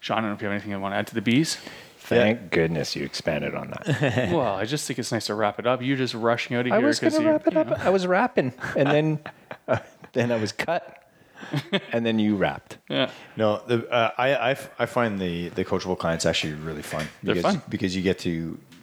Sean, 0.00 0.18
I 0.18 0.20
don't 0.20 0.30
know 0.30 0.36
if 0.36 0.42
you 0.42 0.48
have 0.48 0.52
anything 0.52 0.70
you 0.70 0.80
want 0.80 0.92
to 0.92 0.98
add 0.98 1.06
to 1.08 1.14
the 1.14 1.22
bees. 1.22 1.58
Thank 2.08 2.50
goodness 2.50 2.96
you 2.96 3.04
expanded 3.04 3.54
on 3.54 3.70
that. 3.70 4.30
well, 4.32 4.54
I 4.54 4.64
just 4.64 4.86
think 4.86 4.98
it's 4.98 5.12
nice 5.12 5.26
to 5.26 5.34
wrap 5.34 5.58
it 5.58 5.66
up. 5.66 5.82
You're 5.82 5.96
just 5.96 6.14
rushing 6.14 6.56
out 6.56 6.66
of 6.66 6.72
I 6.72 6.78
here 6.78 6.86
was 6.86 7.00
going 7.00 7.12
to 7.12 7.24
wrap 7.24 7.46
it 7.46 7.56
up. 7.56 7.68
know. 7.68 7.76
I 7.78 7.90
was 7.90 8.06
rapping, 8.06 8.52
and 8.76 8.88
then 8.88 9.20
uh, 9.68 9.78
then 10.12 10.32
I 10.32 10.36
was 10.36 10.52
cut, 10.52 11.04
and 11.92 12.04
then 12.04 12.18
you 12.18 12.36
rapped. 12.36 12.78
Yeah. 12.88 13.10
No, 13.36 13.62
the, 13.66 13.88
uh, 13.90 14.12
I, 14.16 14.34
I 14.34 14.50
f- 14.52 14.70
I 14.78 14.86
find 14.86 15.20
the 15.20 15.48
the 15.50 15.64
coachable 15.64 15.98
clients 15.98 16.24
actually 16.26 16.54
really 16.54 16.82
fun. 16.82 17.06
They're 17.22 17.34
because, 17.34 17.54
fun. 17.54 17.62
because 17.68 17.94
you 17.94 18.02
get 18.02 18.18
to 18.20 18.30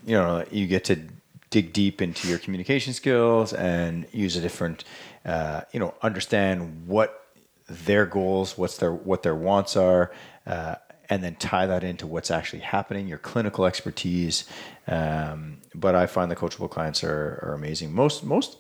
you 0.06 0.16
know 0.16 0.46
you 0.52 0.68
get 0.68 0.86
to 0.86 1.00
dig 1.50 1.74
deep 1.74 2.02
into 2.02 2.28
your 2.28 2.38
communication 2.38 2.94
skills 2.94 3.54
and 3.54 4.06
use 4.12 4.36
a 4.36 4.42
different 4.42 4.84
uh, 5.26 5.62
you 5.72 5.80
know 5.80 5.94
understand 6.02 6.88
what 6.88 7.22
their 7.68 8.06
goals, 8.06 8.58
what's 8.58 8.78
their 8.78 8.94
what 8.94 9.24
their 9.24 9.36
wants 9.36 9.76
are, 9.76 10.12
uh, 10.46 10.76
and 11.10 11.24
then 11.24 11.36
tie 11.36 11.66
that 11.66 11.84
into 11.84 12.08
what's 12.08 12.32
actually 12.32 12.60
happening, 12.62 13.08
your 13.08 13.18
clinical 13.18 13.66
expertise. 13.66 14.46
Um, 14.88 15.58
but 15.74 15.96
I 15.96 16.06
find 16.06 16.30
the 16.32 16.36
coachable 16.36 16.70
clients 16.70 17.04
are, 17.04 17.40
are 17.44 17.54
amazing. 17.54 17.94
Most 17.94 18.24
most 18.24 18.58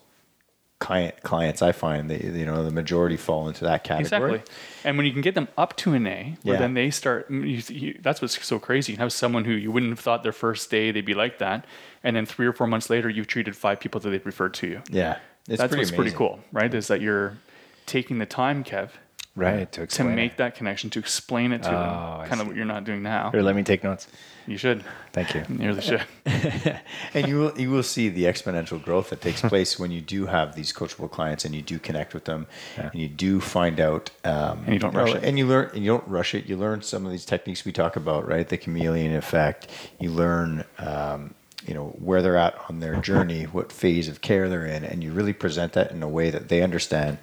client 0.79 1.23
clients 1.23 1.61
I 1.61 1.71
find 1.71 2.09
they 2.09 2.19
you 2.37 2.45
know 2.45 2.63
the 2.63 2.69
majority 2.71 3.15
fall 3.15 3.47
into 3.47 3.63
that 3.63 3.83
category. 3.85 4.35
Exactly. 4.35 4.55
And 4.83 4.97
when 4.97 5.05
you 5.05 5.13
can 5.13 5.21
get 5.21 5.33
them 5.33 5.47
up 5.57 5.75
to 5.77 5.93
an 5.93 6.05
A, 6.05 6.35
where 6.43 6.55
Yeah. 6.55 6.59
then 6.59 6.73
they 6.73 6.89
start, 6.91 7.31
you, 7.31 7.61
you, 7.69 7.99
that's 8.03 8.21
what's 8.21 8.43
so 8.45 8.59
crazy. 8.59 8.91
You 8.93 8.97
have 8.99 9.13
someone 9.13 9.45
who 9.45 9.53
you 9.53 9.71
wouldn't 9.71 9.91
have 9.91 9.99
thought 10.01 10.21
their 10.21 10.33
first 10.33 10.69
day 10.69 10.91
they'd 10.91 11.05
be 11.05 11.13
like 11.13 11.39
that. 11.39 11.65
And 12.03 12.15
then 12.15 12.25
three 12.25 12.45
or 12.45 12.53
four 12.53 12.67
months 12.67 12.89
later, 12.89 13.09
you've 13.09 13.25
treated 13.27 13.55
five 13.55 13.79
people 13.79 14.01
that 14.01 14.09
they've 14.09 14.25
referred 14.25 14.53
to 14.55 14.67
you. 14.67 14.81
Yeah, 14.91 15.17
it's 15.47 15.59
that's 15.59 15.69
pretty 15.71 15.85
what's 15.85 15.91
pretty 15.95 16.11
cool, 16.11 16.39
right? 16.51 16.71
Is 16.71 16.87
that 16.89 17.01
you're 17.01 17.37
taking 17.85 18.19
the 18.19 18.25
time, 18.25 18.63
Kev, 18.63 18.89
Right. 19.35 19.69
To 19.73 19.85
to 19.85 20.03
make 20.05 20.33
it. 20.33 20.37
that 20.37 20.55
connection, 20.55 20.89
to 20.91 20.99
explain 20.99 21.51
it 21.51 21.63
to 21.63 21.69
Oh, 21.69 21.73
I 21.73 22.17
them, 22.21 22.29
kind 22.29 22.41
of 22.41 22.47
what 22.47 22.55
you're 22.55 22.65
not 22.65 22.85
doing 22.85 23.03
now. 23.03 23.31
Here, 23.31 23.41
let 23.41 23.55
me 23.55 23.63
take 23.63 23.83
notes. 23.83 24.07
You 24.47 24.57
should. 24.57 24.83
Thank 25.11 25.33
you. 25.33 25.43
You 25.49 25.67
really 25.69 25.81
should. 25.81 26.03
and 27.13 27.27
you 27.27 27.39
will 27.39 27.59
you 27.59 27.69
will 27.71 27.83
see 27.83 28.09
the 28.09 28.23
exponential 28.25 28.81
growth 28.81 29.09
that 29.09 29.19
takes 29.21 29.41
place 29.53 29.77
when 29.79 29.91
you 29.91 29.99
do 30.01 30.27
have 30.27 30.55
these 30.55 30.71
coachable 30.71 31.09
clients 31.11 31.43
and 31.45 31.53
you 31.55 31.61
do 31.61 31.79
connect 31.79 32.13
with 32.13 32.25
them 32.25 32.47
Yeah. 32.77 32.89
and 32.93 33.01
you 33.01 33.07
do 33.09 33.41
find 33.41 33.79
out 33.79 34.11
um, 34.23 34.63
And 34.65 34.73
you 34.73 34.79
don't 34.79 34.93
rush 34.95 35.15
it. 35.15 35.23
and 35.23 35.37
you 35.37 35.47
learn 35.47 35.69
and 35.73 35.83
you 35.83 35.91
don't 35.91 36.07
rush 36.07 36.33
it 36.35 36.45
you 36.45 36.55
learn 36.57 36.81
some 36.81 37.05
of 37.05 37.11
these 37.11 37.25
techniques 37.25 37.65
we 37.65 37.71
talk 37.71 37.95
about 37.95 38.27
right 38.27 38.47
the 38.47 38.57
chameleon 38.57 39.15
effect 39.15 39.67
you 39.99 40.11
learn 40.11 40.63
um, 40.77 41.33
you 41.65 41.73
know 41.73 41.87
where 41.99 42.21
they're 42.21 42.37
at 42.37 42.55
on 42.69 42.79
their 42.81 42.95
journey 43.01 43.43
what 43.45 43.71
phase 43.71 44.07
of 44.07 44.21
care 44.21 44.47
they're 44.47 44.65
in 44.67 44.83
and 44.85 45.03
you 45.03 45.11
really 45.11 45.33
present 45.33 45.73
that 45.73 45.91
in 45.91 46.03
a 46.03 46.07
way 46.09 46.29
that 46.29 46.47
they 46.49 46.61
understand 46.61 47.17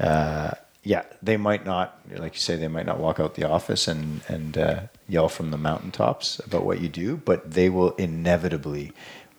uh, 0.00 0.50
yeah, 0.86 1.02
they 1.20 1.36
might 1.36 1.66
not, 1.66 1.98
like 2.16 2.34
you 2.34 2.40
say, 2.40 2.54
they 2.54 2.68
might 2.68 2.86
not 2.86 3.00
walk 3.00 3.18
out 3.18 3.34
the 3.34 3.42
office 3.42 3.88
and 3.88 4.20
and 4.28 4.56
uh, 4.56 4.80
yell 5.08 5.28
from 5.28 5.50
the 5.50 5.58
mountaintops 5.58 6.38
about 6.38 6.64
what 6.64 6.80
you 6.80 6.88
do, 6.88 7.16
but 7.16 7.50
they 7.50 7.68
will 7.68 7.90
inevitably 7.96 8.92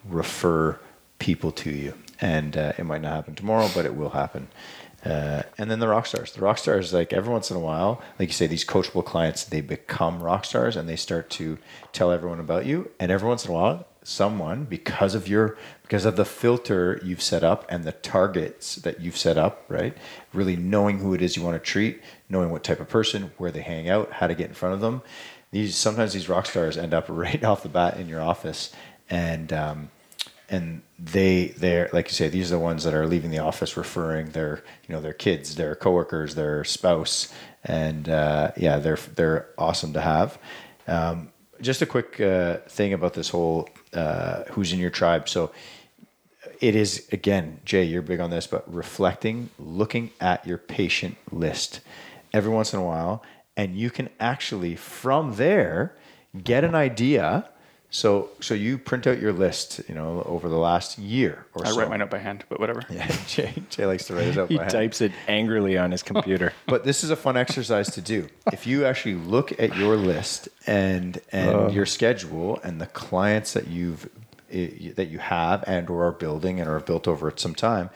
refer 0.06 0.78
people 1.20 1.54
to 1.54 1.70
you, 1.70 1.94
and 2.20 2.58
uh, 2.58 2.74
it 2.78 2.84
might 2.84 3.02
not 3.02 3.14
happen 3.14 3.34
tomorrow, 3.34 3.70
but 3.74 3.86
it 3.86 3.96
will 3.96 4.10
happen. 4.10 4.50
Uh, 5.06 5.44
and 5.58 5.72
then 5.72 5.80
the 5.80 5.88
rock 5.88 6.06
stars. 6.06 6.34
The 6.34 6.42
rock 6.42 6.58
stars, 6.58 6.92
like 6.92 7.14
every 7.14 7.32
once 7.32 7.50
in 7.50 7.56
a 7.56 7.62
while, 7.62 8.02
like 8.20 8.28
you 8.28 8.34
say, 8.34 8.48
these 8.48 8.66
coachable 8.66 9.06
clients, 9.06 9.46
they 9.46 9.62
become 9.62 10.22
rock 10.22 10.44
stars 10.44 10.76
and 10.76 10.90
they 10.90 10.98
start 10.98 11.30
to 11.30 11.58
tell 11.94 12.12
everyone 12.12 12.42
about 12.42 12.66
you. 12.66 12.92
And 13.00 13.10
every 13.10 13.30
once 13.30 13.46
in 13.46 13.52
a 13.52 13.54
while, 13.54 13.88
someone, 14.04 14.66
because 14.66 15.16
of 15.16 15.28
your, 15.30 15.58
because 15.88 16.04
of 16.04 16.18
the 16.18 16.26
filter 16.26 17.00
you've 17.02 17.22
set 17.22 17.46
up 17.46 17.66
and 17.70 17.86
the 17.86 17.94
targets 17.94 18.76
that 18.76 19.00
you've 19.00 19.16
set 19.16 19.38
up, 19.38 19.64
right? 19.70 19.96
Really 20.34 20.58
knowing 20.58 21.00
who 21.00 21.14
it 21.14 21.22
is 21.22 21.38
you 21.38 21.44
want 21.44 21.56
to 21.56 21.66
treat, 21.66 22.02
knowing 22.28 22.50
what 22.50 22.66
type 22.66 22.82
of 22.82 22.90
person, 22.90 23.32
where 23.38 23.52
they 23.52 23.62
hang 23.62 23.90
out, 23.90 24.12
how 24.12 24.28
to 24.28 24.36
get 24.36 24.50
in 24.50 24.54
front 24.54 24.76
of 24.76 24.82
them. 24.82 25.02
These 25.52 25.78
sometimes 25.78 26.12
these 26.12 26.28
rock 26.28 26.46
stars 26.46 26.78
end 26.78 26.94
up 26.94 27.06
right 27.10 27.42
off 27.42 27.64
the 27.64 27.70
bat 27.70 27.98
in 27.98 28.10
your 28.10 28.22
office, 28.22 28.74
and 29.10 29.54
um, 29.54 29.90
and 30.50 30.82
they 31.00 31.48
they're 31.58 31.90
like 31.94 32.08
you 32.08 32.14
say 32.14 32.28
these 32.28 32.52
are 32.52 32.56
the 32.56 32.60
ones 32.60 32.84
that 32.84 32.94
are 32.94 33.08
leaving 33.08 33.32
the 33.32 33.40
office 33.40 33.78
referring 33.78 34.32
their 34.32 34.62
you 34.88 34.94
know 34.94 35.00
their 35.00 35.14
kids 35.14 35.56
their 35.56 35.74
coworkers 35.74 36.36
their 36.36 36.66
spouse 36.66 37.34
and 37.64 38.10
uh, 38.10 38.52
yeah 38.58 38.78
they're 38.78 38.98
they're 39.16 39.48
awesome 39.58 39.94
to 39.94 40.02
have 40.02 40.38
um, 40.88 41.30
just 41.62 41.82
a 41.82 41.86
quick 41.86 42.20
uh, 42.20 42.58
thing 42.68 42.94
about 42.94 43.14
this 43.14 43.30
whole 43.30 43.70
uh, 43.94 44.44
who's 44.52 44.74
in 44.74 44.80
your 44.80 44.90
tribe 44.90 45.28
so 45.30 45.52
it 46.62 46.76
is 46.76 47.08
again 47.12 47.60
jay 47.66 47.84
you're 47.84 48.02
big 48.02 48.20
on 48.20 48.30
this 48.30 48.48
but 48.48 48.64
reflecting 48.74 49.50
looking 49.60 50.10
at 50.20 50.46
your 50.46 50.58
patient 50.58 51.16
list 51.32 51.80
every 52.34 52.52
once 52.52 52.74
in 52.74 52.80
a 52.80 52.84
while 52.84 53.24
and 53.56 53.76
you 53.76 53.90
can 53.90 54.10
actually 54.20 54.76
from 54.76 55.36
there 55.36 55.96
get 56.44 56.64
an 56.64 56.76
idea 56.76 57.48
so 57.90 58.30
so 58.42 58.54
you 58.54 58.78
print 58.78 59.08
out 59.08 59.20
your 59.20 59.32
list 59.32 59.82
you 59.88 59.96
know 59.96 60.22
over 60.26 60.50
the 60.50 60.58
last 60.58 60.98
year 61.00 61.46
or 61.56 61.64
so. 61.64 61.70
I 61.70 61.74
so 61.74 61.80
write 61.80 61.90
mine 61.90 62.02
out 62.02 62.10
by 62.10 62.18
hand, 62.18 62.44
but 62.50 62.60
whatever. 62.60 62.82
yeah, 62.90 63.08
Jay, 63.28 63.54
Jay 63.70 63.86
likes 63.86 64.06
to 64.08 64.14
write 64.16 64.28
it 64.28 64.38
up 64.38 64.50
He 64.50 64.58
by 64.58 64.64
hand. 64.64 64.72
types 64.74 65.00
it 65.00 65.14
angrily 65.30 65.78
on 65.78 65.92
his 65.92 66.04
computer. 66.04 66.52
But 66.68 66.84
this 66.84 67.06
is 67.06 67.12
a 67.12 67.16
fun 67.16 67.38
exercise 67.38 67.90
to 67.92 68.02
do. 68.02 68.28
If 68.52 68.68
you 68.68 68.86
actually 68.86 69.16
look 69.16 69.58
at 69.58 69.76
your 69.78 69.96
list 69.96 70.50
and 70.68 71.20
and 71.32 71.72
your 71.74 71.86
schedule 71.86 72.60
and 72.62 72.82
the 72.82 72.88
clients 72.88 73.54
that 73.54 73.68
you've 73.68 74.06
i- 74.06 74.10
that 74.50 75.08
you 75.10 75.20
have 75.20 75.64
and 75.68 75.90
or 75.90 76.06
are 76.06 76.12
building 76.12 76.60
and 76.60 76.70
are 76.70 76.80
built 76.80 77.08
over 77.08 77.28
at 77.28 77.40
some 77.40 77.56
time, 77.56 77.90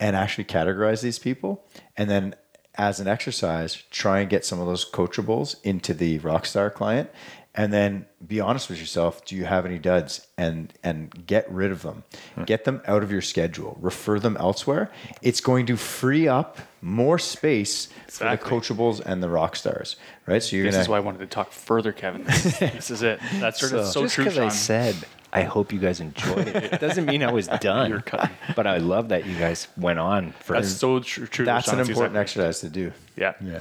and 0.00 0.16
actually 0.16 0.44
categorize 0.44 1.02
these 1.02 1.18
people, 1.18 1.64
and 1.96 2.10
then 2.10 2.34
as 2.76 2.98
an 2.98 3.06
exercise, 3.06 3.82
try 3.90 4.20
and 4.20 4.28
get 4.28 4.44
some 4.44 4.60
of 4.60 4.66
those 4.66 4.88
coachables 4.90 5.56
into 5.62 5.94
the 5.94 6.18
rockstar 6.18 6.72
client, 6.72 7.08
and 7.54 7.72
then 7.72 8.04
be 8.26 8.40
honest 8.40 8.68
with 8.68 8.80
yourself. 8.80 9.24
Do 9.24 9.36
you 9.36 9.44
have 9.44 9.64
any 9.64 9.78
duds? 9.78 10.26
And 10.36 10.72
and 10.82 11.24
get 11.24 11.48
rid 11.50 11.70
of 11.70 11.82
them. 11.82 12.02
Hmm. 12.34 12.42
Get 12.42 12.64
them 12.64 12.82
out 12.88 13.04
of 13.04 13.12
your 13.12 13.20
schedule. 13.22 13.78
Refer 13.80 14.18
them 14.18 14.36
elsewhere. 14.38 14.90
It's 15.22 15.40
going 15.40 15.66
to 15.66 15.76
free 15.76 16.26
up 16.26 16.58
more 16.82 17.16
space 17.20 17.88
for 18.08 18.24
the 18.28 18.36
coachables 18.36 19.00
and 19.00 19.22
the 19.22 19.28
rock 19.28 19.54
stars, 19.54 19.94
right? 20.26 20.42
So 20.42 20.56
you're 20.56 20.64
This 20.66 20.74
gonna. 20.74 20.82
is 20.82 20.88
why 20.88 20.96
I 20.96 21.00
wanted 21.00 21.18
to 21.20 21.26
talk 21.26 21.52
further, 21.52 21.92
Kevin. 21.92 22.24
This, 22.24 22.58
this 22.58 22.90
is 22.90 23.02
it. 23.04 23.20
That's 23.34 23.60
sort 23.68 23.72
of 23.72 23.86
so, 23.86 24.02
Just 24.02 24.16
true, 24.16 24.24
because 24.24 24.38
I 24.38 24.48
said 24.48 24.96
I 25.34 25.42
hope 25.42 25.72
you 25.72 25.80
guys 25.80 26.00
enjoyed 26.00 26.46
it, 26.48 26.56
it 26.74 26.80
doesn't 26.80 27.06
mean 27.06 27.22
I 27.22 27.32
was 27.32 27.48
done. 27.60 27.90
You're. 27.90 28.04
But 28.54 28.66
I 28.66 28.78
love 28.78 29.08
that 29.08 29.26
you 29.26 29.36
guys 29.36 29.66
went 29.76 29.98
on 29.98 30.32
for. 30.40 30.54
That's 30.54 30.70
so 30.70 31.00
tr- 31.00 31.26
true. 31.26 31.44
that's 31.44 31.68
an 31.68 31.80
important 31.80 32.16
exactly- 32.16 32.20
exercise 32.44 32.60
to 32.60 32.68
do. 32.68 32.92
Yeah. 33.16 33.34
Yeah. 33.44 33.60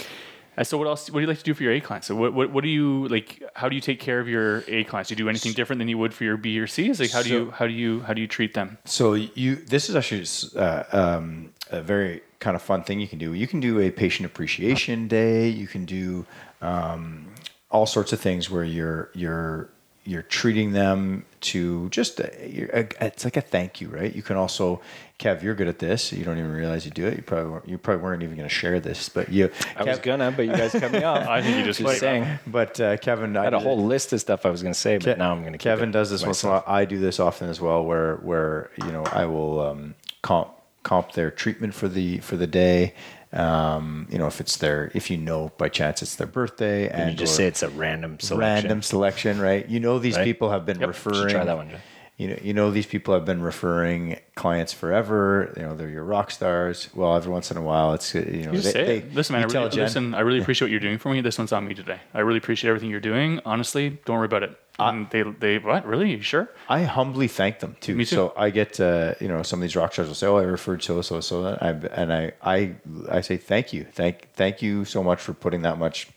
And 0.55 0.67
so 0.67 0.77
what 0.77 0.85
else? 0.85 1.09
What 1.09 1.15
do 1.15 1.21
you 1.21 1.27
like 1.27 1.39
to 1.39 1.43
do 1.43 1.55
for 1.55 1.63
your 1.63 1.71
A 1.71 1.81
clients? 1.81 2.05
So 2.05 2.15
what, 2.15 2.31
what, 2.33 2.51
what 2.51 2.63
do 2.63 2.69
you 2.69 3.07
like? 3.07 3.41
How 3.55 3.69
do 3.69 3.75
you 3.75 3.81
take 3.81 3.99
care 3.99 4.19
of 4.19 4.27
your 4.27 4.63
A 4.67 4.83
clients? 4.83 5.09
Do 5.09 5.13
you 5.13 5.17
do 5.17 5.27
anything 5.27 5.53
different 5.53 5.79
than 5.79 5.87
you 5.87 5.97
would 5.97 6.13
for 6.13 6.25
your 6.25 6.37
B 6.37 6.59
or 6.59 6.67
C's? 6.67 6.99
Like 6.99 7.09
how 7.09 7.23
do 7.23 7.29
you 7.29 7.49
how 7.49 7.65
do 7.65 7.73
you 7.73 8.01
how 8.01 8.13
do 8.13 8.21
you 8.21 8.27
treat 8.27 8.53
them? 8.53 8.77
So 8.85 9.15
you, 9.15 9.55
this 9.55 9.89
is 9.89 9.95
actually 9.95 10.27
uh, 10.55 10.83
um, 10.91 11.51
a 11.71 11.81
very 11.81 12.21
kind 12.39 12.55
of 12.55 12.61
fun 12.61 12.83
thing 12.83 12.99
you 12.99 13.07
can 13.07 13.17
do. 13.17 13.33
You 13.33 13.47
can 13.47 13.61
do 13.61 13.79
a 13.79 13.89
patient 13.89 14.27
appreciation 14.27 15.07
day. 15.07 15.47
You 15.49 15.65
can 15.65 15.85
do 15.85 16.27
um, 16.61 17.33
all 17.71 17.87
sorts 17.87 18.13
of 18.13 18.19
things 18.19 18.51
where 18.51 18.63
you're 18.63 19.09
you're 19.15 19.69
you're 20.05 20.21
treating 20.21 20.73
them 20.73 21.25
to 21.41 21.89
just 21.89 22.19
uh, 22.19 22.27
you're, 22.45 22.75
uh, 22.75 22.83
it's 23.01 23.23
like 23.23 23.37
a 23.37 23.41
thank 23.41 23.79
you, 23.81 23.87
right? 23.87 24.13
You 24.13 24.21
can 24.21 24.35
also, 24.35 24.81
Kev, 25.19 25.41
you're 25.41 25.55
good 25.55 25.67
at 25.67 25.79
this. 25.79 26.11
You 26.11 26.25
don't 26.25 26.37
even 26.37 26.51
realize 26.51 26.85
you 26.85 26.91
do 26.91 27.05
it. 27.07 27.15
You 27.15 27.21
probably 27.23 27.51
weren't, 27.51 27.69
you 27.69 27.77
probably 27.77 28.03
weren't 28.03 28.23
even 28.23 28.35
going 28.35 28.47
to 28.47 28.53
share 28.53 28.79
this, 28.79 29.07
but 29.09 29.29
you. 29.29 29.49
I 29.77 29.83
was 29.83 29.99
gonna, 29.99 30.31
but 30.31 30.45
you 30.45 30.51
guys 30.51 30.71
cut 30.73 30.91
me 30.91 31.03
off. 31.03 31.27
I 31.27 31.41
think 31.41 31.57
you 31.57 31.63
just 31.63 31.79
just 31.79 31.85
played 31.87 31.99
saying. 31.99 32.39
But 32.47 32.79
uh, 32.79 32.97
Kevin, 32.97 33.35
I 33.37 33.43
had 33.45 33.53
a 33.53 33.59
whole 33.59 33.83
list 33.83 34.11
of 34.13 34.19
stuff 34.19 34.45
I 34.45 34.49
was 34.49 34.61
gonna 34.61 34.73
say, 34.73 34.97
but 34.97 35.15
Ke- 35.15 35.17
now 35.17 35.31
I'm 35.31 35.43
gonna. 35.43 35.57
Kevin 35.57 35.89
it 35.89 35.93
does 35.93 36.09
this 36.09 36.21
to 36.21 36.27
once 36.27 36.43
in 36.43 36.49
a 36.49 36.53
myself. 36.53 36.67
while. 36.67 36.75
I 36.77 36.85
do 36.85 36.99
this 36.99 37.19
often 37.19 37.49
as 37.49 37.61
well, 37.61 37.83
where 37.83 38.17
where 38.17 38.71
you 38.77 38.91
know 38.91 39.03
I 39.05 39.25
will 39.25 39.61
um, 39.61 39.95
comp 40.21 40.49
comp 40.83 41.13
their 41.13 41.31
treatment 41.31 41.73
for 41.73 41.87
the 41.87 42.17
for 42.19 42.35
the 42.35 42.47
day. 42.47 42.93
Um, 43.33 44.07
you 44.11 44.17
know, 44.19 44.27
if 44.27 44.39
it's 44.39 44.57
their 44.57 44.91
if 44.93 45.09
you 45.09 45.17
know 45.17 45.51
by 45.57 45.67
chance 45.69 46.01
it's 46.03 46.15
their 46.15 46.27
birthday, 46.27 46.87
and 46.87 47.01
And 47.01 47.11
you 47.11 47.17
just 47.17 47.35
say 47.35 47.45
it's 47.45 47.63
a 47.63 47.69
random 47.69 48.19
selection. 48.19 48.39
random 48.39 48.81
selection, 48.83 49.39
right? 49.39 49.67
You 49.67 49.79
know 49.79 49.97
these 49.99 50.15
Right? 50.17 50.23
people 50.23 50.51
have 50.51 50.65
been 50.65 50.79
Yep, 50.79 50.89
should 50.93 51.05
referring. 51.05 51.29
try 51.29 51.43
that 51.45 51.57
one, 51.57 51.69
Jay. 51.69 51.79
You 52.17 52.27
know, 52.27 52.37
you 52.43 52.53
know 52.53 52.69
these 52.69 52.85
people 52.85 53.13
have 53.15 53.25
been 53.25 53.41
referring 53.41 54.19
clients 54.35 54.71
forever. 54.71 55.51
You 55.57 55.63
know, 55.63 55.75
they're 55.75 55.89
your 55.89 56.03
rock 56.03 56.29
stars. 56.29 56.89
Well, 56.93 57.15
every 57.15 57.31
once 57.31 57.49
in 57.49 57.57
a 57.57 57.61
while, 57.61 57.93
it's 57.93 58.13
uh, 58.13 58.19
you 58.19 58.43
know 58.43 58.53
You 58.53 58.61
they, 58.61 58.97
it. 58.97 59.13
Listen, 59.15 59.33
man, 59.33 59.43
I 59.43 59.53
really, 59.53 59.69
listen, 59.69 60.13
I 60.13 60.19
really 60.19 60.39
appreciate 60.39 60.67
what 60.67 60.71
you're 60.71 60.79
doing 60.79 60.99
for 60.99 61.11
me. 61.11 61.21
This 61.21 61.39
one's 61.39 61.51
on 61.51 61.67
me 61.67 61.73
today. 61.73 61.99
I 62.13 62.19
really 62.19 62.37
appreciate 62.37 62.69
everything 62.69 62.91
you're 62.91 62.99
doing. 62.99 63.39
Honestly, 63.45 63.99
don't 64.05 64.17
worry 64.17 64.25
about 64.25 64.43
it. 64.43 64.59
And 64.77 65.09
they, 65.09 65.23
they, 65.23 65.57
what? 65.59 65.85
Really? 65.85 66.11
You 66.11 66.21
sure? 66.21 66.49
I 66.69 66.83
humbly 66.83 67.27
thank 67.27 67.59
them 67.59 67.75
too. 67.79 67.95
Me 67.95 68.05
too. 68.05 68.15
So 68.15 68.33
I 68.37 68.51
get, 68.51 68.79
uh, 68.79 69.15
you 69.19 69.27
know, 69.27 69.41
some 69.43 69.59
of 69.59 69.61
these 69.61 69.75
rock 69.75 69.93
stars 69.93 70.07
will 70.07 70.15
say, 70.15 70.27
"Oh, 70.27 70.37
I 70.37 70.43
referred 70.43 70.83
so 70.83 71.01
so 71.01 71.19
so," 71.19 71.43
that," 71.43 71.61
I, 71.63 71.69
and 71.69 72.13
I, 72.13 72.31
I, 72.43 72.75
I 73.09 73.21
say 73.21 73.37
thank 73.37 73.73
you, 73.73 73.85
thank, 73.91 74.29
thank 74.33 74.61
you 74.61 74.85
so 74.85 75.03
much 75.03 75.19
for 75.19 75.33
putting 75.33 75.63
that 75.63 75.77
much 75.77 76.09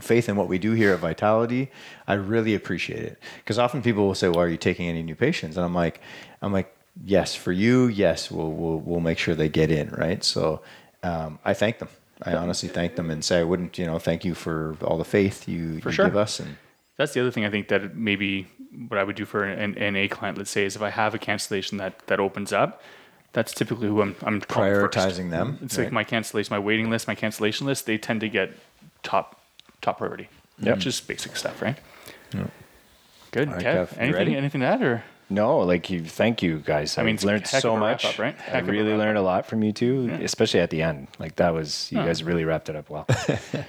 faith 0.00 0.28
in 0.28 0.36
what 0.36 0.48
we 0.48 0.58
do 0.58 0.72
here 0.72 0.92
at 0.92 1.00
Vitality. 1.00 1.70
I 2.06 2.14
really 2.14 2.54
appreciate 2.54 3.02
it 3.02 3.18
because 3.38 3.58
often 3.58 3.82
people 3.82 4.06
will 4.06 4.14
say, 4.14 4.28
"Well, 4.28 4.40
are 4.40 4.48
you 4.48 4.56
taking 4.56 4.88
any 4.88 5.02
new 5.02 5.14
patients?" 5.14 5.56
And 5.56 5.64
I'm 5.64 5.74
like, 5.74 6.00
I'm 6.42 6.52
like, 6.52 6.74
yes, 7.04 7.34
for 7.34 7.52
you, 7.52 7.86
yes, 7.86 8.30
we'll 8.30 8.52
we'll 8.52 8.78
we'll 8.78 9.00
make 9.00 9.18
sure 9.18 9.34
they 9.34 9.48
get 9.48 9.70
in, 9.70 9.90
right? 9.90 10.22
So 10.24 10.62
um, 11.02 11.38
I 11.44 11.54
thank 11.54 11.78
them. 11.78 11.88
I 12.22 12.34
honestly 12.34 12.68
thank 12.68 12.96
them 12.96 13.10
and 13.10 13.24
say 13.24 13.40
I 13.40 13.44
wouldn't, 13.44 13.78
you 13.78 13.86
know, 13.86 13.98
thank 13.98 14.24
you 14.24 14.34
for 14.34 14.76
all 14.82 14.98
the 14.98 15.04
faith 15.04 15.48
you, 15.48 15.80
you 15.84 15.90
sure. 15.90 16.06
give 16.06 16.16
us 16.16 16.40
and. 16.40 16.56
That's 16.96 17.14
the 17.14 17.20
other 17.20 17.30
thing 17.30 17.46
I 17.46 17.50
think 17.50 17.68
that 17.68 17.96
maybe 17.96 18.46
what 18.88 18.98
I 18.98 19.04
would 19.04 19.16
do 19.16 19.24
for 19.24 19.42
an, 19.42 19.78
an 19.78 19.96
A 19.96 20.06
client, 20.06 20.36
let's 20.36 20.50
say, 20.50 20.66
is 20.66 20.76
if 20.76 20.82
I 20.82 20.90
have 20.90 21.14
a 21.14 21.18
cancellation 21.18 21.78
that, 21.78 22.06
that 22.08 22.20
opens 22.20 22.52
up, 22.52 22.82
that's 23.32 23.54
typically 23.54 23.88
who 23.88 24.02
I'm, 24.02 24.14
I'm. 24.20 24.42
Prioritizing 24.42 25.30
them, 25.30 25.58
It's 25.62 25.78
right. 25.78 25.84
like 25.84 25.92
my 25.94 26.04
cancellation, 26.04 26.52
my 26.52 26.58
waiting 26.58 26.90
list, 26.90 27.08
my 27.08 27.14
cancellation 27.14 27.66
list, 27.66 27.86
they 27.86 27.96
tend 27.96 28.20
to 28.20 28.28
get 28.28 28.50
top 29.02 29.39
top 29.80 29.98
priority. 29.98 30.28
Yep. 30.60 30.78
Just 30.78 31.08
basic 31.08 31.36
stuff, 31.36 31.62
right? 31.62 31.78
Good. 33.32 33.48
All 33.48 33.54
right, 33.54 33.64
Kev, 33.64 33.88
Kev, 33.88 33.98
anything, 33.98 34.12
ready? 34.14 34.36
anything 34.36 34.60
to 34.60 34.66
add 34.66 34.82
or? 34.82 35.04
No, 35.32 35.58
like 35.58 35.88
you. 35.90 36.04
Thank 36.04 36.42
you 36.42 36.58
guys. 36.58 36.98
I 36.98 37.02
mean, 37.02 37.06
mean, 37.06 37.14
it's 37.14 37.24
learned 37.24 37.46
so 37.46 37.76
much. 37.76 38.02
wrap-up, 38.04 38.18
right? 38.18 38.34
Heck 38.36 38.64
I 38.64 38.66
really 38.66 38.94
learned 38.94 39.16
a 39.16 39.22
lot 39.22 39.46
from 39.46 39.62
you 39.62 39.72
too, 39.72 40.10
especially 40.22 40.58
at 40.60 40.70
the 40.70 40.82
end. 40.82 41.06
Like 41.20 41.36
that 41.36 41.54
was 41.54 41.90
you 41.92 41.98
guys 41.98 42.24
really 42.24 42.44
wrapped 42.44 42.68
it 42.68 42.74
up 42.74 42.90
well. 42.90 43.06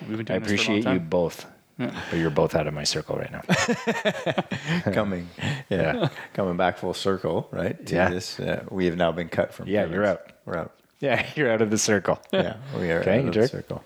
We've 0.10 0.18
been 0.18 0.26
doing 0.26 0.26
I 0.26 0.26
this 0.26 0.26
for 0.26 0.28
a 0.28 0.28
long 0.34 0.42
appreciate 0.42 0.78
you 0.78 0.84
time. 0.84 1.08
both, 1.08 1.46
but 1.78 2.14
you're 2.16 2.32
both 2.32 2.56
out 2.56 2.66
of 2.66 2.74
my 2.74 2.84
circle 2.84 3.16
right 3.18 3.32
now. 3.32 4.92
coming, 4.92 5.30
yeah, 5.70 6.10
coming 6.34 6.58
back 6.58 6.80
full 6.80 6.96
circle, 6.96 7.48
right? 7.52 7.84
To 7.86 7.96
Yeah. 7.96 8.10
this, 8.10 8.40
uh, 8.40 8.64
we 8.72 8.86
have 8.88 8.98
now 8.98 9.12
been 9.12 9.30
cut 9.30 9.54
from. 9.54 9.68
Yeah, 9.68 9.82
Kevin's- 9.82 9.94
you're 9.96 10.06
out. 10.06 10.22
We're 10.46 10.58
out. 10.58 10.72
yeah, 11.00 11.28
you're 11.36 11.52
out 11.52 11.62
of 11.62 11.70
the 11.70 11.78
circle. 11.78 12.20
Yeah, 12.34 12.56
we 12.76 12.90
are 12.92 13.02
Okay, 13.02 13.20
out 13.20 13.22
you 13.24 13.28
of 13.30 13.34
the 13.36 13.48
circle. 13.48 13.84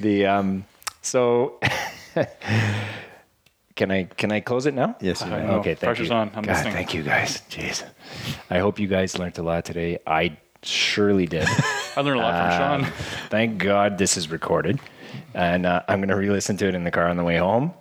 The 0.00 0.26
um, 0.26 0.66
so 1.06 1.58
can 3.74 3.90
I 3.90 4.04
can 4.04 4.32
I 4.32 4.40
close 4.40 4.66
it 4.66 4.74
now? 4.74 4.96
Yes, 5.00 5.20
you 5.20 5.26
I 5.28 5.42
know. 5.42 5.52
Okay, 5.60 5.74
thank 5.74 5.80
Pressure's 5.80 6.08
you. 6.08 6.14
on. 6.14 6.30
I'm 6.34 6.42
God, 6.42 6.52
listening. 6.56 6.72
thank 6.74 6.94
you 6.94 7.02
guys. 7.02 7.42
Jeez, 7.50 7.84
I 8.50 8.58
hope 8.58 8.78
you 8.78 8.86
guys 8.88 9.18
learned 9.18 9.38
a 9.38 9.42
lot 9.42 9.64
today. 9.64 9.98
I 10.06 10.36
surely 10.62 11.26
did. 11.26 11.46
I 11.96 12.00
learned 12.00 12.20
a 12.20 12.22
lot 12.22 12.34
from 12.52 12.72
Um, 12.72 12.84
Sean. 12.84 12.92
Thank 13.30 13.58
God 13.58 13.98
this 13.98 14.16
is 14.16 14.30
recorded. 14.30 14.80
and 15.34 15.64
uh, 15.66 15.82
I'm 15.88 15.98
going 16.00 16.08
to 16.08 16.16
re-listen 16.16 16.56
to 16.58 16.66
it 16.68 16.74
in 16.74 16.84
the 16.84 16.90
car 16.90 17.06
on 17.08 17.16
the 17.16 17.24
way 17.24 17.36
home. 17.36 17.72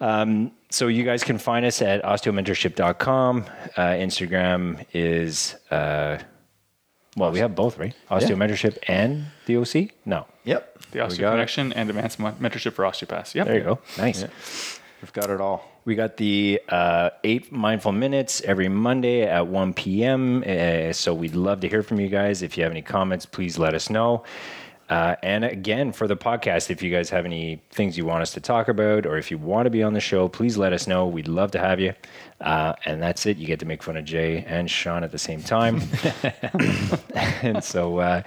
Um, 0.00 0.52
so 0.70 0.86
you 0.88 1.02
guys 1.04 1.24
can 1.24 1.38
find 1.38 1.64
us 1.66 1.82
at 1.82 2.02
osteomentorship.com. 2.04 3.44
Uh, 3.76 3.80
Instagram 3.80 4.84
is 4.92 5.56
uh, 5.70 6.18
well, 7.16 7.30
we 7.32 7.38
have 7.40 7.54
both, 7.54 7.78
right? 7.78 7.94
Osteomentorship 8.10 8.78
and 8.88 9.26
the 9.46 9.56
OC. 9.56 9.90
No, 10.04 10.26
Yep. 10.44 10.78
The 10.92 10.98
We 10.98 11.04
Osteo. 11.04 11.30
Connection 11.30 11.72
and 11.72 11.88
Advanced 11.90 12.18
Mon- 12.18 12.34
Mentorship 12.36 12.72
for 12.72 12.84
Osteopaths. 12.86 13.34
Yep. 13.34 13.46
there 13.46 13.56
you 13.56 13.62
go. 13.64 13.78
Nice. 13.98 14.24
We've 15.02 15.12
got 15.12 15.30
it 15.30 15.40
all. 15.40 15.66
We 15.84 15.94
got 15.94 16.16
the 16.18 16.60
uh, 16.68 17.10
eight 17.24 17.50
mindful 17.52 17.92
minutes 17.92 18.42
every 18.42 18.68
Monday 18.68 19.22
at 19.22 19.46
1 19.46 19.72
p.m. 19.74 20.44
Uh, 20.46 20.92
so 20.92 21.14
we'd 21.14 21.34
love 21.34 21.60
to 21.60 21.68
hear 21.68 21.82
from 21.82 22.00
you 22.00 22.08
guys. 22.08 22.42
If 22.42 22.58
you 22.58 22.64
have 22.64 22.72
any 22.72 22.82
comments, 22.82 23.24
please 23.24 23.56
let 23.58 23.74
us 23.74 23.88
know. 23.88 24.24
Uh, 24.90 25.14
and 25.22 25.44
again, 25.44 25.92
for 25.92 26.08
the 26.08 26.16
podcast, 26.16 26.68
if 26.68 26.82
you 26.82 26.90
guys 26.90 27.08
have 27.10 27.24
any 27.24 27.62
things 27.70 27.96
you 27.96 28.04
want 28.04 28.22
us 28.22 28.32
to 28.32 28.40
talk 28.40 28.66
about, 28.66 29.06
or 29.06 29.16
if 29.18 29.30
you 29.30 29.38
want 29.38 29.66
to 29.66 29.70
be 29.70 29.84
on 29.84 29.94
the 29.94 30.00
show, 30.00 30.28
please 30.28 30.58
let 30.58 30.72
us 30.72 30.88
know. 30.88 31.06
We'd 31.06 31.28
love 31.28 31.52
to 31.52 31.60
have 31.60 31.78
you. 31.78 31.94
Uh, 32.40 32.72
and 32.84 33.00
that's 33.00 33.24
it. 33.24 33.36
You 33.36 33.46
get 33.46 33.60
to 33.60 33.66
make 33.66 33.84
fun 33.84 33.96
of 33.96 34.04
Jay 34.04 34.44
and 34.48 34.68
Sean 34.68 35.04
at 35.04 35.12
the 35.12 35.18
same 35.18 35.42
time. 35.44 35.80
and 37.14 37.62
so, 37.62 37.98
uh, 37.98 38.22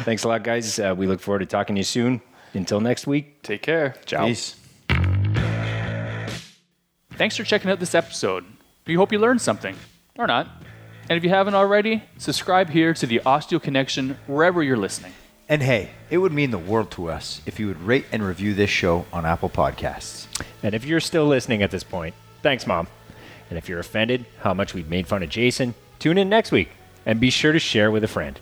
thanks 0.00 0.24
a 0.24 0.28
lot, 0.28 0.42
guys. 0.42 0.80
Uh, 0.80 0.94
we 0.98 1.06
look 1.06 1.20
forward 1.20 1.38
to 1.40 1.46
talking 1.46 1.76
to 1.76 1.80
you 1.80 1.84
soon. 1.84 2.20
Until 2.54 2.80
next 2.80 3.06
week. 3.06 3.42
Take 3.42 3.62
care. 3.62 3.94
Ciao. 4.04 4.26
Peace. 4.26 4.56
Thanks 7.12 7.36
for 7.36 7.44
checking 7.44 7.70
out 7.70 7.78
this 7.78 7.94
episode. 7.94 8.44
We 8.84 8.94
hope 8.94 9.12
you 9.12 9.20
learned 9.20 9.40
something, 9.40 9.76
or 10.18 10.26
not. 10.26 10.48
And 11.08 11.16
if 11.16 11.22
you 11.22 11.30
haven't 11.30 11.54
already, 11.54 12.02
subscribe 12.18 12.70
here 12.70 12.94
to 12.94 13.06
the 13.06 13.20
Osteo 13.20 13.62
Connection 13.62 14.18
wherever 14.26 14.62
you're 14.64 14.76
listening. 14.76 15.12
And 15.50 15.64
hey, 15.64 15.90
it 16.10 16.18
would 16.18 16.30
mean 16.30 16.52
the 16.52 16.58
world 16.58 16.92
to 16.92 17.10
us 17.10 17.40
if 17.44 17.58
you 17.58 17.66
would 17.66 17.82
rate 17.82 18.04
and 18.12 18.22
review 18.22 18.54
this 18.54 18.70
show 18.70 19.04
on 19.12 19.26
Apple 19.26 19.50
Podcasts. 19.50 20.28
And 20.62 20.76
if 20.76 20.84
you're 20.84 21.00
still 21.00 21.26
listening 21.26 21.60
at 21.60 21.72
this 21.72 21.82
point, 21.82 22.14
thanks, 22.40 22.68
Mom. 22.68 22.86
And 23.48 23.58
if 23.58 23.68
you're 23.68 23.80
offended 23.80 24.26
how 24.42 24.54
much 24.54 24.74
we've 24.74 24.88
made 24.88 25.08
fun 25.08 25.24
of 25.24 25.28
Jason, 25.28 25.74
tune 25.98 26.18
in 26.18 26.28
next 26.28 26.52
week 26.52 26.68
and 27.04 27.18
be 27.18 27.30
sure 27.30 27.50
to 27.50 27.58
share 27.58 27.90
with 27.90 28.04
a 28.04 28.08
friend. 28.08 28.38